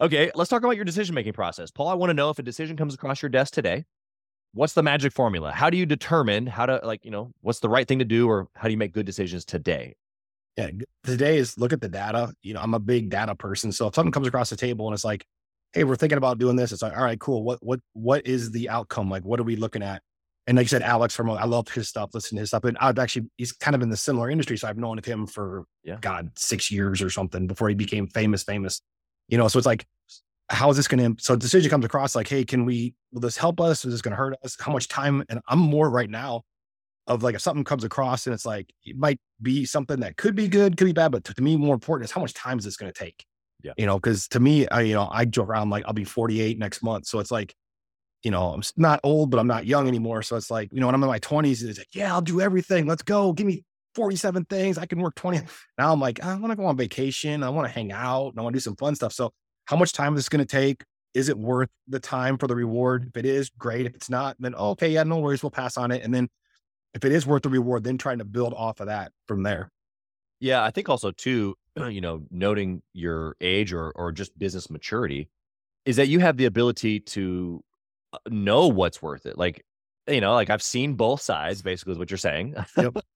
Okay, 0.00 0.30
let's 0.34 0.50
talk 0.50 0.64
about 0.64 0.76
your 0.76 0.84
decision 0.84 1.14
making 1.14 1.34
process. 1.34 1.70
Paul, 1.70 1.88
I 1.88 1.94
want 1.94 2.10
to 2.10 2.14
know 2.14 2.28
if 2.30 2.38
a 2.38 2.42
decision 2.42 2.76
comes 2.76 2.94
across 2.94 3.22
your 3.22 3.28
desk 3.28 3.54
today, 3.54 3.84
what's 4.54 4.72
the 4.72 4.82
magic 4.82 5.12
formula? 5.12 5.52
How 5.52 5.68
do 5.68 5.76
you 5.76 5.84
determine 5.84 6.46
how 6.46 6.66
to, 6.66 6.80
like, 6.82 7.04
you 7.04 7.10
know, 7.10 7.32
what's 7.42 7.60
the 7.60 7.68
right 7.68 7.86
thing 7.86 7.98
to 7.98 8.04
do 8.04 8.28
or 8.28 8.48
how 8.54 8.68
do 8.68 8.70
you 8.70 8.78
make 8.78 8.92
good 8.92 9.06
decisions 9.06 9.44
today? 9.44 9.94
Yeah, 10.56 10.70
today 11.02 11.38
is 11.38 11.58
look 11.58 11.72
at 11.72 11.80
the 11.80 11.88
data. 11.88 12.32
You 12.42 12.54
know, 12.54 12.60
I'm 12.60 12.74
a 12.74 12.78
big 12.78 13.10
data 13.10 13.34
person, 13.34 13.72
so 13.72 13.88
if 13.88 13.94
something 13.94 14.12
comes 14.12 14.28
across 14.28 14.50
the 14.50 14.56
table 14.56 14.86
and 14.86 14.94
it's 14.94 15.04
like, 15.04 15.26
hey, 15.72 15.82
we're 15.82 15.96
thinking 15.96 16.18
about 16.18 16.38
doing 16.38 16.54
this, 16.54 16.70
it's 16.70 16.80
like, 16.82 16.96
all 16.96 17.02
right, 17.02 17.18
cool. 17.18 17.42
What 17.42 17.60
what 17.60 17.80
what 17.92 18.24
is 18.26 18.52
the 18.52 18.68
outcome? 18.68 19.10
Like, 19.10 19.24
what 19.24 19.40
are 19.40 19.44
we 19.44 19.56
looking 19.56 19.82
at? 19.82 20.00
And 20.46 20.56
like 20.56 20.64
you 20.64 20.68
said, 20.68 20.82
Alex 20.82 21.14
from 21.16 21.28
I 21.30 21.44
love 21.44 21.68
his 21.68 21.88
stuff, 21.88 22.10
listen 22.14 22.36
to 22.36 22.40
his 22.40 22.50
stuff. 22.50 22.62
And 22.64 22.78
I've 22.80 22.98
actually 23.00 23.26
he's 23.36 23.50
kind 23.50 23.74
of 23.74 23.82
in 23.82 23.88
the 23.88 23.96
similar 23.96 24.30
industry, 24.30 24.56
so 24.56 24.68
I've 24.68 24.78
known 24.78 24.96
of 24.98 25.04
him 25.04 25.26
for 25.26 25.64
Yeah. 25.82 25.96
God 26.00 26.30
six 26.36 26.70
years 26.70 27.02
or 27.02 27.10
something 27.10 27.48
before 27.48 27.68
he 27.68 27.74
became 27.74 28.06
famous, 28.06 28.44
famous. 28.44 28.80
You 29.28 29.38
know, 29.38 29.48
so 29.48 29.58
it's 29.58 29.66
like, 29.66 29.86
how 30.50 30.70
is 30.70 30.76
this 30.76 30.88
going 30.88 31.16
to? 31.16 31.22
So 31.22 31.36
decision 31.36 31.70
comes 31.70 31.84
across 31.84 32.14
like, 32.14 32.28
hey, 32.28 32.44
can 32.44 32.64
we? 32.64 32.94
Will 33.12 33.20
this 33.20 33.36
help 33.36 33.60
us? 33.60 33.84
Is 33.84 33.92
this 33.92 34.02
going 34.02 34.12
to 34.12 34.16
hurt 34.16 34.36
us? 34.44 34.56
How 34.58 34.72
much 34.72 34.88
time? 34.88 35.24
And 35.28 35.40
I'm 35.48 35.58
more 35.58 35.90
right 35.90 36.10
now 36.10 36.42
of 37.06 37.22
like 37.22 37.34
if 37.34 37.40
something 37.40 37.64
comes 37.64 37.84
across 37.84 38.26
and 38.26 38.34
it's 38.34 38.46
like 38.46 38.72
it 38.84 38.96
might 38.96 39.18
be 39.42 39.64
something 39.64 40.00
that 40.00 40.16
could 40.16 40.34
be 40.34 40.48
good, 40.48 40.76
could 40.76 40.86
be 40.86 40.92
bad, 40.92 41.12
but 41.12 41.24
to, 41.24 41.42
me 41.42 41.56
more 41.56 41.74
important 41.74 42.08
is 42.08 42.12
how 42.12 42.20
much 42.20 42.34
time 42.34 42.58
is 42.58 42.64
this 42.64 42.76
going 42.76 42.92
to 42.92 42.98
take? 42.98 43.24
Yeah. 43.62 43.72
You 43.76 43.86
know, 43.86 43.96
because 43.96 44.28
to 44.28 44.40
me, 44.40 44.68
I 44.68 44.82
you 44.82 44.94
know 44.94 45.08
I 45.10 45.24
joke 45.24 45.48
around 45.48 45.70
like 45.70 45.84
I'll 45.86 45.92
be 45.92 46.04
48 46.04 46.58
next 46.58 46.82
month, 46.82 47.06
so 47.06 47.18
it's 47.18 47.30
like, 47.30 47.54
you 48.22 48.30
know, 48.30 48.52
I'm 48.52 48.62
not 48.76 49.00
old, 49.02 49.30
but 49.30 49.38
I'm 49.38 49.46
not 49.46 49.66
young 49.66 49.88
anymore. 49.88 50.22
So 50.22 50.36
it's 50.36 50.50
like, 50.50 50.70
you 50.72 50.80
know, 50.80 50.86
when 50.86 50.94
I'm 50.94 51.02
in 51.02 51.08
my 51.08 51.20
20s, 51.20 51.62
it's 51.62 51.78
like, 51.78 51.88
yeah, 51.94 52.12
I'll 52.12 52.22
do 52.22 52.40
everything. 52.40 52.86
Let's 52.86 53.02
go. 53.02 53.32
Give 53.32 53.46
me 53.46 53.64
47 53.94 54.46
things. 54.46 54.78
I 54.78 54.86
can 54.86 55.00
work 55.00 55.14
20. 55.14 55.40
Now 55.78 55.92
I'm 55.92 56.00
like, 56.00 56.22
I 56.22 56.34
want 56.36 56.52
to 56.52 56.56
go 56.56 56.66
on 56.66 56.76
vacation. 56.76 57.42
I 57.42 57.50
want 57.50 57.66
to 57.66 57.72
hang 57.72 57.92
out 57.92 58.28
and 58.28 58.38
I 58.38 58.42
want 58.42 58.54
to 58.54 58.56
do 58.58 58.62
some 58.62 58.76
fun 58.76 58.94
stuff. 58.94 59.12
So 59.12 59.32
how 59.66 59.76
much 59.76 59.92
time 59.92 60.14
is 60.14 60.18
this 60.18 60.28
going 60.28 60.44
to 60.44 60.50
take? 60.50 60.84
Is 61.14 61.28
it 61.28 61.38
worth 61.38 61.70
the 61.86 62.00
time 62.00 62.38
for 62.38 62.46
the 62.46 62.56
reward? 62.56 63.06
If 63.08 63.16
it 63.16 63.26
is, 63.26 63.50
great. 63.50 63.86
If 63.86 63.94
it's 63.94 64.10
not, 64.10 64.36
then 64.38 64.54
oh, 64.56 64.70
okay, 64.70 64.88
yeah, 64.88 65.04
no 65.04 65.18
worries. 65.18 65.42
We'll 65.42 65.50
pass 65.50 65.76
on 65.76 65.90
it. 65.90 66.02
And 66.02 66.12
then 66.12 66.28
if 66.92 67.04
it 67.04 67.12
is 67.12 67.26
worth 67.26 67.42
the 67.42 67.50
reward, 67.50 67.84
then 67.84 67.98
trying 67.98 68.18
to 68.18 68.24
build 68.24 68.54
off 68.54 68.80
of 68.80 68.86
that 68.86 69.12
from 69.28 69.42
there. 69.42 69.70
Yeah, 70.40 70.62
I 70.64 70.70
think 70.70 70.88
also 70.88 71.10
too, 71.12 71.54
you 71.76 72.00
know, 72.00 72.22
noting 72.30 72.82
your 72.92 73.36
age 73.40 73.72
or 73.72 73.90
or 73.92 74.12
just 74.12 74.36
business 74.38 74.70
maturity 74.70 75.28
is 75.84 75.96
that 75.96 76.08
you 76.08 76.18
have 76.18 76.36
the 76.36 76.46
ability 76.46 77.00
to 77.00 77.62
uh, 78.12 78.18
know 78.28 78.68
what's 78.68 79.02
worth 79.02 79.26
it. 79.26 79.36
Like, 79.36 79.64
you 80.08 80.20
know, 80.20 80.32
like 80.32 80.50
I've 80.50 80.62
seen 80.62 80.94
both 80.94 81.20
sides, 81.20 81.62
basically, 81.62 81.92
is 81.92 81.98
what 81.98 82.10
you're 82.10 82.18
saying. 82.18 82.54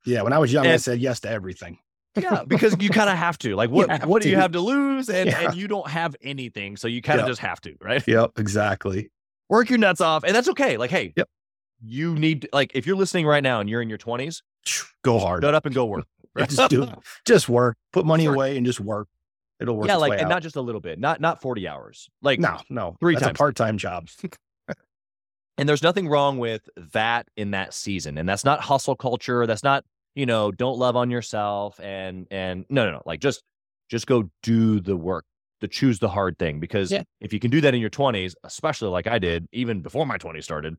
Yeah. 0.05 0.23
When 0.23 0.33
I 0.33 0.39
was 0.39 0.53
young, 0.55 0.67
I 0.67 0.77
said 0.77 1.01
yes 1.01 1.21
to 1.21 1.31
everything. 1.31 1.79
Yeah, 2.23 2.45
because 2.49 2.77
you 2.81 2.91
kind 2.91 3.09
of 3.11 3.17
have 3.17 3.39
to. 3.39 3.55
Like, 3.57 3.71
what 3.71 4.05
what 4.07 4.23
do 4.23 4.29
you 4.31 4.37
have 4.37 4.53
to 4.53 4.61
lose? 4.61 5.09
And 5.19 5.29
Yeah. 5.31 5.41
and 5.51 5.55
you 5.55 5.69
don't 5.69 5.89
have 5.89 6.15
anything, 6.23 6.77
so 6.77 6.89
you 6.89 7.01
kind 7.03 7.21
of 7.21 7.25
Yeah. 7.27 7.31
just 7.31 7.41
have 7.41 7.61
to, 7.63 7.75
right? 7.81 8.07
Yep. 8.07 8.33
Exactly. 8.39 9.11
Work 9.49 9.71
your 9.71 9.79
nuts 9.79 10.01
off, 10.01 10.25
and 10.25 10.35
that's 10.35 10.49
okay. 10.51 10.77
Like, 10.77 10.91
hey, 10.91 11.13
Yep. 11.17 11.29
you 11.83 12.15
need 12.15 12.49
like 12.53 12.73
if 12.75 12.87
you're 12.87 12.97
listening 12.97 13.27
right 13.27 13.43
now 13.43 13.61
and 13.61 13.69
you're 13.71 13.81
in 13.83 13.89
your 13.89 13.99
20s, 13.99 14.43
Go 15.05 15.19
hard. 15.19 15.43
shut 15.43 15.55
up 15.55 15.65
and 15.67 15.75
go 15.75 15.87
work. 15.87 16.07
right? 16.35 16.49
just 16.49 16.71
do. 16.71 16.87
Just 17.25 17.49
work. 17.49 17.77
Put 17.93 18.05
money 18.07 18.27
Work. 18.29 18.37
away 18.37 18.57
and 18.57 18.67
just 18.67 18.81
work. 18.81 19.09
It'll 19.61 19.77
work. 19.77 19.89
yeah, 19.89 19.97
like 19.97 20.13
and 20.13 20.23
out. 20.23 20.29
not 20.29 20.43
just 20.43 20.55
a 20.57 20.61
little 20.61 20.81
bit, 20.81 20.99
not 21.01 21.21
not 21.21 21.41
40 21.43 21.67
hours. 21.67 22.09
Like 22.23 22.39
no, 22.39 22.59
no. 22.71 22.97
three 23.01 23.15
That's 23.15 23.25
times. 23.27 23.37
a 23.37 23.39
part-time 23.39 23.77
job. 23.79 24.09
And 25.57 25.69
there's 25.69 25.83
nothing 25.83 26.07
wrong 26.09 26.39
with 26.39 26.69
that 26.93 27.27
in 27.37 27.51
that 27.51 27.75
season. 27.75 28.17
And 28.19 28.29
that's 28.29 28.45
not 28.45 28.61
hustle 28.61 28.95
culture. 28.95 29.45
That's 29.45 29.65
not, 29.65 29.85
you 30.19 30.27
know, 30.27 30.51
don't 30.51 30.79
love 30.79 30.97
on 30.97 31.11
yourself 31.11 31.79
and 31.81 32.27
and 32.31 32.65
no, 32.69 32.85
no, 32.87 32.93
no. 32.93 33.03
Like 33.07 33.21
just 33.21 33.43
just 33.89 34.07
go 34.07 34.29
do 34.43 34.81
the 34.81 34.97
work, 34.97 35.25
to 35.61 35.69
choose 35.69 35.99
the 35.99 36.09
hard 36.09 36.39
thing. 36.39 36.59
Because 36.61 36.91
Yeah. 36.91 37.05
if 37.21 37.33
you 37.33 37.39
can 37.41 37.51
do 37.51 37.61
that 37.61 37.73
in 37.75 37.81
your 37.81 37.89
20s, 37.91 38.35
especially 38.45 38.89
like 38.89 39.07
I 39.07 39.19
did, 39.19 39.47
even 39.53 39.81
before 39.81 40.07
my 40.07 40.19
20s 40.19 40.45
started, 40.45 40.75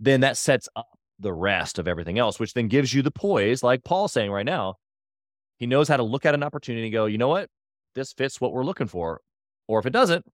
then 0.00 0.20
that 0.20 0.36
sets 0.36 0.68
up 0.76 0.86
the 1.18 1.32
rest 1.32 1.78
of 1.78 1.86
everything 1.88 2.18
else, 2.18 2.38
which 2.40 2.54
then 2.54 2.68
gives 2.68 2.94
you 2.94 3.02
the 3.02 3.10
poise, 3.10 3.62
like 3.62 3.84
Paul's 3.84 4.12
saying 4.12 4.30
right 4.30 4.46
now. 4.46 4.76
He 5.58 5.66
knows 5.66 5.88
how 5.88 5.96
to 5.96 6.02
look 6.02 6.24
at 6.26 6.34
an 6.34 6.42
opportunity 6.42 6.86
and 6.86 6.92
go, 6.92 7.06
you 7.06 7.18
know 7.18 7.28
what? 7.28 7.48
This 7.94 8.12
fits 8.12 8.40
what 8.40 8.52
we're 8.52 8.64
looking 8.64 8.88
for. 8.88 9.20
Or 9.68 9.78
if 9.78 9.86
it 9.86 9.92
doesn't, 9.92 10.24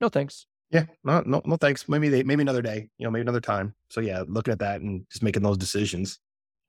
no 0.00 0.08
thanks. 0.08 0.46
Yeah, 0.70 0.84
no, 1.04 1.22
no, 1.26 1.42
no, 1.44 1.56
thanks. 1.56 1.88
Maybe 1.88 2.08
they, 2.08 2.22
maybe 2.22 2.42
another 2.42 2.62
day, 2.62 2.88
you 2.98 3.04
know, 3.04 3.10
maybe 3.10 3.22
another 3.22 3.40
time. 3.40 3.74
So 3.90 4.00
yeah, 4.00 4.22
looking 4.26 4.52
at 4.52 4.58
that 4.60 4.80
and 4.80 5.04
just 5.10 5.22
making 5.22 5.42
those 5.42 5.58
decisions. 5.58 6.18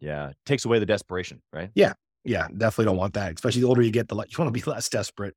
Yeah. 0.04 0.30
It 0.30 0.38
Takes 0.46 0.66
away 0.66 0.80
the 0.80 0.86
desperation, 0.86 1.42
right? 1.54 1.70
Yeah, 1.76 1.94
Yeah. 2.26 2.48
definitely 2.50 2.86
don't 2.86 2.98
want 2.98 3.14
that. 3.14 3.34
Especially 3.34 3.62
the 3.62 3.68
older 3.68 3.82
you 3.82 3.92
get, 3.92 4.10
the 4.10 4.16
less 4.16 4.28
you 4.32 4.44
want 4.44 4.54
to 4.54 4.60
be 4.62 4.70
less 4.70 4.90
desperate. 4.90 5.36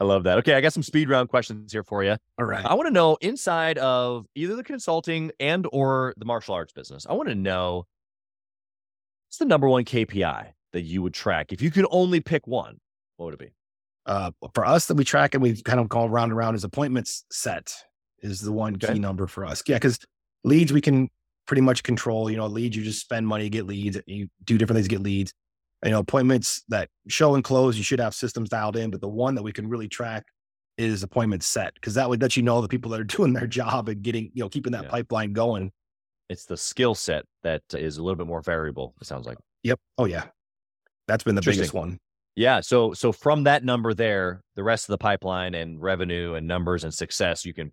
I 0.00 0.04
love 0.04 0.24
that. 0.24 0.38
Okay, 0.38 0.54
I 0.54 0.60
got 0.60 0.72
some 0.72 0.82
speed 0.82 1.08
round 1.08 1.28
questions 1.28 1.72
here 1.72 1.84
for 1.84 2.02
you. 2.02 2.16
All 2.38 2.44
right. 2.44 2.64
I 2.64 2.74
want 2.74 2.88
to 2.88 2.92
know 2.92 3.16
inside 3.20 3.78
of 3.78 4.26
either 4.34 4.56
the 4.56 4.64
consulting 4.64 5.30
and 5.38 5.66
or 5.72 6.14
the 6.16 6.24
martial 6.24 6.54
arts 6.54 6.72
business. 6.72 7.06
I 7.08 7.12
want 7.12 7.28
to 7.28 7.34
know 7.34 7.86
what's 9.28 9.38
the 9.38 9.44
number 9.46 9.68
one 9.68 9.84
KPI 9.84 10.48
that 10.72 10.82
you 10.82 11.00
would 11.02 11.14
track 11.14 11.52
if 11.52 11.62
you 11.62 11.70
could 11.70 11.86
only 11.90 12.20
pick 12.20 12.46
one. 12.46 12.78
What 13.16 13.26
would 13.26 13.34
it 13.34 13.40
be? 13.40 13.52
Uh, 14.04 14.32
for 14.52 14.66
us 14.66 14.86
that 14.86 14.96
we 14.96 15.04
track 15.04 15.32
and 15.34 15.42
we've 15.42 15.62
kind 15.64 15.78
of 15.80 15.88
call 15.88 16.10
round 16.10 16.32
and 16.32 16.36
round 16.36 16.56
is 16.56 16.64
appointments 16.64 17.24
set 17.30 17.72
is 18.18 18.40
the 18.40 18.52
one 18.52 18.74
Okay. 18.74 18.94
key 18.94 18.98
number 18.98 19.26
for 19.28 19.46
us. 19.46 19.62
Yeah, 19.66 19.76
because 19.76 19.98
leads 20.42 20.72
we 20.72 20.80
can 20.80 21.08
pretty 21.46 21.60
much 21.62 21.82
control. 21.82 22.30
You 22.30 22.36
know, 22.36 22.46
leads 22.46 22.76
you 22.76 22.82
just 22.84 23.00
spend 23.00 23.26
money 23.26 23.48
get 23.48 23.66
leads. 23.66 23.98
You 24.06 24.28
do 24.44 24.58
different 24.58 24.78
things 24.78 24.88
get 24.88 25.00
leads. 25.00 25.32
You 25.84 25.90
know, 25.90 25.98
appointments 25.98 26.62
that 26.68 26.88
show 27.08 27.34
and 27.34 27.44
close, 27.44 27.76
you 27.76 27.84
should 27.84 28.00
have 28.00 28.14
systems 28.14 28.48
dialed 28.48 28.76
in. 28.76 28.90
But 28.90 29.00
the 29.00 29.08
one 29.08 29.34
that 29.34 29.42
we 29.42 29.52
can 29.52 29.68
really 29.68 29.88
track 29.88 30.24
is 30.78 31.02
appointments 31.02 31.46
set 31.46 31.72
because 31.74 31.94
that 31.94 32.08
would 32.08 32.20
let 32.20 32.36
you 32.36 32.42
know 32.42 32.60
the 32.60 32.68
people 32.68 32.90
that 32.90 33.00
are 33.00 33.04
doing 33.16 33.32
their 33.32 33.46
job 33.46 33.88
and 33.88 34.02
getting 34.02 34.30
you 34.34 34.42
know 34.42 34.48
keeping 34.48 34.72
that 34.72 34.84
Yeah. 34.84 34.90
pipeline 34.90 35.32
going. 35.32 35.70
It's 36.30 36.46
the 36.46 36.56
skill 36.56 36.94
set 36.94 37.26
that 37.42 37.62
is 37.74 37.98
a 37.98 38.02
little 38.02 38.16
bit 38.16 38.26
more 38.26 38.40
variable. 38.40 38.94
It 39.00 39.06
sounds 39.06 39.26
like. 39.26 39.36
Yep. 39.62 39.78
Oh 39.98 40.06
yeah, 40.06 40.24
that's 41.06 41.22
been 41.24 41.34
the 41.34 41.42
biggest 41.42 41.74
one. 41.74 41.98
Yeah. 42.34 42.60
So 42.60 42.94
so 42.94 43.12
from 43.12 43.44
that 43.44 43.62
number 43.62 43.92
there, 43.94 44.40
the 44.56 44.64
rest 44.64 44.84
of 44.88 44.92
the 44.94 44.98
pipeline 44.98 45.54
and 45.54 45.80
revenue 45.80 46.34
and 46.34 46.46
numbers 46.48 46.82
and 46.82 46.92
success, 46.92 47.44
you 47.44 47.52
can 47.54 47.70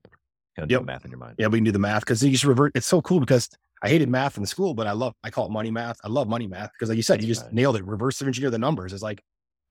kind 0.55 0.63
of 0.63 0.69
do 0.69 0.73
Yep. 0.73 0.81
the 0.81 0.85
math 0.85 1.05
in 1.05 1.11
your 1.11 1.19
mind. 1.19 1.35
Yeah, 1.37 1.47
we 1.47 1.57
can 1.57 1.63
do 1.65 1.71
the 1.71 1.79
math 1.79 2.01
because 2.01 2.23
you 2.23 2.31
just 2.31 2.43
revert. 2.43 2.71
It's 2.75 2.87
so 2.87 3.01
cool 3.01 3.19
because 3.19 3.49
I 3.83 3.89
hated 3.89 4.09
math 4.09 4.37
in 4.37 4.45
school, 4.45 4.73
but 4.73 4.87
I 4.87 4.91
love 4.91 5.13
I 5.23 5.29
call 5.29 5.45
it 5.47 5.51
money 5.51 5.71
math. 5.71 5.97
I 6.03 6.07
love 6.07 6.27
money 6.27 6.47
math 6.47 6.71
because 6.73 6.89
like 6.89 6.97
you 6.97 7.03
said, 7.03 7.21
you 7.21 7.27
just 7.27 7.43
right. 7.43 7.53
nailed 7.53 7.75
it. 7.77 7.85
Reverse 7.85 8.21
engineer 8.21 8.49
the 8.49 8.59
numbers. 8.59 8.93
It's 8.93 9.01
like 9.03 9.21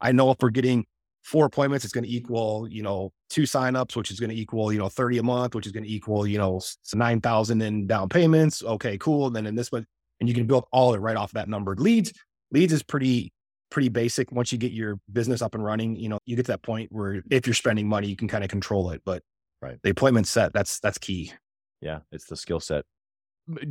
I 0.01 0.13
know 0.13 0.31
if 0.31 0.39
we're 0.41 0.51
getting 0.51 0.87
four 1.23 1.45
appointments, 1.45 1.85
it's 1.85 1.93
going 1.93 2.05
to 2.05 2.11
equal, 2.11 2.67
you 2.71 2.83
know, 2.83 3.13
two 3.29 3.43
signups, 3.43 3.95
which 3.95 4.11
is 4.11 4.19
going 4.19 4.31
to 4.31 4.37
equal, 4.37 4.73
you 4.73 4.79
know, 4.79 4.89
30 4.89 5.19
a 5.19 5.23
month, 5.23 5.55
which 5.55 5.67
is 5.67 5.73
going 5.73 5.85
to 5.85 5.91
equal, 5.93 6.27
you 6.27 6.39
know, 6.39 6.57
s- 6.57 6.79
9,000 6.95 7.61
in 7.61 7.87
down 7.87 8.09
payments. 8.09 8.63
Okay, 8.65 8.97
cool. 8.97 9.27
And 9.27 9.37
then 9.37 9.47
in 9.47 9.55
this 9.55 9.71
one, 9.71 9.85
and 10.21 10.29
you 10.31 10.35
can 10.35 10.47
build 10.47 10.65
all 10.73 10.89
of 10.89 10.97
it 10.97 11.01
right 11.03 11.17
off 11.19 11.33
that 11.33 11.47
number. 11.47 11.77
Leads, 11.77 12.15
leads 12.53 12.73
is 12.73 12.83
pretty, 12.83 13.35
pretty 13.71 13.91
basic. 13.91 14.33
Once 14.33 14.51
you 14.51 14.57
get 14.57 14.73
your 14.73 14.99
business 15.13 15.43
up 15.43 15.55
and 15.55 15.63
running, 15.63 15.95
you 15.97 16.09
know, 16.09 16.19
you 16.25 16.37
get 16.37 16.47
to 16.47 16.53
that 16.53 16.63
point 16.63 16.91
where 16.91 17.23
if 17.31 17.47
you're 17.47 17.53
spending 17.53 17.87
money, 17.87 18.09
you 18.09 18.17
can 18.17 18.27
kind 18.27 18.43
of 18.43 18.49
control 18.49 18.89
it. 18.91 19.03
But 19.05 19.23
Right. 19.63 19.79
the 19.83 19.91
appointment 19.91 20.27
set, 20.27 20.53
that's, 20.53 20.81
that's 20.81 20.99
key. 20.99 21.33
Yeah, 21.81 22.01
it's 22.13 22.27
the 22.27 22.37
skill 22.37 22.61
set. 22.61 22.85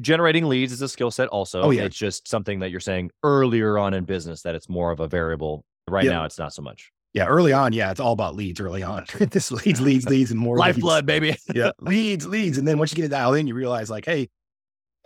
Generating 0.02 0.48
leads 0.50 0.72
is 0.74 0.82
a 0.82 0.90
skill 0.90 1.12
set 1.12 1.30
also. 1.30 1.62
Oh, 1.62 1.70
yeah. 1.72 1.84
It's 1.84 1.98
just 1.98 2.28
something 2.28 2.60
that 2.60 2.70
you're 2.72 2.80
saying 2.80 3.12
earlier 3.24 3.78
on 3.78 3.94
in 3.94 4.04
business 4.04 4.42
that 4.42 4.56
it's 4.56 4.68
more 4.68 4.92
of 4.92 5.00
a 5.00 5.08
variable. 5.08 5.64
Right 5.88 6.06
Yeah. 6.06 6.12
now, 6.12 6.26
it's 6.26 6.38
not 6.38 6.54
so 6.54 6.62
much. 6.62 6.92
Yeah, 7.14 7.26
early 7.26 7.54
on, 7.54 7.74
yeah, 7.74 7.90
it's 7.90 8.00
all 8.00 8.14
about 8.14 8.36
leads 8.36 8.60
early 8.60 8.84
on. 8.84 9.06
this 9.32 9.52
leads, 9.66 9.82
leads, 9.82 10.06
leads, 10.08 10.30
and 10.32 10.40
more. 10.40 10.58
Lifeblood, 10.58 11.06
baby. 11.06 11.36
Yeah, 11.56 11.72
leads, 11.80 12.28
leads, 12.28 12.58
and 12.60 12.68
then 12.68 12.78
once 12.78 12.92
you 12.92 12.98
get 12.98 13.06
it 13.06 13.10
dialed 13.10 13.38
in, 13.38 13.48
you 13.48 13.56
realize 13.56 13.90
like, 13.90 14.06
hey, 14.06 14.30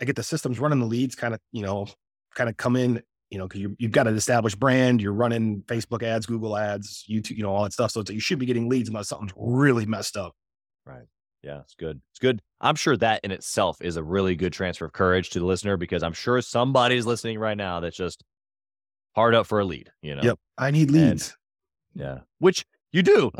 I 0.00 0.04
get 0.04 0.16
the 0.16 0.22
systems 0.22 0.58
running 0.58 0.80
the 0.80 0.86
leads, 0.86 1.14
kind 1.14 1.32
of, 1.32 1.40
you 1.52 1.62
know, 1.62 1.86
kind 2.34 2.50
of 2.50 2.56
come 2.58 2.76
in, 2.76 3.00
you 3.30 3.38
know, 3.38 3.46
because 3.48 3.60
you, 3.62 3.76
you've 3.78 3.92
got 3.92 4.06
an 4.06 4.16
established 4.16 4.58
brand, 4.58 5.00
you're 5.00 5.12
running 5.14 5.62
Facebook 5.66 6.02
ads, 6.02 6.26
Google 6.26 6.56
ads, 6.56 7.04
YouTube, 7.08 7.36
you 7.38 7.42
know, 7.42 7.54
all 7.54 7.62
that 7.62 7.72
stuff. 7.72 7.92
So 7.92 8.00
it's, 8.00 8.10
you 8.10 8.20
should 8.20 8.38
be 8.38 8.44
getting 8.46 8.68
leads 8.68 8.88
unless 8.90 9.08
something's 9.08 9.32
really 9.36 9.86
messed 9.86 10.16
up. 10.16 10.34
Yeah, 11.42 11.60
it's 11.60 11.74
good. 11.74 12.00
It's 12.10 12.18
good. 12.20 12.40
I'm 12.62 12.74
sure 12.74 12.96
that 12.96 13.20
in 13.22 13.30
itself 13.30 13.76
is 13.82 13.96
a 13.98 14.02
really 14.02 14.34
good 14.34 14.54
transfer 14.54 14.86
of 14.86 14.94
courage 14.94 15.28
to 15.30 15.40
the 15.40 15.44
listener 15.44 15.76
because 15.76 16.02
I'm 16.02 16.14
sure 16.14 16.40
somebody's 16.40 17.04
listening 17.04 17.38
right 17.38 17.56
now 17.56 17.80
that's 17.80 17.96
just 17.98 18.24
hard 19.14 19.34
up 19.34 19.46
for 19.46 19.60
a 19.60 19.64
lead, 19.66 19.90
you 20.00 20.14
know? 20.14 20.22
Yep, 20.22 20.38
I 20.56 20.70
need 20.70 20.88
And- 20.88 21.10
leads. 21.10 21.36
Yeah. 21.94 22.20
Which 22.38 22.64
you 22.92 23.02
do. 23.02 23.30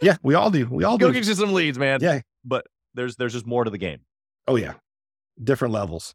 yeah, 0.00 0.16
we 0.24 0.34
all 0.34 0.50
do. 0.50 0.66
We 0.68 0.82
all 0.84 0.98
Go 0.98 1.08
do. 1.08 1.12
get 1.14 1.26
you 1.28 1.34
some 1.34 1.52
leads, 1.52 1.78
man. 1.78 2.00
Yeah. 2.02 2.20
But 2.44 2.66
there's 2.94 3.14
there's 3.16 3.32
just 3.32 3.46
more 3.46 3.62
to 3.62 3.70
the 3.70 3.78
game. 3.78 4.00
Oh 4.48 4.56
yeah, 4.56 4.74
different 5.42 5.72
levels. 5.72 6.14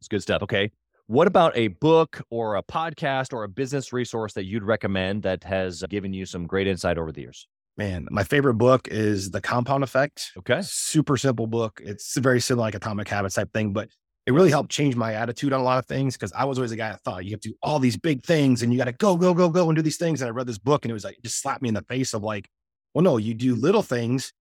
It's 0.00 0.08
good 0.08 0.22
stuff. 0.22 0.42
Okay. 0.42 0.70
What 1.06 1.26
about 1.26 1.54
a 1.56 1.68
book 1.68 2.22
or 2.30 2.56
a 2.56 2.62
podcast 2.62 3.32
or 3.34 3.44
a 3.44 3.48
business 3.48 3.92
resource 3.92 4.32
that 4.34 4.44
you'd 4.46 4.62
recommend 4.62 5.22
that 5.24 5.44
has 5.44 5.84
given 5.90 6.12
you 6.14 6.24
some 6.24 6.46
great 6.46 6.66
insight 6.66 6.96
over 6.98 7.12
the 7.12 7.20
years? 7.20 7.46
Man, 7.76 8.06
my 8.10 8.24
favorite 8.24 8.54
book 8.54 8.88
is 8.88 9.30
The 9.30 9.40
Compound 9.40 9.82
Effect. 9.84 10.32
Okay. 10.38 10.60
super 10.62 11.16
simple 11.16 11.46
book. 11.46 11.80
It's 11.82 12.16
very 12.18 12.40
similar 12.40 12.66
like 12.66 12.74
Atomic 12.74 13.08
Habits 13.08 13.36
type 13.36 13.52
thing, 13.54 13.72
but 13.72 13.88
it 14.26 14.32
really 14.32 14.50
helped 14.50 14.70
change 14.70 14.96
my 14.96 15.14
attitude 15.14 15.52
on 15.52 15.60
a 15.60 15.64
lot 15.64 15.78
of 15.78 15.86
things 15.86 16.14
because 16.14 16.32
I 16.32 16.44
was 16.44 16.58
always 16.58 16.72
a 16.72 16.76
guy 16.76 16.90
that 16.90 17.00
thought 17.00 17.24
you 17.24 17.30
have 17.30 17.40
to 17.40 17.48
do 17.50 17.54
all 17.62 17.78
these 17.78 17.96
big 17.96 18.22
things 18.24 18.62
and 18.62 18.70
you 18.70 18.78
got 18.78 18.84
to 18.84 18.92
go, 18.92 19.16
go, 19.16 19.32
go, 19.32 19.48
go 19.48 19.68
and 19.68 19.76
do 19.76 19.82
these 19.82 19.96
things. 19.96 20.20
And 20.20 20.28
I 20.28 20.30
read 20.30 20.46
this 20.46 20.58
book 20.58 20.84
and 20.84 20.90
it 20.90 20.94
was 20.94 21.04
like, 21.04 21.16
it 21.16 21.24
just 21.24 21.40
slapped 21.40 21.62
me 21.62 21.68
in 21.68 21.74
the 21.74 21.82
face 21.82 22.12
of 22.12 22.22
like, 22.22 22.48
well, 22.92 23.02
no, 23.02 23.16
you 23.16 23.32
do 23.34 23.54
little 23.54 23.82
things 23.82 24.32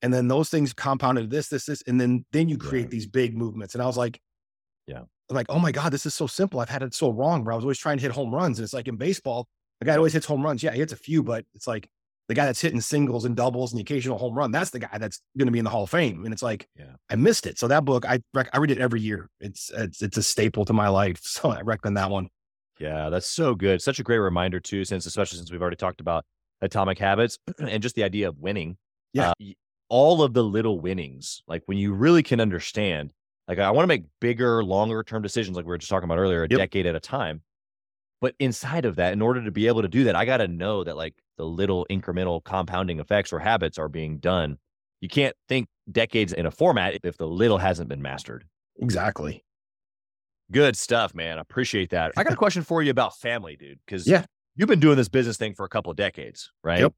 and 0.00 0.12
then 0.12 0.28
those 0.28 0.48
things 0.48 0.72
compounded 0.72 1.28
this, 1.30 1.48
this, 1.48 1.66
this, 1.66 1.82
and 1.86 2.00
then 2.00 2.24
then 2.32 2.48
you 2.48 2.56
create 2.56 2.84
Yeah. 2.84 2.90
these 2.90 3.06
big 3.06 3.36
movements. 3.36 3.74
And 3.74 3.82
I 3.82 3.86
was 3.86 3.96
like, 3.98 4.18
Yeah. 4.86 5.02
I'm 5.28 5.34
like, 5.36 5.46
oh 5.50 5.58
my 5.58 5.72
God, 5.72 5.92
this 5.92 6.06
is 6.06 6.14
so 6.14 6.26
simple. 6.28 6.60
I've 6.60 6.68
had 6.70 6.82
it 6.82 6.94
so 6.94 7.10
wrong 7.10 7.44
where 7.44 7.52
I 7.52 7.56
was 7.56 7.64
always 7.64 7.78
trying 7.78 7.98
to 7.98 8.02
hit 8.02 8.12
home 8.12 8.34
runs. 8.34 8.58
And 8.58 8.64
it's 8.64 8.72
like 8.72 8.88
in 8.88 8.96
baseball, 8.96 9.48
the 9.80 9.86
guy 9.86 9.96
always 9.96 10.12
hits 10.12 10.24
home 10.26 10.42
runs. 10.42 10.62
Yeah, 10.62 10.70
he 10.72 10.78
hits 10.78 10.92
a 10.92 10.96
few, 10.96 11.22
but 11.22 11.44
it's 11.54 11.66
like 11.66 11.88
the 12.28 12.34
guy 12.34 12.44
that's 12.46 12.60
hitting 12.60 12.80
singles 12.80 13.24
and 13.24 13.36
doubles 13.36 13.72
and 13.72 13.78
the 13.78 13.82
occasional 13.82 14.18
home 14.18 14.34
run. 14.34 14.50
That's 14.50 14.70
the 14.70 14.80
guy 14.80 14.98
that's 14.98 15.20
going 15.38 15.46
to 15.46 15.52
be 15.52 15.58
in 15.60 15.64
the 15.64 15.70
Hall 15.70 15.84
of 15.84 15.90
Fame. 15.90 16.24
And 16.24 16.32
it's 16.32 16.42
like, 16.42 16.68
Yeah. 16.76 16.94
I 17.08 17.16
missed 17.16 17.46
it. 17.46 17.58
So 17.58 17.68
that 17.68 17.84
book, 17.84 18.04
I 18.04 18.20
rec- 18.34 18.50
I 18.52 18.58
read 18.58 18.70
it 18.72 18.78
every 18.78 19.00
year. 19.00 19.28
It's 19.40 19.70
it's 19.74 20.02
it's 20.02 20.16
a 20.16 20.22
staple 20.22 20.64
to 20.64 20.72
my 20.72 20.88
life. 20.88 21.20
So 21.24 21.50
I 21.50 21.60
recommend 21.60 21.96
that 21.98 22.10
one. 22.10 22.28
Yeah, 22.78 23.08
that's 23.10 23.28
so 23.28 23.54
good. 23.54 23.80
Such 23.80 24.00
a 24.00 24.02
great 24.02 24.18
reminder 24.18 24.60
too, 24.60 24.84
since 24.84 25.06
especially 25.06 25.38
since 25.38 25.50
we've 25.52 25.62
already 25.62 25.76
talked 25.76 26.00
about 26.00 26.24
atomic 26.60 26.98
habits 26.98 27.38
and 27.58 27.82
just 27.82 27.94
the 27.94 28.04
idea 28.04 28.28
of 28.28 28.38
winning. 28.38 28.76
Yeah. 29.12 29.30
Uh, 29.40 29.44
all 29.88 30.22
of 30.22 30.34
the 30.34 30.42
little 30.42 30.80
winnings, 30.80 31.42
like 31.46 31.62
when 31.66 31.78
you 31.78 31.92
really 31.94 32.22
can 32.24 32.40
understand, 32.40 33.12
like 33.46 33.60
I 33.60 33.70
want 33.70 33.84
to 33.84 33.88
make 33.88 34.04
bigger, 34.20 34.64
longer 34.64 35.04
term 35.04 35.22
decisions, 35.22 35.56
like 35.56 35.64
we 35.64 35.68
were 35.70 35.78
just 35.78 35.88
talking 35.90 36.04
about 36.06 36.18
earlier, 36.18 36.42
a 36.42 36.48
Yep. 36.50 36.58
decade 36.58 36.86
at 36.86 36.96
a 36.96 37.00
time. 37.00 37.42
But 38.20 38.34
inside 38.40 38.84
of 38.84 38.96
that, 38.96 39.12
in 39.12 39.22
order 39.22 39.44
to 39.44 39.50
be 39.52 39.68
able 39.68 39.82
to 39.82 39.88
do 39.88 40.04
that, 40.04 40.16
I 40.16 40.24
got 40.24 40.38
to 40.38 40.48
know 40.48 40.82
that 40.82 40.96
like 40.96 41.14
the 41.36 41.44
little 41.44 41.86
incremental 41.90 42.42
compounding 42.42 42.98
effects 43.00 43.32
or 43.32 43.38
habits 43.38 43.78
are 43.78 43.88
being 43.88 44.18
done. 44.18 44.58
You 45.00 45.08
can't 45.08 45.34
think 45.48 45.68
decades 45.90 46.32
in 46.32 46.46
a 46.46 46.50
format 46.50 46.98
if 47.04 47.16
the 47.16 47.26
little 47.28 47.58
hasn't 47.58 47.88
been 47.88 48.02
mastered. 48.02 48.44
Exactly. 48.80 49.44
Good 50.52 50.76
stuff, 50.76 51.14
man. 51.14 51.38
I 51.38 51.40
appreciate 51.40 51.90
that. 51.90 52.12
I 52.16 52.24
got 52.24 52.32
a 52.32 52.36
question 52.44 52.62
for 52.62 52.82
you 52.82 52.90
about 52.90 53.16
family, 53.16 53.56
dude. 53.56 53.78
Because 53.84 54.06
Yeah. 54.06 54.24
you've 54.54 54.68
been 54.68 54.80
doing 54.80 54.96
this 54.96 55.08
business 55.08 55.36
thing 55.36 55.54
for 55.54 55.64
a 55.64 55.68
couple 55.68 55.90
of 55.90 55.96
decades, 55.96 56.50
right? 56.62 56.80
Yep. 56.80 56.94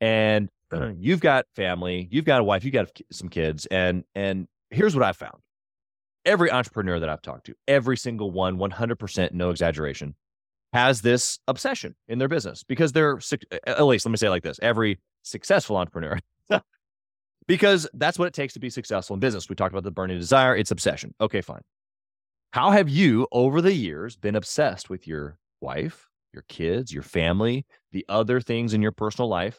And 0.00 0.48
you've 0.98 1.20
got 1.20 1.46
family, 1.54 2.08
you've 2.10 2.24
got 2.24 2.40
a 2.40 2.44
wife, 2.44 2.64
you've 2.64 2.74
got 2.74 2.88
some 3.10 3.28
kids, 3.28 3.66
and 3.66 4.04
and 4.14 4.46
here's 4.70 4.94
what 4.96 5.04
I 5.04 5.12
found: 5.12 5.36
every 6.24 6.50
entrepreneur 6.50 6.98
that 7.00 7.08
I've 7.08 7.22
talked 7.22 7.46
to, 7.46 7.54
every 7.68 7.96
single 7.96 8.30
one, 8.30 8.56
one 8.56 8.70
hundred 8.70 8.98
percent, 8.98 9.34
no 9.34 9.50
exaggeration, 9.50 10.14
has 10.72 11.02
this 11.02 11.38
obsession 11.48 11.94
in 12.08 12.18
their 12.18 12.28
business 12.28 12.62
because 12.64 12.92
they're 12.92 13.18
at 13.66 13.84
least 13.84 14.06
let 14.06 14.10
me 14.10 14.16
say 14.16 14.28
it 14.28 14.30
like 14.30 14.42
this: 14.42 14.58
every 14.62 14.98
successful 15.22 15.76
entrepreneur. 15.76 16.18
Because 17.48 17.88
that's 17.94 18.18
what 18.18 18.28
it 18.28 18.34
takes 18.34 18.54
to 18.54 18.60
be 18.60 18.70
successful 18.70 19.14
in 19.14 19.20
business. 19.20 19.48
We 19.48 19.56
talked 19.56 19.72
about 19.74 19.82
the 19.84 19.90
burning 19.90 20.18
desire, 20.18 20.56
it's 20.56 20.70
obsession. 20.70 21.12
Okay, 21.20 21.40
fine. 21.40 21.62
How 22.52 22.70
have 22.70 22.88
you, 22.88 23.26
over 23.32 23.60
the 23.60 23.72
years, 23.72 24.16
been 24.16 24.36
obsessed 24.36 24.88
with 24.88 25.08
your 25.08 25.38
wife, 25.60 26.08
your 26.32 26.44
kids, 26.48 26.92
your 26.92 27.02
family, 27.02 27.66
the 27.90 28.04
other 28.08 28.40
things 28.40 28.74
in 28.74 28.80
your 28.82 28.92
personal 28.92 29.28
life, 29.28 29.58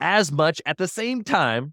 as 0.00 0.32
much 0.32 0.60
at 0.66 0.76
the 0.76 0.88
same 0.88 1.22
time 1.22 1.72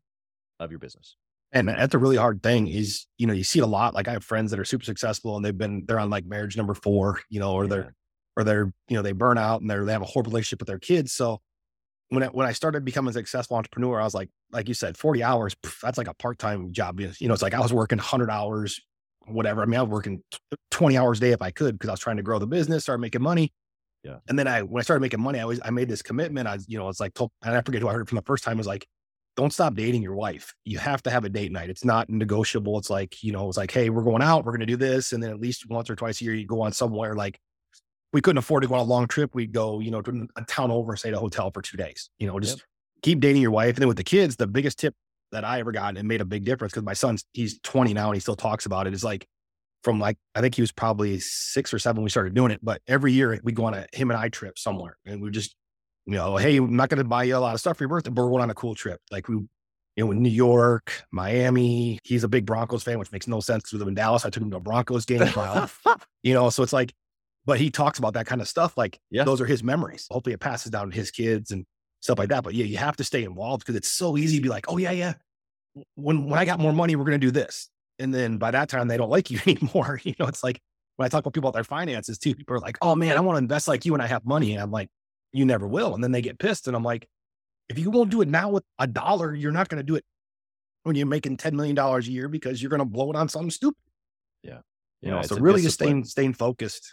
of 0.59 0.69
your 0.69 0.79
business? 0.79 1.15
And 1.53 1.67
that's 1.69 1.95
a 1.95 1.97
really 1.97 2.17
hard 2.17 2.43
thing 2.43 2.67
is, 2.67 3.07
you 3.17 3.25
know, 3.25 3.33
you 3.33 3.43
see 3.43 3.59
it 3.59 3.63
a 3.63 3.67
lot. 3.67 3.95
Like 3.95 4.07
I 4.07 4.11
have 4.11 4.23
friends 4.23 4.51
that 4.51 4.59
are 4.59 4.65
super 4.65 4.85
successful 4.85 5.37
and 5.37 5.43
they've 5.43 5.57
been, 5.57 5.85
they're 5.87 5.99
on 5.99 6.09
like 6.09 6.25
marriage 6.25 6.55
number 6.55 6.73
four, 6.75 7.19
you 7.29 7.39
know, 7.39 7.53
or 7.53 7.63
Yeah. 7.63 7.69
they're, 7.69 7.95
or 8.37 8.43
they're, 8.43 8.71
you 8.87 8.95
know, 8.95 9.01
they 9.01 9.11
burn 9.11 9.37
out 9.37 9.61
and 9.61 9.69
they're, 9.69 9.83
they 9.83 9.91
have 9.91 10.03
a 10.03 10.05
horrible 10.05 10.31
relationship 10.31 10.61
with 10.61 10.67
their 10.67 10.79
kids. 10.79 11.11
So 11.11 11.41
when 12.09 12.23
I, 12.23 12.27
when 12.27 12.45
I 12.45 12.53
started 12.53 12.85
becoming 12.85 13.09
a 13.09 13.13
successful 13.13 13.57
entrepreneur, 13.57 13.99
I 13.99 14.03
was 14.03 14.13
like, 14.13 14.29
like 14.51 14.67
you 14.67 14.75
said, 14.75 14.95
40 14.95 15.23
hours, 15.23 15.55
pff, 15.55 15.81
that's 15.81 15.97
like 15.97 16.07
a 16.07 16.13
part-time 16.13 16.71
job. 16.71 16.99
You 16.99 17.27
know, 17.27 17.33
it's 17.33 17.41
like 17.41 17.55
I 17.55 17.59
was 17.59 17.73
working 17.73 17.97
hundred 17.97 18.29
hours, 18.29 18.79
whatever. 19.25 19.63
I 19.63 19.65
mean, 19.65 19.79
I 19.79 19.81
was 19.81 19.89
working 19.89 20.21
20 20.69 20.97
hours 20.97 21.17
a 21.17 21.21
day 21.21 21.31
if 21.31 21.41
I 21.41 21.49
could, 21.49 21.75
because 21.75 21.89
I 21.89 21.93
was 21.93 21.99
trying 21.99 22.17
to 22.17 22.23
grow 22.23 22.37
the 22.37 22.47
business, 22.47 22.83
start 22.83 22.99
making 22.99 23.23
money. 23.23 23.51
Yeah. 24.03 24.17
And 24.29 24.37
then 24.37 24.47
I, 24.47 24.61
when 24.61 24.79
I 24.79 24.83
started 24.83 25.01
making 25.01 25.19
money, 25.19 25.39
I 25.39 25.45
was, 25.45 25.59
I 25.65 25.71
made 25.71 25.89
this 25.89 26.03
commitment. 26.03 26.47
I, 26.47 26.59
you 26.67 26.77
know, 26.77 26.87
it's 26.87 26.99
like, 26.99 27.15
told, 27.15 27.31
and 27.43 27.55
I 27.55 27.61
forget 27.61 27.81
who 27.81 27.89
I 27.89 27.93
heard 27.93 28.03
it 28.03 28.07
from 28.07 28.17
the 28.17 28.21
first 28.21 28.43
time 28.43 28.57
was 28.57 28.67
like, 28.67 28.87
don't 29.35 29.51
stop 29.51 29.73
dating 29.73 30.01
your 30.01 30.15
wife. 30.15 30.53
You 30.63 30.77
have 30.77 31.01
to 31.03 31.09
have 31.09 31.25
a 31.25 31.29
date 31.29 31.51
night. 31.51 31.69
It's 31.69 31.83
not 31.83 32.09
negotiable. 32.09 32.77
It's 32.77 32.89
like, 32.89 33.23
you 33.23 33.31
know, 33.31 33.47
it's 33.49 33.57
like, 33.57 33.71
hey, 33.71 33.89
we're 33.89 34.03
going 34.03 34.21
out, 34.21 34.45
we're 34.45 34.51
going 34.51 34.61
to 34.61 34.65
do 34.65 34.77
this. 34.77 35.11
And 35.11 35.21
then 35.21 35.31
at 35.31 35.39
least 35.39 35.69
once 35.69 35.89
or 35.89 35.95
twice 35.95 36.21
a 36.21 36.23
year, 36.23 36.33
you 36.33 36.45
go 36.45 36.61
on 36.61 36.71
somewhere 36.71 37.15
like 37.15 37.39
we 38.13 38.21
couldn't 38.21 38.37
afford 38.37 38.63
to 38.63 38.67
go 38.67 38.75
on 38.75 38.81
a 38.81 38.83
long 38.83 39.07
trip. 39.07 39.35
We'd 39.35 39.51
go, 39.51 39.79
you 39.79 39.91
know, 39.91 40.01
to 40.01 40.27
a 40.35 40.43
town 40.43 40.71
over, 40.71 40.95
stay 40.95 41.09
at 41.09 41.15
a 41.15 41.19
hotel 41.19 41.51
for 41.51 41.61
two 41.61 41.77
days, 41.77 42.09
you 42.19 42.27
know, 42.27 42.39
just 42.39 42.63
keep 43.01 43.19
dating 43.19 43.41
your 43.41 43.51
wife. 43.51 43.75
And 43.75 43.77
then 43.77 43.87
with 43.87 43.97
the 43.97 44.03
kids, 44.03 44.35
the 44.35 44.47
biggest 44.47 44.79
tip 44.79 44.95
that 45.31 45.43
I 45.43 45.59
ever 45.59 45.71
got 45.71 45.89
and 45.89 45.97
it 45.97 46.05
made 46.05 46.21
a 46.21 46.25
big 46.25 46.45
difference 46.45 46.71
because 46.73 46.85
my 46.85 46.93
son's, 46.93 47.25
he's 47.33 47.59
20 47.61 47.93
now 47.93 48.07
and 48.07 48.15
he 48.15 48.19
still 48.19 48.35
talks 48.35 48.65
about 48.65 48.87
it 48.87 48.93
is 48.93 49.03
like 49.03 49.27
from 49.83 49.99
like, 49.99 50.17
I 50.35 50.41
think 50.41 50.55
he 50.55 50.61
was 50.61 50.71
probably 50.71 51.19
six 51.19 51.73
or 51.73 51.79
seven 51.79 51.97
when 51.97 52.05
we 52.05 52.09
started 52.09 52.33
doing 52.33 52.51
it. 52.51 52.59
But 52.63 52.81
every 52.87 53.11
year 53.11 53.39
we 53.43 53.51
go 53.51 53.65
on 53.65 53.73
a 53.73 53.85
him 53.93 54.09
and 54.09 54.19
I 54.19 54.29
trip 54.29 54.57
somewhere 54.57 54.97
and 55.05 55.21
we 55.21 55.29
just, 55.31 55.55
you 56.05 56.13
know, 56.13 56.37
hey, 56.37 56.57
I'm 56.57 56.75
not 56.75 56.89
going 56.89 56.99
to 56.99 57.03
buy 57.03 57.23
you 57.23 57.35
a 57.35 57.39
lot 57.39 57.53
of 57.53 57.59
stuff 57.59 57.77
for 57.77 57.83
your 57.83 57.89
birthday, 57.89 58.09
but 58.09 58.23
we're 58.23 58.29
going 58.29 58.43
on 58.43 58.49
a 58.49 58.55
cool 58.55 58.75
trip. 58.75 59.01
Like 59.11 59.27
we, 59.27 59.35
you 59.97 60.05
know, 60.05 60.11
in 60.11 60.21
New 60.21 60.29
York, 60.29 60.93
Miami. 61.11 61.99
He's 62.03 62.23
a 62.23 62.27
big 62.27 62.45
Broncos 62.45 62.83
fan, 62.83 62.99
which 62.99 63.11
makes 63.11 63.27
no 63.27 63.39
sense 63.39 63.63
because 63.63 63.73
we 63.73 63.79
live 63.79 63.87
in 63.87 63.95
Dallas. 63.95 64.25
I 64.25 64.29
took 64.29 64.43
him 64.43 64.51
to 64.51 64.57
a 64.57 64.61
Broncos 64.61 65.05
game. 65.05 65.19
You 66.23 66.33
know, 66.33 66.49
so 66.49 66.61
it's 66.63 66.73
like, 66.73 66.93
but 67.47 67.59
he 67.59 67.71
talks 67.71 67.97
about 67.97 68.13
that 68.13 68.27
kind 68.27 68.41
of 68.41 68.47
stuff. 68.47 68.77
Like, 68.77 68.99
Yeah. 69.09 69.23
those 69.23 69.39
are 69.41 69.45
his 69.45 69.63
memories. 69.63 70.05
Hopefully, 70.11 70.33
it 70.33 70.39
passes 70.41 70.69
down 70.69 70.91
to 70.91 70.95
his 70.95 71.09
kids 71.09 71.49
and 71.49 71.65
stuff 72.01 72.19
like 72.19 72.29
that. 72.29 72.43
But 72.43 72.53
yeah, 72.53 72.65
you 72.65 72.77
have 72.77 72.97
to 72.97 73.03
stay 73.05 73.23
involved 73.23 73.61
because 73.65 73.75
it's 73.77 73.87
so 73.91 74.17
easy 74.17 74.37
to 74.37 74.43
be 74.43 74.49
like, 74.49 74.65
oh 74.67 74.77
yeah, 74.77 74.91
yeah. 74.91 75.13
When 75.95 76.25
when 76.25 76.37
I 76.37 76.45
got 76.45 76.59
more 76.59 76.73
money, 76.73 76.95
we're 76.95 77.05
gonna 77.05 77.17
do 77.17 77.31
this, 77.31 77.69
and 77.99 78.13
then 78.13 78.37
by 78.37 78.51
that 78.51 78.67
time 78.69 78.87
they 78.87 78.97
don't 78.97 79.09
like 79.09 79.31
you 79.31 79.39
anymore. 79.47 79.99
You 80.03 80.13
know, 80.19 80.27
it's 80.27 80.43
like 80.43 80.59
when 80.97 81.05
I 81.05 81.09
talk 81.09 81.21
about 81.21 81.33
people 81.33 81.47
about 81.49 81.55
their 81.55 81.63
finances 81.63 82.17
too. 82.17 82.35
People 82.35 82.55
are 82.55 82.59
like, 82.59 82.77
oh 82.81 82.95
man, 82.95 83.15
I 83.15 83.21
want 83.21 83.35
to 83.35 83.41
invest 83.41 83.67
like 83.67 83.85
you, 83.85 83.93
and 83.93 84.03
I 84.03 84.07
have 84.07 84.25
money, 84.25 84.53
and 84.53 84.61
I'm 84.61 84.71
like, 84.71 84.89
you 85.31 85.45
never 85.45 85.67
will. 85.67 85.95
And 85.95 86.03
then 86.03 86.11
they 86.11 86.21
get 86.21 86.37
pissed, 86.39 86.67
and 86.67 86.75
I'm 86.75 86.83
like, 86.83 87.07
if 87.69 87.79
you 87.79 87.89
won't 87.91 88.09
do 88.11 88.21
it 88.21 88.27
now 88.27 88.49
with 88.49 88.63
a 88.79 88.87
dollar, 88.87 89.33
you're 89.33 89.51
not 89.53 89.69
gonna 89.69 89.83
do 89.83 89.95
it 89.95 90.03
when 90.83 90.95
you're 90.97 91.07
making 91.07 91.37
ten 91.37 91.55
million 91.55 91.75
dollars 91.75 92.07
a 92.07 92.11
year 92.11 92.27
because 92.27 92.61
you're 92.61 92.71
gonna 92.71 92.85
blow 92.85 93.09
it 93.11 93.15
on 93.15 93.29
something 93.29 93.51
stupid. 93.51 93.77
Yeah. 94.43 94.59
You 95.01 95.11
know, 95.11 95.19
it's 95.19 95.29
so 95.29 95.37
really 95.37 95.61
just 95.61 95.75
staying 95.75 96.03
staying 96.05 96.33
focused. 96.33 96.91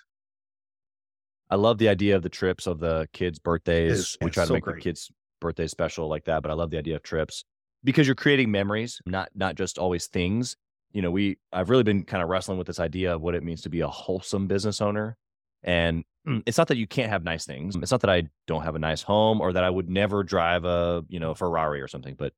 I 1.51 1.57
love 1.57 1.79
the 1.79 1.89
idea 1.89 2.17
of 2.17 2.23
the 2.23 2.29
trips 2.29 2.67
of 2.67 2.81
the 2.81 3.09
kids' 3.13 3.39
birthdays. 3.39 3.93
is- 3.93 4.17
we 4.21 4.31
try 4.31 4.45
to 4.45 4.49
so 4.49 4.55
make 4.55 4.65
the 4.65 4.75
kids' 4.75 5.11
birthday 5.41 5.67
special 5.67 6.09
like 6.09 6.25
that, 6.25 6.43
but 6.43 6.51
I 6.51 6.55
love 6.55 6.71
the 6.71 6.79
idea 6.79 6.97
of 6.97 7.03
trips 7.03 7.45
because 7.83 8.07
you're 8.07 8.15
creating 8.17 8.51
memories, 8.51 9.01
not 9.07 9.29
not 9.35 9.55
just 9.57 9.79
always 9.79 10.07
things. 10.07 10.57
You 10.93 11.03
know, 11.03 11.11
we 11.11 11.39
I've 11.53 11.71
really 11.71 11.83
been 11.83 12.05
kind 12.05 12.23
of 12.23 12.29
wrestling 12.29 12.59
with 12.59 12.67
this 12.67 12.81
idea 12.81 13.15
of 13.15 13.21
what 13.21 13.35
it 13.35 13.43
means 13.43 13.63
to 13.63 13.69
be 13.69 13.81
a 13.81 13.89
wholesome 13.89 14.47
business 14.47 14.81
owner. 14.81 15.17
And 15.63 16.05
mm, 16.27 16.43
it's 16.47 16.59
not 16.59 16.69
that 16.69 16.77
you 16.77 16.87
can't 16.87 17.11
have 17.11 17.25
nice 17.25 17.47
things. 17.47 17.75
It's 17.77 17.91
not 17.91 18.01
that 18.03 18.11
I 18.11 18.25
don't 18.47 18.63
have 18.63 18.75
a 18.75 18.79
nice 18.79 19.03
home 19.03 19.41
or 19.41 19.53
that 19.53 19.65
I 19.65 19.71
would 19.71 19.89
never 19.89 20.23
drive 20.23 20.65
a, 20.65 21.05
you 21.09 21.19
know, 21.19 21.35
Ferrari 21.35 21.81
or 21.81 21.89
something, 21.89 22.15
but 22.15 22.33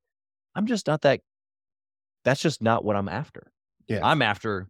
I'm 0.54 0.66
just 0.66 0.86
not 0.86 1.02
that 1.02 1.20
that's 2.24 2.40
just 2.40 2.62
not 2.62 2.84
what 2.84 2.96
I'm 2.96 3.08
after. 3.08 3.52
Yeah. 3.88 4.00
I'm 4.02 4.22
after 4.22 4.68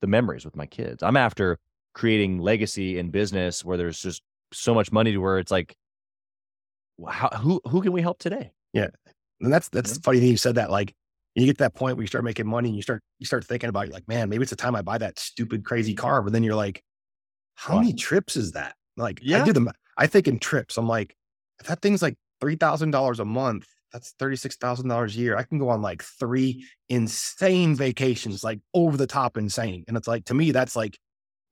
the 0.00 0.06
memories 0.06 0.44
with 0.44 0.56
my 0.56 0.66
kids. 0.66 1.02
I'm 1.02 1.16
after 1.16 1.58
creating 1.94 2.38
legacy 2.38 2.98
in 2.98 3.10
business 3.10 3.64
where 3.64 3.76
there's 3.76 4.00
just 4.00 4.22
so 4.52 4.74
much 4.74 4.92
money 4.92 5.12
to 5.12 5.18
where 5.18 5.38
it's 5.38 5.50
like, 5.52 5.74
how, 7.08 7.28
who 7.30 7.60
who 7.68 7.80
can 7.80 7.92
we 7.92 8.02
help 8.02 8.18
today? 8.18 8.52
Yeah 8.72 8.88
and 9.40 9.52
that's 9.52 9.68
that's 9.70 9.94
Yeah. 9.94 10.00
funny 10.04 10.20
thing 10.20 10.28
you 10.28 10.36
said 10.36 10.56
that. 10.56 10.70
Like 10.70 10.94
you 11.34 11.46
get 11.46 11.58
to 11.58 11.64
that 11.64 11.74
point 11.74 11.96
where 11.96 12.02
you 12.02 12.08
start 12.08 12.24
making 12.24 12.46
money 12.46 12.68
and 12.68 12.76
you 12.76 12.82
start 12.82 13.02
you 13.18 13.26
start 13.26 13.44
thinking 13.44 13.68
about 13.70 13.86
it, 13.86 13.92
like, 13.92 14.06
man, 14.08 14.28
maybe 14.28 14.42
it's 14.42 14.50
the 14.50 14.56
time 14.56 14.74
I 14.76 14.82
buy 14.82 14.98
that 14.98 15.18
stupid 15.18 15.64
crazy 15.64 15.94
car. 15.94 16.22
But 16.22 16.32
then 16.32 16.42
you're 16.42 16.54
like, 16.54 16.82
how 17.54 17.76
Wow. 17.76 17.80
many 17.80 17.94
trips 17.94 18.36
is 18.36 18.52
that? 18.52 18.76
Like 18.96 19.20
yeah. 19.22 19.42
I 19.42 19.44
do 19.44 19.52
them. 19.52 19.70
I 19.96 20.06
think 20.06 20.28
in 20.28 20.38
trips. 20.38 20.76
I'm 20.78 20.88
like, 20.88 21.14
if 21.60 21.66
that 21.68 21.82
thing's 21.82 22.02
like 22.02 22.16
three 22.40 22.56
thousand 22.56 22.90
dollars 22.92 23.20
a 23.20 23.24
month, 23.24 23.66
that's 23.92 24.12
thirty 24.18 24.36
six 24.36 24.56
thousand 24.56 24.88
dollars 24.88 25.16
a 25.16 25.20
year. 25.20 25.36
I 25.36 25.44
can 25.44 25.58
go 25.58 25.70
on 25.70 25.82
like 25.82 26.02
three 26.02 26.66
insane 26.90 27.74
vacations, 27.76 28.44
like 28.44 28.60
over 28.74 28.96
the 28.96 29.06
top 29.06 29.36
insane. 29.38 29.84
And 29.88 29.96
it's 29.96 30.08
like 30.08 30.26
to 30.26 30.34
me, 30.34 30.52
that's 30.52 30.76
like 30.76 30.98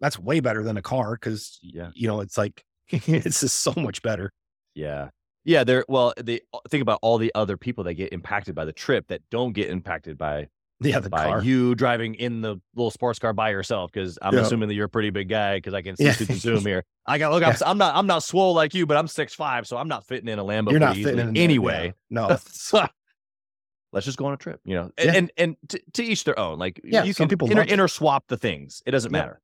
that's 0.01 0.19
way 0.19 0.41
better 0.41 0.63
than 0.63 0.77
a 0.77 0.83
car 0.83 1.13
because 1.15 1.59
Yeah. 1.63 1.91
you 1.95 2.07
know 2.09 2.21
it's 2.21 2.37
like 2.39 2.65
it's 2.91 3.41
just 3.41 3.57
so 3.61 3.73
much 3.77 4.03
better. 4.03 4.33
Yeah. 4.75 5.11
Yeah, 5.45 5.65
they're 5.65 5.85
well, 5.89 6.13
they 6.23 6.41
uh, 6.53 6.59
think 6.69 6.83
about 6.83 6.99
all 7.03 7.17
the 7.19 7.33
other 7.35 7.57
people 7.57 7.85
that 7.85 7.95
get 7.95 8.13
impacted 8.13 8.55
by 8.55 8.65
the 8.65 8.73
trip 8.73 9.07
that 9.09 9.23
don't 9.31 9.53
get 9.53 9.71
impacted 9.71 10.19
by 10.19 10.49
Yeah, 10.81 11.01
the 11.01 11.09
by 11.09 11.25
car. 11.25 11.43
you 11.43 11.75
driving 11.75 12.15
in 12.17 12.43
the 12.43 12.57
little 12.75 12.91
sports 12.91 13.19
car 13.19 13.33
by 13.33 13.51
yourself 13.51 13.91
because 13.93 14.19
I'm 14.21 14.35
Yeah. 14.35 14.41
assuming 14.41 14.69
that 14.69 14.75
you're 14.75 14.87
a 14.87 14.91
pretty 14.91 15.11
big 15.11 15.29
guy 15.29 15.57
because 15.57 15.75
I 15.75 15.81
can 15.83 15.97
see 15.99 16.05
Yeah. 16.05 16.13
zoom 16.13 16.61
here. 16.67 16.85
I 17.07 17.17
got 17.19 17.33
look. 17.33 17.43
I'm, 17.43 17.51
s- 17.51 17.63
I'm 17.65 17.79
not. 17.79 17.97
I'm 17.97 18.07
not 18.07 18.23
swole 18.23 18.53
like 18.55 18.75
you, 18.75 18.85
but 18.85 18.97
I'm 18.99 19.09
six 19.09 19.35
five, 19.35 19.67
so 19.67 19.77
I'm 19.79 19.89
not 19.89 20.07
fitting 20.07 20.29
in 20.29 20.39
a 20.39 20.45
Lambo. 20.45 20.71
You're 20.71 20.81
not 20.81 20.97
fitting 20.97 21.19
in 21.19 21.27
there, 21.29 21.33
yeah. 21.35 21.43
anyway. 21.43 21.95
No, 22.11 22.29
Let's 23.93 24.05
just 24.05 24.19
go 24.19 24.27
on 24.27 24.35
a 24.35 24.37
trip, 24.37 24.61
you 24.65 24.75
know, 24.75 24.91
and 24.99 25.07
Yeah. 25.07 25.13
and, 25.17 25.33
and 25.39 25.57
to, 25.69 25.81
to 25.95 26.05
each 26.05 26.25
their 26.25 26.39
own. 26.39 26.59
Like 26.59 26.79
Yeah, 26.85 27.05
you 27.05 27.15
some 27.15 27.25
can 27.25 27.31
people 27.31 27.51
inter, 27.51 27.63
inter 27.63 27.89
swap 27.89 28.25
the 28.29 28.37
things. 28.37 28.83
It 28.85 28.91
doesn't 28.91 29.11
Yeah. 29.13 29.19
matter. 29.21 29.41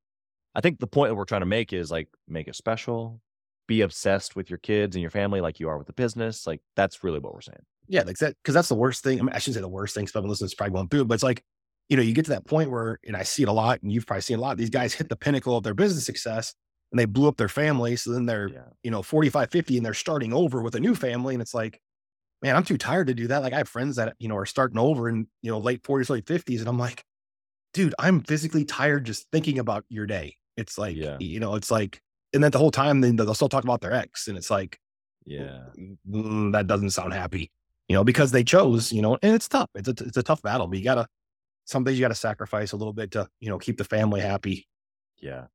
I 0.55 0.61
think 0.61 0.78
the 0.78 0.86
point 0.86 1.11
that 1.11 1.14
we're 1.16 1.24
trying 1.24 1.42
to 1.42 1.46
make 1.46 1.72
is 1.72 1.90
like 1.90 2.09
make 2.28 2.48
it 2.48 2.57
special. 2.57 3.20
Be 3.66 3.80
obsessed 3.80 4.36
with 4.36 4.50
your 4.50 4.59
kids 4.59 4.94
and 4.94 5.00
your 5.00 5.11
family 5.11 5.40
like 5.40 5.59
you 5.59 5.68
are 5.68 5.78
with 5.78 5.86
the 5.86 5.92
business. 5.94 6.46
Like 6.46 6.61
that's 6.76 7.02
really 7.02 7.18
what 7.18 7.32
we're 7.34 7.40
saying. 7.40 7.64
Yeah, 7.88 8.02
like 8.02 8.18
that 8.18 8.36
because 8.42 8.55
that's 8.55 8.68
the 8.68 8.74
worst 8.74 9.02
thing. 9.02 9.18
I 9.18 9.22
mean, 9.22 9.32
I 9.34 9.38
shouldn't 9.38 9.55
say 9.57 9.61
the 9.61 9.68
worst 9.68 9.94
thing. 9.94 10.05
Because 10.05 10.24
listeners 10.24 10.55
probably 10.55 10.74
going 10.74 10.88
through 10.88 11.02
it, 11.02 11.09
but 11.09 11.14
it's 11.14 11.22
like, 11.22 11.42
you 11.88 11.96
know, 11.96 12.02
you 12.02 12.12
get 12.14 12.24
to 12.26 12.30
that 12.32 12.46
point 12.46 12.70
where, 12.70 12.98
and 13.07 13.16
I 13.16 13.22
see 13.24 13.42
it 13.42 13.48
a 13.48 13.52
lot, 13.52 13.82
and 13.82 13.90
you've 13.92 14.07
probably 14.07 14.22
seen 14.22 14.38
a 14.38 14.40
lot. 14.40 14.57
These 14.57 14.70
guys 14.70 14.94
hit 14.94 15.09
the 15.09 15.16
pinnacle 15.16 15.57
of 15.57 15.64
their 15.64 15.74
business 15.74 16.05
success, 16.07 16.55
and 16.92 16.98
they 16.98 17.05
blew 17.05 17.28
up 17.28 17.36
their 17.36 17.48
family. 17.48 17.96
So 17.96 18.12
then 18.12 18.26
they're, 18.26 18.48
Yeah. 18.48 18.68
you 18.82 18.90
know, 18.90 19.02
45, 19.02 19.50
50, 19.50 19.76
and 19.76 19.84
they're 19.84 19.92
starting 19.94 20.32
over 20.32 20.62
with 20.62 20.74
a 20.74 20.80
new 20.80 20.94
family, 20.94 21.34
and 21.34 21.42
it's 21.42 21.52
like, 21.55 21.80
man, 22.42 22.57
I'm 22.57 22.64
too 22.64 22.78
tired 22.78 23.07
to 23.09 23.14
do 23.14 23.26
that. 23.28 23.42
Like 23.42 23.52
I 23.55 23.59
have 23.59 23.68
friends 23.68 23.96
that 23.96 24.14
you 24.18 24.28
know 24.28 24.36
are 24.36 24.46
starting 24.46 24.78
over 24.78 25.09
in 25.09 25.26
you 25.42 25.50
know 25.50 25.59
late 25.59 25.82
40s, 25.82 26.11
late 26.11 26.26
50s, 26.26 26.61
and 26.61 26.68
I'm 26.68 26.78
like, 26.78 27.05
dude, 27.74 27.94
I'm 27.98 28.20
physically 28.22 28.64
tired 28.64 29.05
just 29.07 29.26
thinking 29.32 29.59
about 29.59 29.84
your 29.88 30.07
day. 30.07 30.36
It's 30.57 30.78
like, 30.78 30.96
Yeah. 30.96 31.16
you 31.20 31.40
know, 31.40 31.55
it's 31.57 31.70
like, 31.70 32.00
and 32.32 32.42
then 32.42 32.50
the 32.50 32.59
whole 32.59 32.70
time, 32.70 33.00
then 33.00 33.16
they'll 33.16 33.34
still 33.34 33.48
talk 33.48 33.64
about 33.64 33.80
their 33.80 33.92
ex, 33.92 34.28
and 34.28 34.36
it's 34.36 34.50
like, 34.50 34.78
Yeah. 35.24 35.64
mm, 36.09 36.52
that 36.52 36.66
doesn't 36.66 36.90
sound 36.90 37.12
happy, 37.14 37.50
you 37.88 37.94
know, 37.94 38.05
because 38.05 38.30
they 38.32 38.44
chose, 38.44 38.92
you 38.92 39.02
know, 39.02 39.18
and 39.22 39.34
it's 39.34 39.48
tough. 39.48 39.70
It's 39.74 39.88
a, 39.88 39.92
it's 39.92 40.16
a 40.16 40.22
tough 40.22 40.42
battle, 40.42 40.66
but 40.66 40.78
you 40.78 40.84
gotta, 40.84 41.07
some 41.64 41.84
days 41.84 41.98
you 41.98 42.02
gotta 42.05 42.14
sacrifice 42.14 42.72
a 42.72 42.76
little 42.76 42.92
bit 42.92 43.11
to, 43.12 43.28
you 43.40 43.48
know, 43.48 43.59
keep 43.59 43.78
the 43.78 43.84
family 43.84 44.20
happy. 44.20 44.66
Yeah. 45.20 45.46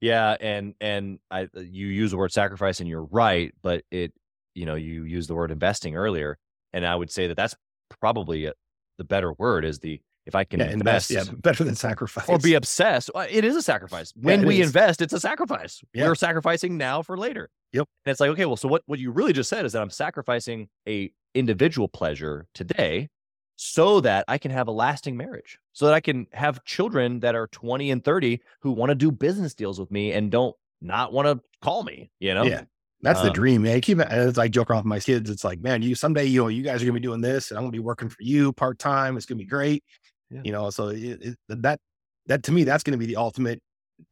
Yeah. 0.00 0.36
And 0.40 0.74
and 0.80 1.18
I 1.30 1.44
uh, 1.44 1.60
you 1.60 1.86
use 1.86 2.10
the 2.10 2.18
word 2.18 2.32
sacrifice 2.32 2.80
and 2.80 2.88
you're 2.88 3.04
right, 3.04 3.54
but 3.62 3.84
it 3.90 4.12
you 4.54 4.66
know, 4.66 4.74
you 4.74 5.04
use 5.04 5.26
the 5.26 5.34
word 5.34 5.50
investing 5.50 5.96
earlier. 5.96 6.36
And 6.72 6.86
I 6.86 6.94
would 6.94 7.10
say 7.10 7.26
that 7.28 7.36
that's 7.36 7.54
probably 8.00 8.46
a, 8.46 8.52
the 8.98 9.04
better 9.04 9.32
word 9.32 9.64
is 9.64 9.78
the 9.78 10.00
if 10.26 10.34
I 10.34 10.44
can 10.44 10.60
Yeah, 10.60 10.70
invest, 10.70 11.10
invest 11.10 11.28
yeah, 11.30 11.34
better 11.42 11.64
than 11.64 11.74
sacrifice. 11.74 12.28
or 12.28 12.38
be 12.38 12.54
obsessed. 12.54 13.10
It 13.30 13.44
is 13.44 13.56
a 13.56 13.62
sacrifice. 13.62 14.12
When 14.16 14.40
it 14.42 14.46
we 14.46 14.60
is. 14.60 14.68
invest, 14.68 15.02
it's 15.02 15.12
a 15.12 15.20
sacrifice. 15.20 15.82
Yeah. 15.92 16.06
We're 16.06 16.14
sacrificing 16.14 16.76
now 16.78 17.02
for 17.02 17.16
later. 17.18 17.50
Yep. 17.72 17.88
And 18.06 18.10
it's 18.12 18.20
like, 18.20 18.30
okay, 18.30 18.46
well, 18.46 18.56
so 18.56 18.68
what 18.68 18.82
what 18.86 18.98
you 18.98 19.10
really 19.10 19.32
just 19.32 19.50
said 19.50 19.64
is 19.64 19.72
that 19.72 19.82
I'm 19.82 19.90
sacrificing 19.90 20.68
a 20.88 21.10
individual 21.34 21.88
pleasure 21.88 22.46
today 22.54 23.08
so 23.56 24.00
that 24.00 24.24
I 24.28 24.38
can 24.38 24.50
have 24.50 24.68
a 24.68 24.72
lasting 24.72 25.16
marriage. 25.16 25.58
So 25.72 25.86
that 25.86 25.94
I 25.94 26.00
can 26.00 26.26
have 26.32 26.64
children 26.64 27.20
that 27.20 27.34
are 27.34 27.46
20 27.48 27.90
and 27.90 28.02
30 28.04 28.40
who 28.60 28.72
want 28.72 28.90
to 28.90 28.94
do 28.94 29.10
business 29.12 29.54
deals 29.54 29.78
with 29.80 29.90
me 29.90 30.12
and 30.12 30.30
don't 30.30 30.54
not 30.80 31.12
want 31.12 31.26
to 31.26 31.40
call 31.62 31.82
me, 31.82 32.10
you 32.20 32.34
know? 32.34 32.44
Yeah. 32.44 32.62
That's 33.02 33.20
the 33.20 33.28
Um, 33.28 33.32
dream, 33.34 33.62
man. 33.62 33.76
I 33.76 33.80
keep 33.80 33.98
it 33.98 34.08
as 34.08 34.38
I 34.38 34.48
joke 34.48 34.70
around 34.70 34.78
with 34.80 34.86
my 34.86 34.98
kids. 35.00 35.28
It's 35.28 35.44
like, 35.44 35.60
man, 35.60 35.82
you 35.82 35.94
someday, 35.94 36.24
you 36.24 36.40
know, 36.42 36.48
you 36.48 36.62
guys 36.62 36.82
are 36.82 36.86
gonna 36.86 36.94
be 36.94 37.00
doing 37.00 37.20
this, 37.20 37.50
and 37.50 37.58
I'm 37.58 37.64
gonna 37.64 37.72
be 37.72 37.78
working 37.78 38.08
for 38.08 38.16
you 38.20 38.52
part 38.52 38.78
time. 38.78 39.16
It's 39.16 39.26
gonna 39.26 39.38
be 39.38 39.44
great, 39.44 39.84
Yeah. 40.34 40.40
you 40.44 40.52
know. 40.52 40.70
So 40.70 40.88
it, 40.88 41.22
it, 41.22 41.36
that 41.48 41.78
that 42.26 42.42
to 42.44 42.52
me, 42.52 42.64
that's 42.64 42.82
gonna 42.82 42.98
be 42.98 43.06
the 43.06 43.16
ultimate 43.16 43.60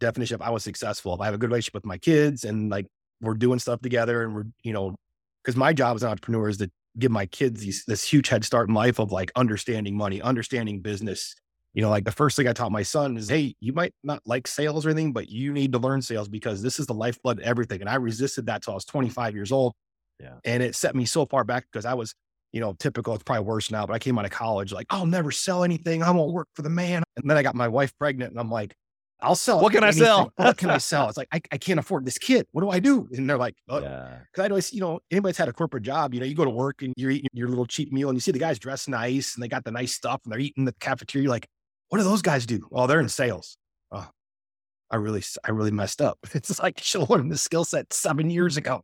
definition 0.01 0.37
of 0.37 0.43
I 0.43 0.51
was 0.51 0.63
successful. 0.63 1.15
If 1.15 1.21
I 1.21 1.27
have 1.27 1.35
a 1.35 1.39
good 1.39 1.51
relationship 1.51 1.75
with 1.75 1.87
my 1.87 1.99
kids, 1.99 2.45
and 2.45 2.71
like 2.71 2.87
we're 3.21 3.35
doing 3.35 3.59
stuff 3.59 3.81
together, 3.81 4.23
and 4.23 4.35
we're, 4.35 4.45
you 4.63 4.73
know, 4.73 4.95
because 5.43 5.57
my 5.57 5.73
job 5.73 5.97
as 5.97 6.03
an 6.03 6.11
entrepreneur 6.11 6.49
is 6.49 6.59
to 6.59 6.71
give 6.99 7.11
my 7.11 7.27
kids 7.27 7.61
these, 7.61 7.85
this 7.87 8.05
huge 8.05 8.29
head 8.29 8.45
start 8.45 8.69
in 8.69 8.75
life 8.75 8.99
of 8.99 9.13
like 9.13 9.33
understanding 9.35 9.97
money, 9.97 10.21
understanding 10.21 10.81
business. 10.81 11.35
You 11.75 11.81
know, 11.81 11.89
like 11.89 12.05
the 12.05 12.13
first 12.13 12.37
thing 12.37 12.47
I 12.47 12.53
taught 12.53 12.71
my 12.71 12.83
son 12.83 13.17
is, 13.17 13.31
hey, 13.31 13.55
you 13.61 13.73
might 13.73 13.95
not 14.05 14.21
like 14.27 14.47
sales 14.47 14.85
or 14.85 14.91
anything, 14.91 15.15
but 15.15 15.31
you 15.31 15.55
need 15.55 15.73
to 15.73 15.79
learn 15.79 16.03
sales 16.03 16.29
because 16.29 16.61
this 16.61 16.79
is 16.79 16.87
the 16.87 16.93
lifeblood 16.93 17.39
of 17.39 17.45
everything. 17.45 17.81
And 17.81 17.89
I 17.89 17.95
resisted 17.95 18.45
that 18.47 18.63
till 18.63 18.73
I 18.73 18.75
was 18.75 18.85
25 18.85 19.35
years 19.35 19.53
old. 19.53 19.73
Yeah. 20.21 20.35
And 20.45 20.63
it 20.63 20.75
set 20.75 20.95
me 20.95 21.07
so 21.07 21.25
far 21.25 21.45
back 21.45 21.65
because 21.73 21.87
I 21.87 21.95
was, 21.95 22.15
you 22.53 22.61
know, 22.61 22.75
typical. 22.79 23.15
It's 23.15 23.25
probably 23.25 23.45
worse 23.45 23.71
now, 23.71 23.87
but 23.87 23.95
I 23.95 23.99
came 23.99 24.19
out 24.19 24.25
of 24.25 24.31
college 24.31 24.73
like, 24.73 24.87
I'll 24.91 25.07
never 25.07 25.31
sell 25.31 25.65
anything. 25.65 26.03
I 26.03 26.11
won't 26.11 26.33
work 26.33 26.49
for 26.55 26.63
the 26.63 26.71
man. 26.71 27.03
And 27.17 27.29
then 27.29 27.37
I 27.37 27.43
got 27.43 27.55
my 27.55 27.69
wife 27.69 27.97
pregnant 27.99 28.31
and 28.31 28.41
I'm 28.41 28.51
like, 28.51 28.75
I'll 29.21 29.37
sell. 29.37 29.61
What 29.61 29.73
can 29.73 29.85
I 29.85 29.93
sell? 29.93 30.33
what 30.37 30.57
can 30.59 30.69
I 30.69 30.79
sell? 30.79 31.09
It's 31.09 31.17
like, 31.17 31.29
I, 31.33 31.41
I 31.53 31.57
can't 31.59 31.79
afford 31.79 32.05
this 32.05 32.19
kid. 32.19 32.47
What 32.51 32.63
do 32.63 32.71
I 32.71 32.81
do? 32.81 33.09
And 33.13 33.31
they're 33.31 33.39
like, 33.39 33.55
oh, 33.69 33.81
Yeah. 33.81 34.19
Cause 34.35 34.45
I 34.45 34.49
always, 34.49 34.73
you 34.73 34.81
know, 34.81 34.99
anybody's 35.11 35.37
had 35.37 35.49
a 35.49 35.53
corporate 35.53 35.85
job, 35.85 36.13
you 36.13 36.21
know, 36.21 36.27
you 36.27 36.35
go 36.35 36.45
to 36.45 36.51
work 36.51 36.83
and 36.83 36.93
you're 36.97 37.13
eating 37.13 37.29
your 37.33 37.49
little 37.49 37.67
cheap 37.67 37.93
meal 37.93 38.09
and 38.09 38.17
you 38.17 38.21
see 38.21 38.33
the 38.33 38.39
guys 38.41 38.59
dressed 38.59 38.89
nice 38.89 39.35
and 39.35 39.43
they 39.43 39.49
got 39.49 39.65
the 39.65 39.71
nice 39.71 39.95
stuff 39.95 40.21
and 40.25 40.33
they're 40.33 40.41
eating 40.41 40.65
the 40.65 40.75
cafeteria. 40.81 41.23
You're 41.23 41.31
like, 41.31 41.47
what 41.89 41.99
do 41.99 42.05
those 42.05 42.23
guys 42.23 42.47
do? 42.47 42.69
Oh, 42.73 42.87
they're 42.87 43.01
in 43.01 43.09
sales. 43.09 43.57
Oh, 43.93 44.09
I 44.91 44.97
really, 44.97 45.23
I 45.45 45.51
really 45.53 45.71
messed 45.71 46.03
up. 46.03 46.19
It's 46.35 46.59
like, 46.61 46.75
I 46.79 46.83
should 46.83 47.03
have 47.03 47.11
learned 47.11 47.31
this 47.31 47.43
skill 47.43 47.65
set 47.65 47.93
seven 47.93 48.29
years 48.29 48.57
ago. 48.57 48.83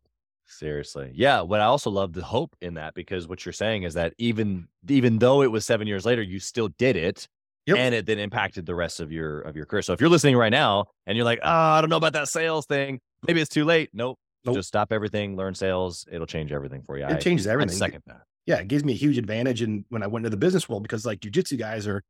Seriously. 0.48 1.12
Yeah. 1.14 1.44
But 1.44 1.60
I 1.60 1.64
also 1.64 1.90
love 1.90 2.12
the 2.14 2.24
hope 2.24 2.56
in 2.60 2.74
that 2.74 2.94
because 2.94 3.28
what 3.28 3.44
you're 3.44 3.52
saying 3.52 3.82
is 3.82 3.94
that 3.94 4.14
even 4.18 4.66
even 4.88 5.18
though 5.18 5.42
it 5.42 5.52
was 5.52 5.66
seven 5.66 5.86
years 5.86 6.04
later, 6.06 6.22
you 6.22 6.40
still 6.40 6.68
did 6.78 6.96
it. 6.96 7.28
Yep. 7.66 7.76
And 7.76 7.94
it 7.94 8.06
then 8.06 8.18
impacted 8.18 8.64
the 8.64 8.74
rest 8.74 8.98
of 8.98 9.12
your 9.12 9.42
of 9.42 9.54
your 9.54 9.66
career. 9.66 9.82
So 9.82 9.92
if 9.92 10.00
you're 10.00 10.08
listening 10.08 10.36
right 10.36 10.48
now 10.50 10.86
and 11.06 11.16
you're 11.16 11.26
like, 11.26 11.40
oh, 11.42 11.50
I 11.50 11.80
don't 11.82 11.90
know 11.90 11.98
about 11.98 12.14
that 12.14 12.28
sales 12.28 12.64
thing, 12.64 12.98
maybe 13.26 13.40
it's 13.42 13.50
too 13.50 13.66
late. 13.66 13.90
Nope. 13.92 14.18
Nope. 14.44 14.56
Just 14.56 14.68
stop 14.68 14.92
everything, 14.92 15.36
learn 15.36 15.54
sales. 15.54 16.06
It'll 16.10 16.26
change 16.26 16.50
everything 16.50 16.82
for 16.82 16.96
you. 16.96 17.04
It 17.06 17.20
changes 17.20 17.46
I 17.46 17.52
everything. 17.52 17.76
second 17.76 18.02
that. 18.06 18.22
yeah, 18.46 18.56
it 18.56 18.68
gives 18.68 18.84
me 18.84 18.94
a 18.94 18.96
huge 18.96 19.18
advantage. 19.18 19.60
And 19.60 19.84
when 19.90 20.02
I 20.02 20.06
went 20.06 20.24
into 20.24 20.30
the 20.30 20.38
business 20.38 20.68
world, 20.68 20.82
because 20.82 21.04
like 21.04 21.20
jujitsu 21.20 21.58
guys 21.58 21.86
are, 21.86 22.02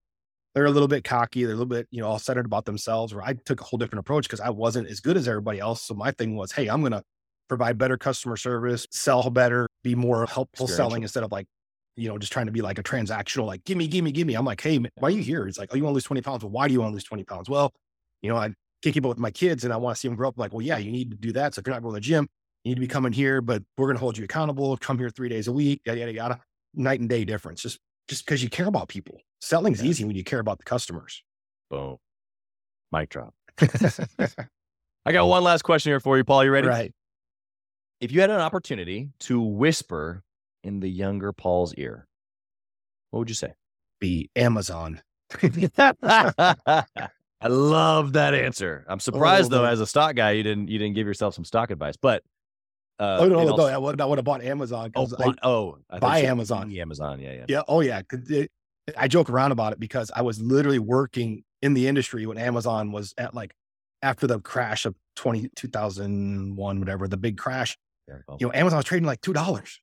they're 0.55 0.67
a 0.67 0.71
little 0.71 0.89
bit 0.89 1.03
cocky. 1.03 1.43
They're 1.43 1.55
a 1.55 1.57
little 1.57 1.67
bit, 1.67 1.89
you 1.91 2.01
know, 2.01 2.09
all 2.09 2.19
centered 2.19 2.47
about 2.47 2.65
themselves. 2.67 3.13
Where 3.13 3.25
I 3.25 3.33
took 3.33 3.61
a 3.61 3.65
whole 3.65 3.79
different 3.79 4.01
approach 4.01 4.25
because 4.25 4.41
I 4.41 4.51
wasn't 4.51 4.89
as 4.89 5.01
good 5.01 5.17
as 5.17 5.27
everybody 5.27 5.59
else. 5.59 5.83
So 5.83 5.95
my 5.95 6.13
thing 6.13 6.37
was, 6.37 6.53
hey, 6.53 6.69
I'm 6.69 6.81
going 6.81 6.93
to 6.93 7.03
provide 7.49 7.79
better 7.79 7.97
customer 7.97 8.37
service, 8.37 8.87
sell 8.91 9.29
better, 9.31 9.67
be 9.83 9.95
more 9.95 10.27
helpful 10.27 10.67
selling 10.69 11.03
instead 11.03 11.23
of 11.25 11.33
like, 11.33 11.47
you 11.97 12.09
know, 12.09 12.19
just 12.19 12.33
trying 12.33 12.47
to 12.47 12.53
be 12.53 12.61
like 12.63 12.79
a 12.79 12.83
transactional, 12.83 13.47
like, 13.47 13.65
gimme, 13.65 13.89
gimme, 13.89 14.13
gimme. 14.13 14.35
I'm 14.35 14.45
like, 14.45 14.61
hey, 14.61 14.79
man, 14.79 14.91
why 14.97 15.09
are 15.09 15.13
you 15.13 15.23
here? 15.23 15.47
It's 15.49 15.59
like, 15.59 15.71
oh, 15.73 15.77
you 15.77 15.83
want 15.83 15.93
to 15.93 15.95
lose 15.97 16.05
20 16.05 16.21
pounds? 16.23 16.45
Well, 16.45 16.51
why 16.51 16.69
do 16.69 16.75
you 16.75 16.81
want 16.81 16.93
to 16.93 16.95
lose 16.95 17.05
20 17.05 17.25
pounds? 17.25 17.49
Well, 17.51 17.73
you 18.23 18.31
know, 18.31 18.37
I 18.37 18.53
can't 18.83 18.95
keep 18.95 19.05
up 19.05 19.09
with 19.09 19.19
my 19.19 19.31
kids 19.33 19.65
and 19.65 19.73
I 19.73 19.77
want 19.79 19.97
to 19.97 20.01
see 20.01 20.07
them 20.09 20.17
grow 20.17 20.29
up. 20.29 20.35
I'm 20.37 20.41
like, 20.43 20.53
well, 20.53 20.63
yeah, 20.63 20.79
you 20.79 20.93
need 20.93 21.11
to 21.11 21.17
do 21.17 21.33
that. 21.33 21.55
So 21.55 21.61
if 21.61 21.67
you're 21.67 21.75
not 21.75 21.83
going 21.83 21.93
to 21.95 21.97
the 21.97 22.01
gym, 22.01 22.29
you 22.65 22.71
need 22.71 22.75
to 22.77 22.81
be 22.81 22.87
coming 22.87 23.13
here, 23.13 23.41
but 23.41 23.63
we're 23.77 23.87
going 23.87 23.97
to 23.97 24.01
hold 24.01 24.17
you 24.17 24.25
accountable. 24.25 24.77
Come 24.77 24.99
here 24.99 25.11
three 25.11 25.29
days 25.29 25.49
a 25.49 25.53
week, 25.53 25.81
yada, 25.85 25.99
yada, 26.01 26.13
yada. 26.13 26.41
Night 26.75 27.01
and 27.01 27.09
day 27.09 27.25
difference. 27.25 27.63
Just, 27.63 27.79
just 28.09 28.25
because 28.25 28.43
you 28.43 28.49
care 28.51 28.67
about 28.67 28.89
people. 28.89 29.21
Selling's 29.41 29.83
Yeah. 29.83 29.89
easy 29.91 30.05
when 30.05 30.15
you 30.15 30.23
care 30.25 30.41
about 30.41 30.59
the 30.59 30.65
customers. 30.65 31.23
Boom. 31.71 31.97
Mic 32.93 33.09
drop. 33.09 33.35
I 35.05 35.13
got 35.13 35.27
one 35.27 35.43
last 35.43 35.63
question 35.63 35.91
here 35.91 36.01
for 36.01 36.17
you, 36.17 36.25
Paul. 36.25 36.45
You 36.45 36.51
ready? 36.51 36.69
right. 36.69 36.93
If 38.01 38.13
you 38.13 38.21
had 38.21 38.31
an 38.31 38.41
opportunity 38.41 39.11
to 39.21 39.41
whisper 39.41 40.23
in 40.63 40.81
the 40.81 40.89
younger 40.89 41.33
Paul's 41.33 41.75
ear, 41.75 42.07
what 43.11 43.21
would 43.21 43.29
you 43.29 43.35
say? 43.35 43.55
Be 44.01 44.31
Amazon. 44.37 45.01
I 47.41 47.47
love 47.49 48.15
that 48.15 48.35
answer. 48.35 48.85
I'm 48.89 49.01
surprised 49.01 49.51
though, 49.51 49.63
man. 49.63 49.73
as 49.73 49.81
a 49.81 49.87
stock 49.87 50.15
guy, 50.17 50.33
you 50.33 50.43
didn't 50.43 50.69
you 50.69 50.79
didn't 50.79 50.95
give 50.95 51.07
yourself 51.07 51.35
some 51.35 51.45
stock 51.45 51.71
advice. 51.71 51.97
But 51.97 52.23
uh, 52.99 53.19
oh 53.21 53.29
no, 53.29 53.45
no, 53.45 53.51
all- 53.53 53.57
no, 53.59 53.67
I 53.67 53.79
would, 53.79 54.01
I 54.01 54.05
would 54.05 54.19
have 54.19 54.25
bought 54.25 54.43
Amazon. 54.43 54.91
oh, 54.97 55.07
'cause 55.07 55.15
I- 55.21 55.35
oh, 55.47 55.79
I 55.91 55.99
buy 55.99 56.21
Amazon. 56.21 56.69
the 56.69 56.81
Amazon, 56.81 57.21
yeah, 57.21 57.33
yeah. 57.33 57.45
Yeah. 57.49 57.63
Oh 57.69 57.81
yeah, 57.81 58.03
it- 58.29 58.51
I 58.97 59.07
joke 59.07 59.29
around 59.31 59.53
about 59.53 59.73
it 59.75 59.81
because 59.81 60.11
I 60.17 60.23
was 60.23 60.41
literally 60.41 60.79
working 60.79 61.45
in 61.63 61.75
the 61.75 61.87
industry 61.87 62.25
when 62.27 62.39
Amazon 62.39 62.91
was 62.91 63.13
at 63.19 63.35
like 63.35 63.53
after 64.03 64.27
the 64.27 64.41
crash 64.41 64.87
of 64.87 64.95
20, 65.17 65.51
2001, 65.57 66.79
whatever, 66.79 67.07
the 67.07 67.17
big 67.17 67.37
crash, 67.37 67.77
Very 67.77 67.77
well. 67.77 67.88
You 68.41 68.47
know, 68.49 68.53
Amazon 68.53 68.79
was 68.79 68.85
trading 68.87 69.07
like 69.07 69.21
$2. 69.21 69.81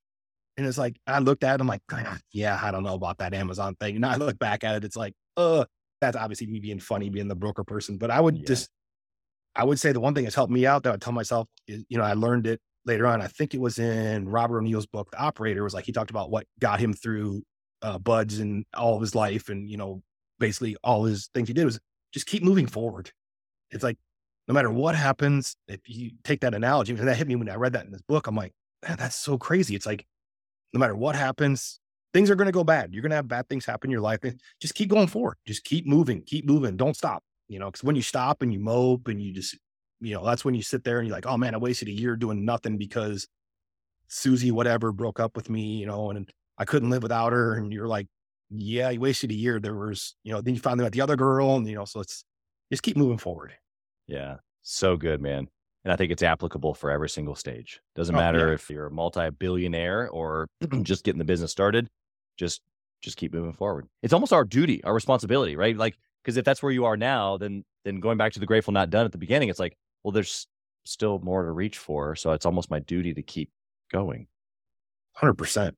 And 0.57 0.65
it's 0.65 0.77
like, 0.77 0.97
I 1.05 1.19
looked 1.19 1.43
at 1.43 1.55
it, 1.55 1.61
I'm 1.61 1.67
like, 1.67 1.81
"Ah, 1.91 2.17
yeah, 2.31 2.57
I 2.61 2.71
don't 2.71 2.83
know 2.83 2.93
about 2.93 3.17
that 3.17 3.33
Amazon 3.33 3.75
thing. 3.75 3.97
And 3.97 4.05
I 4.05 4.15
look 4.17 4.39
back 4.39 4.63
at 4.63 4.75
it, 4.75 4.83
it's 4.85 4.95
like, 4.95 5.13
uh, 5.37 5.65
that's 6.01 6.15
obviously 6.17 6.47
me 6.47 6.59
being 6.59 6.79
funny, 6.79 7.09
being 7.09 7.27
the 7.27 7.35
broker 7.35 7.63
person. 7.63 7.97
But 7.97 8.09
I 8.11 8.19
would 8.21 8.37
Yeah. 8.37 8.45
just, 8.45 8.69
I 9.55 9.63
would 9.63 9.79
say 9.79 9.91
the 9.91 9.99
one 9.99 10.13
thing 10.13 10.23
that's 10.23 10.35
helped 10.35 10.51
me 10.51 10.65
out 10.65 10.83
that 10.83 10.93
I 10.93 10.97
tell 10.97 11.13
myself 11.13 11.47
is, 11.67 11.83
you 11.89 11.97
know, 11.97 12.03
I 12.03 12.13
learned 12.13 12.47
it 12.47 12.59
later 12.85 13.07
on. 13.07 13.21
I 13.21 13.27
think 13.27 13.53
it 13.53 13.59
was 13.61 13.79
in 13.79 14.27
Robert 14.29 14.59
O'Neill's 14.59 14.85
book, 14.85 15.11
The 15.11 15.19
Operator, 15.19 15.63
was 15.63 15.73
like 15.73 15.85
he 15.85 15.91
talked 15.91 16.09
about 16.09 16.29
what 16.29 16.45
got 16.59 16.79
him 16.79 16.93
through 16.93 17.43
uh, 17.81 17.97
BUD/S 17.99 18.39
and 18.39 18.65
all 18.75 18.95
of 18.95 19.01
his 19.01 19.15
life, 19.15 19.49
and 19.49 19.69
you 19.69 19.77
know, 19.77 20.01
basically 20.39 20.75
all 20.83 21.05
his 21.05 21.29
things 21.33 21.47
he 21.47 21.53
did 21.53 21.65
was 21.65 21.79
just 22.13 22.25
keep 22.27 22.43
moving 22.43 22.67
forward. 22.67 23.11
It's 23.71 23.83
like 23.83 23.97
no 24.47 24.53
matter 24.53 24.71
what 24.71 24.95
happens, 24.95 25.55
if 25.67 25.81
you 25.85 26.11
take 26.23 26.41
that 26.41 26.53
analogy, 26.53 26.93
and 26.93 27.07
that 27.07 27.17
hit 27.17 27.27
me 27.27 27.35
when 27.35 27.49
I 27.49 27.55
read 27.55 27.73
that 27.73 27.85
in 27.85 27.91
this 27.91 28.01
book, 28.01 28.27
I'm 28.27 28.35
like, 28.35 28.53
man, 28.87 28.97
that's 28.97 29.15
so 29.15 29.37
crazy. 29.37 29.75
It's 29.75 29.85
like 29.85 30.05
no 30.73 30.79
matter 30.79 30.95
what 30.95 31.15
happens, 31.15 31.79
things 32.13 32.29
are 32.29 32.35
going 32.35 32.47
to 32.47 32.51
go 32.51 32.63
bad. 32.63 32.93
You're 32.93 33.01
going 33.01 33.09
to 33.09 33.15
have 33.15 33.27
bad 33.27 33.49
things 33.49 33.65
happen 33.65 33.89
in 33.89 33.91
your 33.91 34.01
life. 34.01 34.19
Just 34.61 34.75
keep 34.75 34.89
going 34.89 35.07
forward. 35.07 35.37
Just 35.45 35.63
keep 35.63 35.87
moving. 35.87 36.21
Keep 36.21 36.45
moving. 36.45 36.77
Don't 36.77 36.95
stop. 36.95 37.23
You 37.47 37.59
know, 37.59 37.67
because 37.67 37.83
when 37.83 37.95
you 37.95 38.01
stop 38.01 38.41
and 38.41 38.51
you 38.51 38.59
mope 38.59 39.07
and 39.07 39.21
you 39.21 39.33
just, 39.33 39.57
you 40.01 40.13
know, 40.13 40.25
that's 40.25 40.43
when 40.43 40.55
you 40.55 40.61
sit 40.61 40.83
there 40.83 40.99
and 40.99 41.07
you're 41.07 41.15
like, 41.15 41.27
oh 41.27 41.37
man, 41.37 41.53
I 41.53 41.57
wasted 41.57 41.87
a 41.87 41.91
year 41.91 42.15
doing 42.15 42.43
nothing 42.43 42.77
because 42.77 43.27
Susie, 44.07 44.51
whatever, 44.51 44.91
broke 44.91 45.19
up 45.19 45.35
with 45.35 45.49
me, 45.49 45.77
you 45.77 45.85
know, 45.85 46.09
and 46.09 46.29
I 46.57 46.65
couldn't 46.65 46.89
live 46.89 47.03
without 47.03 47.33
her. 47.33 47.55
And 47.55 47.71
you're 47.71 47.87
like, 47.87 48.07
yeah, 48.49 48.89
you 48.89 48.99
wasted 48.99 49.31
a 49.31 49.35
year. 49.35 49.59
There 49.59 49.75
was, 49.75 50.15
you 50.23 50.31
know, 50.31 50.41
then 50.41 50.55
you 50.55 50.59
finally 50.59 50.83
met 50.83 50.93
the 50.93 51.01
other 51.01 51.15
girl, 51.15 51.55
and 51.55 51.67
you 51.67 51.75
know, 51.75 51.85
so 51.85 51.99
it's 51.99 52.23
just 52.71 52.83
keep 52.83 52.97
moving 52.97 53.17
forward. 53.17 53.53
Yeah, 54.07 54.35
so 54.61 54.97
good, 54.97 55.21
man. 55.21 55.47
And 55.83 55.91
I 55.91 55.95
think 55.95 56.11
it's 56.11 56.23
applicable 56.23 56.73
for 56.73 56.89
every 56.89 57.09
single 57.09 57.35
stage. 57.35 57.79
Doesn't 57.95 58.15
Oh, 58.15 58.19
matter 58.19 58.47
yeah. 58.47 58.53
if 58.55 58.69
you're 58.69 58.87
a 58.87 58.91
multi-billionaire 58.91 60.09
or 60.09 60.47
just 60.81 61.03
getting 61.03 61.19
the 61.19 61.25
business 61.25 61.51
started. 61.51 61.89
Just 62.37 62.61
just 63.01 63.17
keep 63.17 63.33
moving 63.33 63.53
forward. 63.53 63.85
It's 64.01 64.13
almost 64.13 64.33
our 64.33 64.43
duty, 64.45 64.83
our 64.83 64.93
responsibility, 64.93 65.55
right? 65.55 65.77
Like 65.77 65.95
because 66.23 66.37
if 66.37 66.45
that's 66.45 66.63
where 66.63 66.71
you 66.71 66.85
are 66.85 66.97
now, 66.97 67.37
then 67.37 67.63
then 67.83 67.99
going 67.99 68.17
back 68.17 68.33
to 68.33 68.39
the 68.39 68.45
grateful 68.47 68.73
not 68.73 68.89
done 68.89 69.05
at 69.05 69.11
the 69.11 69.17
beginning, 69.19 69.49
it's 69.49 69.59
like, 69.59 69.77
well, 70.03 70.11
there's 70.11 70.47
still 70.85 71.19
more 71.19 71.43
to 71.43 71.51
reach 71.51 71.77
for. 71.77 72.15
So 72.15 72.31
it's 72.31 72.45
almost 72.47 72.71
my 72.71 72.79
duty 72.79 73.13
to 73.13 73.21
keep 73.21 73.49
going. 73.91 74.27
100%. 75.21 75.73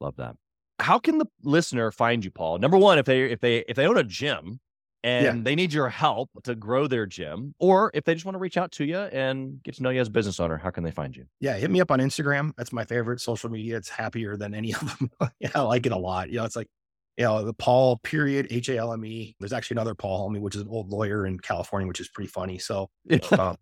Love 0.00 0.16
that. 0.16 0.36
How 0.78 0.98
can 0.98 1.18
the 1.18 1.26
listener 1.42 1.90
find 1.90 2.24
you, 2.24 2.30
Paul? 2.30 2.58
Number 2.58 2.76
one, 2.78 2.98
if 2.98 3.06
they 3.06 3.22
if 3.24 3.40
they 3.40 3.58
if 3.68 3.76
they 3.76 3.86
own 3.86 3.98
a 3.98 4.04
gym 4.04 4.60
and 5.04 5.44
they 5.44 5.54
need 5.54 5.72
your 5.72 5.88
help 5.88 6.30
to 6.44 6.54
grow 6.54 6.86
their 6.86 7.06
gym, 7.06 7.54
or 7.58 7.90
if 7.94 8.04
they 8.04 8.14
just 8.14 8.24
want 8.24 8.34
to 8.34 8.38
reach 8.38 8.56
out 8.56 8.72
to 8.72 8.84
you 8.84 8.98
and 8.98 9.62
get 9.62 9.74
to 9.74 9.82
know 9.82 9.90
you 9.90 10.00
as 10.00 10.08
a 10.08 10.10
business 10.10 10.40
owner, 10.40 10.56
how 10.56 10.70
can 10.70 10.82
they 10.82 10.90
find 10.90 11.14
you? 11.14 11.26
Yeah, 11.40 11.56
hit 11.56 11.70
me 11.70 11.80
up 11.80 11.90
on 11.90 12.00
Instagram. 12.00 12.52
That's 12.56 12.72
my 12.72 12.84
favorite 12.84 13.20
social 13.20 13.50
media. 13.50 13.76
It's 13.76 13.88
happier 13.88 14.36
than 14.36 14.54
any 14.54 14.74
of 14.74 14.98
them. 14.98 15.10
yeah, 15.38 15.50
I 15.54 15.60
like 15.60 15.86
it 15.86 15.92
a 15.92 15.98
lot. 15.98 16.30
You 16.30 16.38
know, 16.38 16.44
it's 16.44 16.56
like, 16.56 16.68
you 17.16 17.24
know, 17.24 17.44
the 17.44 17.52
Paul 17.52 17.98
period 17.98 18.48
H 18.50 18.68
A 18.70 18.78
L 18.78 18.92
M 18.92 19.04
E. 19.04 19.36
There's 19.38 19.52
actually 19.52 19.76
another 19.76 19.94
Paul 19.94 20.28
Halme, 20.28 20.40
which 20.40 20.56
is 20.56 20.62
an 20.62 20.68
old 20.68 20.90
lawyer 20.90 21.26
in 21.26 21.38
California, 21.38 21.86
which 21.86 22.00
is 22.00 22.08
pretty 22.08 22.28
funny. 22.28 22.58
So, 22.58 22.88
um, 23.38 23.56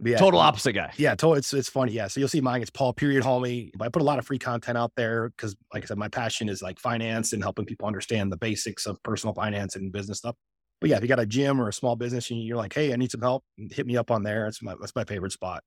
yeah, 0.00 0.16
Total 0.16 0.38
opposite 0.38 0.74
guy. 0.74 0.92
Yeah, 0.96 1.16
total, 1.16 1.34
it's 1.34 1.52
it's 1.52 1.68
funny. 1.68 1.92
Yeah, 1.92 2.06
so 2.06 2.20
you'll 2.20 2.28
see 2.28 2.40
mine. 2.40 2.62
It's 2.62 2.70
Paul 2.70 2.92
period 2.92 3.24
Halme. 3.24 3.70
But 3.76 3.86
I 3.86 3.88
put 3.88 4.00
a 4.02 4.04
lot 4.04 4.18
of 4.18 4.26
free 4.26 4.38
content 4.38 4.78
out 4.78 4.92
there 4.96 5.30
because, 5.30 5.56
like 5.74 5.82
I 5.82 5.86
said, 5.86 5.98
my 5.98 6.08
passion 6.08 6.48
is 6.48 6.62
like 6.62 6.78
finance 6.78 7.32
and 7.32 7.42
helping 7.42 7.64
people 7.64 7.88
understand 7.88 8.30
the 8.30 8.36
basics 8.36 8.86
of 8.86 9.02
personal 9.02 9.34
finance 9.34 9.74
and 9.74 9.90
business 9.90 10.18
stuff. 10.18 10.36
But 10.80 10.90
yeah, 10.90 10.96
if 10.96 11.02
you 11.02 11.08
got 11.08 11.18
a 11.18 11.26
gym 11.26 11.60
or 11.60 11.68
a 11.68 11.72
small 11.72 11.96
business 11.96 12.30
and 12.30 12.42
you're 12.42 12.56
like, 12.56 12.72
hey, 12.72 12.92
I 12.92 12.96
need 12.96 13.10
some 13.10 13.20
help, 13.20 13.44
hit 13.70 13.86
me 13.86 13.96
up 13.96 14.10
on 14.10 14.22
there. 14.22 14.46
It's 14.46 14.62
my 14.62 14.74
that's 14.80 14.94
my 14.94 15.04
favorite 15.04 15.32
spot. 15.32 15.62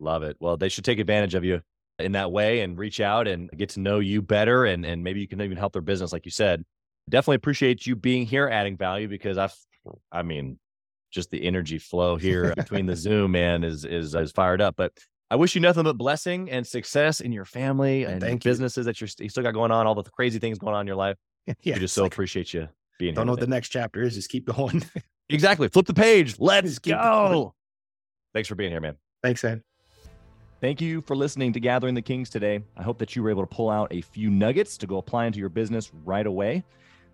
Love 0.00 0.22
it. 0.22 0.36
Well, 0.40 0.56
they 0.56 0.68
should 0.68 0.84
take 0.84 0.98
advantage 0.98 1.34
of 1.34 1.44
you 1.44 1.60
in 1.98 2.12
that 2.12 2.32
way 2.32 2.60
and 2.60 2.76
reach 2.76 3.00
out 3.00 3.28
and 3.28 3.50
get 3.56 3.70
to 3.70 3.80
know 3.80 4.00
you 4.00 4.22
better. 4.22 4.64
And, 4.64 4.84
and 4.84 5.02
maybe 5.02 5.20
you 5.20 5.28
can 5.28 5.40
even 5.40 5.56
help 5.56 5.72
their 5.72 5.82
business, 5.82 6.12
like 6.12 6.24
you 6.24 6.30
said. 6.30 6.64
Definitely 7.08 7.36
appreciate 7.36 7.86
you 7.86 7.96
being 7.96 8.26
here, 8.26 8.48
adding 8.48 8.76
value 8.76 9.08
because 9.08 9.38
I've, 9.38 9.54
I 10.10 10.22
mean, 10.22 10.58
just 11.12 11.30
the 11.30 11.44
energy 11.44 11.78
flow 11.78 12.16
here 12.16 12.54
between 12.56 12.86
the 12.86 12.96
Zoom, 12.96 13.32
man, 13.32 13.62
is, 13.62 13.84
is, 13.84 14.14
is 14.14 14.32
fired 14.32 14.60
up. 14.60 14.74
But 14.76 14.92
I 15.30 15.36
wish 15.36 15.54
you 15.54 15.60
nothing 15.60 15.84
but 15.84 15.96
blessing 15.96 16.50
and 16.50 16.66
success 16.66 17.20
in 17.20 17.30
your 17.30 17.44
family 17.44 18.04
and 18.04 18.20
Thank 18.20 18.44
you. 18.44 18.50
businesses 18.50 18.86
that 18.86 19.00
you're, 19.00 19.08
you 19.18 19.28
still 19.28 19.42
got 19.42 19.54
going 19.54 19.70
on, 19.70 19.86
all 19.86 19.94
the 19.94 20.04
crazy 20.10 20.38
things 20.38 20.58
going 20.58 20.74
on 20.74 20.80
in 20.82 20.86
your 20.86 20.96
life. 20.96 21.16
yeah, 21.62 21.74
we 21.74 21.80
just 21.80 21.94
so 21.94 22.02
like, 22.02 22.12
appreciate 22.12 22.54
you 22.54 22.68
being 22.98 23.14
don't 23.14 23.26
know 23.26 23.32
what 23.32 23.40
today. 23.40 23.50
the 23.50 23.56
next 23.56 23.68
chapter 23.70 24.02
is. 24.02 24.14
Just 24.14 24.30
keep 24.30 24.46
going. 24.46 24.84
exactly. 25.28 25.68
Flip 25.68 25.86
the 25.86 25.94
page. 25.94 26.36
Let's 26.38 26.68
Just 26.68 26.82
going. 26.82 26.98
go. 26.98 27.54
Thanks 28.32 28.48
for 28.48 28.54
being 28.54 28.70
here, 28.70 28.80
man. 28.80 28.96
Thanks, 29.22 29.42
Ed. 29.44 29.62
Thank 30.60 30.80
you 30.80 31.02
for 31.02 31.14
listening 31.14 31.52
to 31.52 31.60
Gathering 31.60 31.94
the 31.94 32.02
Kings 32.02 32.30
today. 32.30 32.62
I 32.76 32.82
hope 32.82 32.98
that 32.98 33.14
you 33.14 33.22
were 33.22 33.30
able 33.30 33.42
to 33.42 33.54
pull 33.54 33.68
out 33.70 33.92
a 33.92 34.00
few 34.00 34.30
nuggets 34.30 34.78
to 34.78 34.86
go 34.86 34.98
apply 34.98 35.26
into 35.26 35.38
your 35.38 35.50
business 35.50 35.90
right 36.04 36.26
away. 36.26 36.64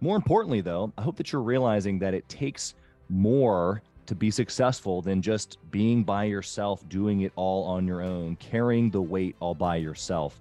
More 0.00 0.16
importantly, 0.16 0.60
though, 0.60 0.92
I 0.96 1.02
hope 1.02 1.16
that 1.16 1.32
you're 1.32 1.42
realizing 1.42 1.98
that 1.98 2.14
it 2.14 2.28
takes 2.28 2.74
more 3.08 3.82
to 4.06 4.14
be 4.14 4.30
successful 4.30 5.02
than 5.02 5.20
just 5.20 5.58
being 5.70 6.04
by 6.04 6.24
yourself, 6.24 6.88
doing 6.88 7.22
it 7.22 7.32
all 7.36 7.64
on 7.64 7.86
your 7.86 8.02
own, 8.02 8.36
carrying 8.36 8.90
the 8.90 9.02
weight 9.02 9.36
all 9.40 9.54
by 9.54 9.76
yourself. 9.76 10.40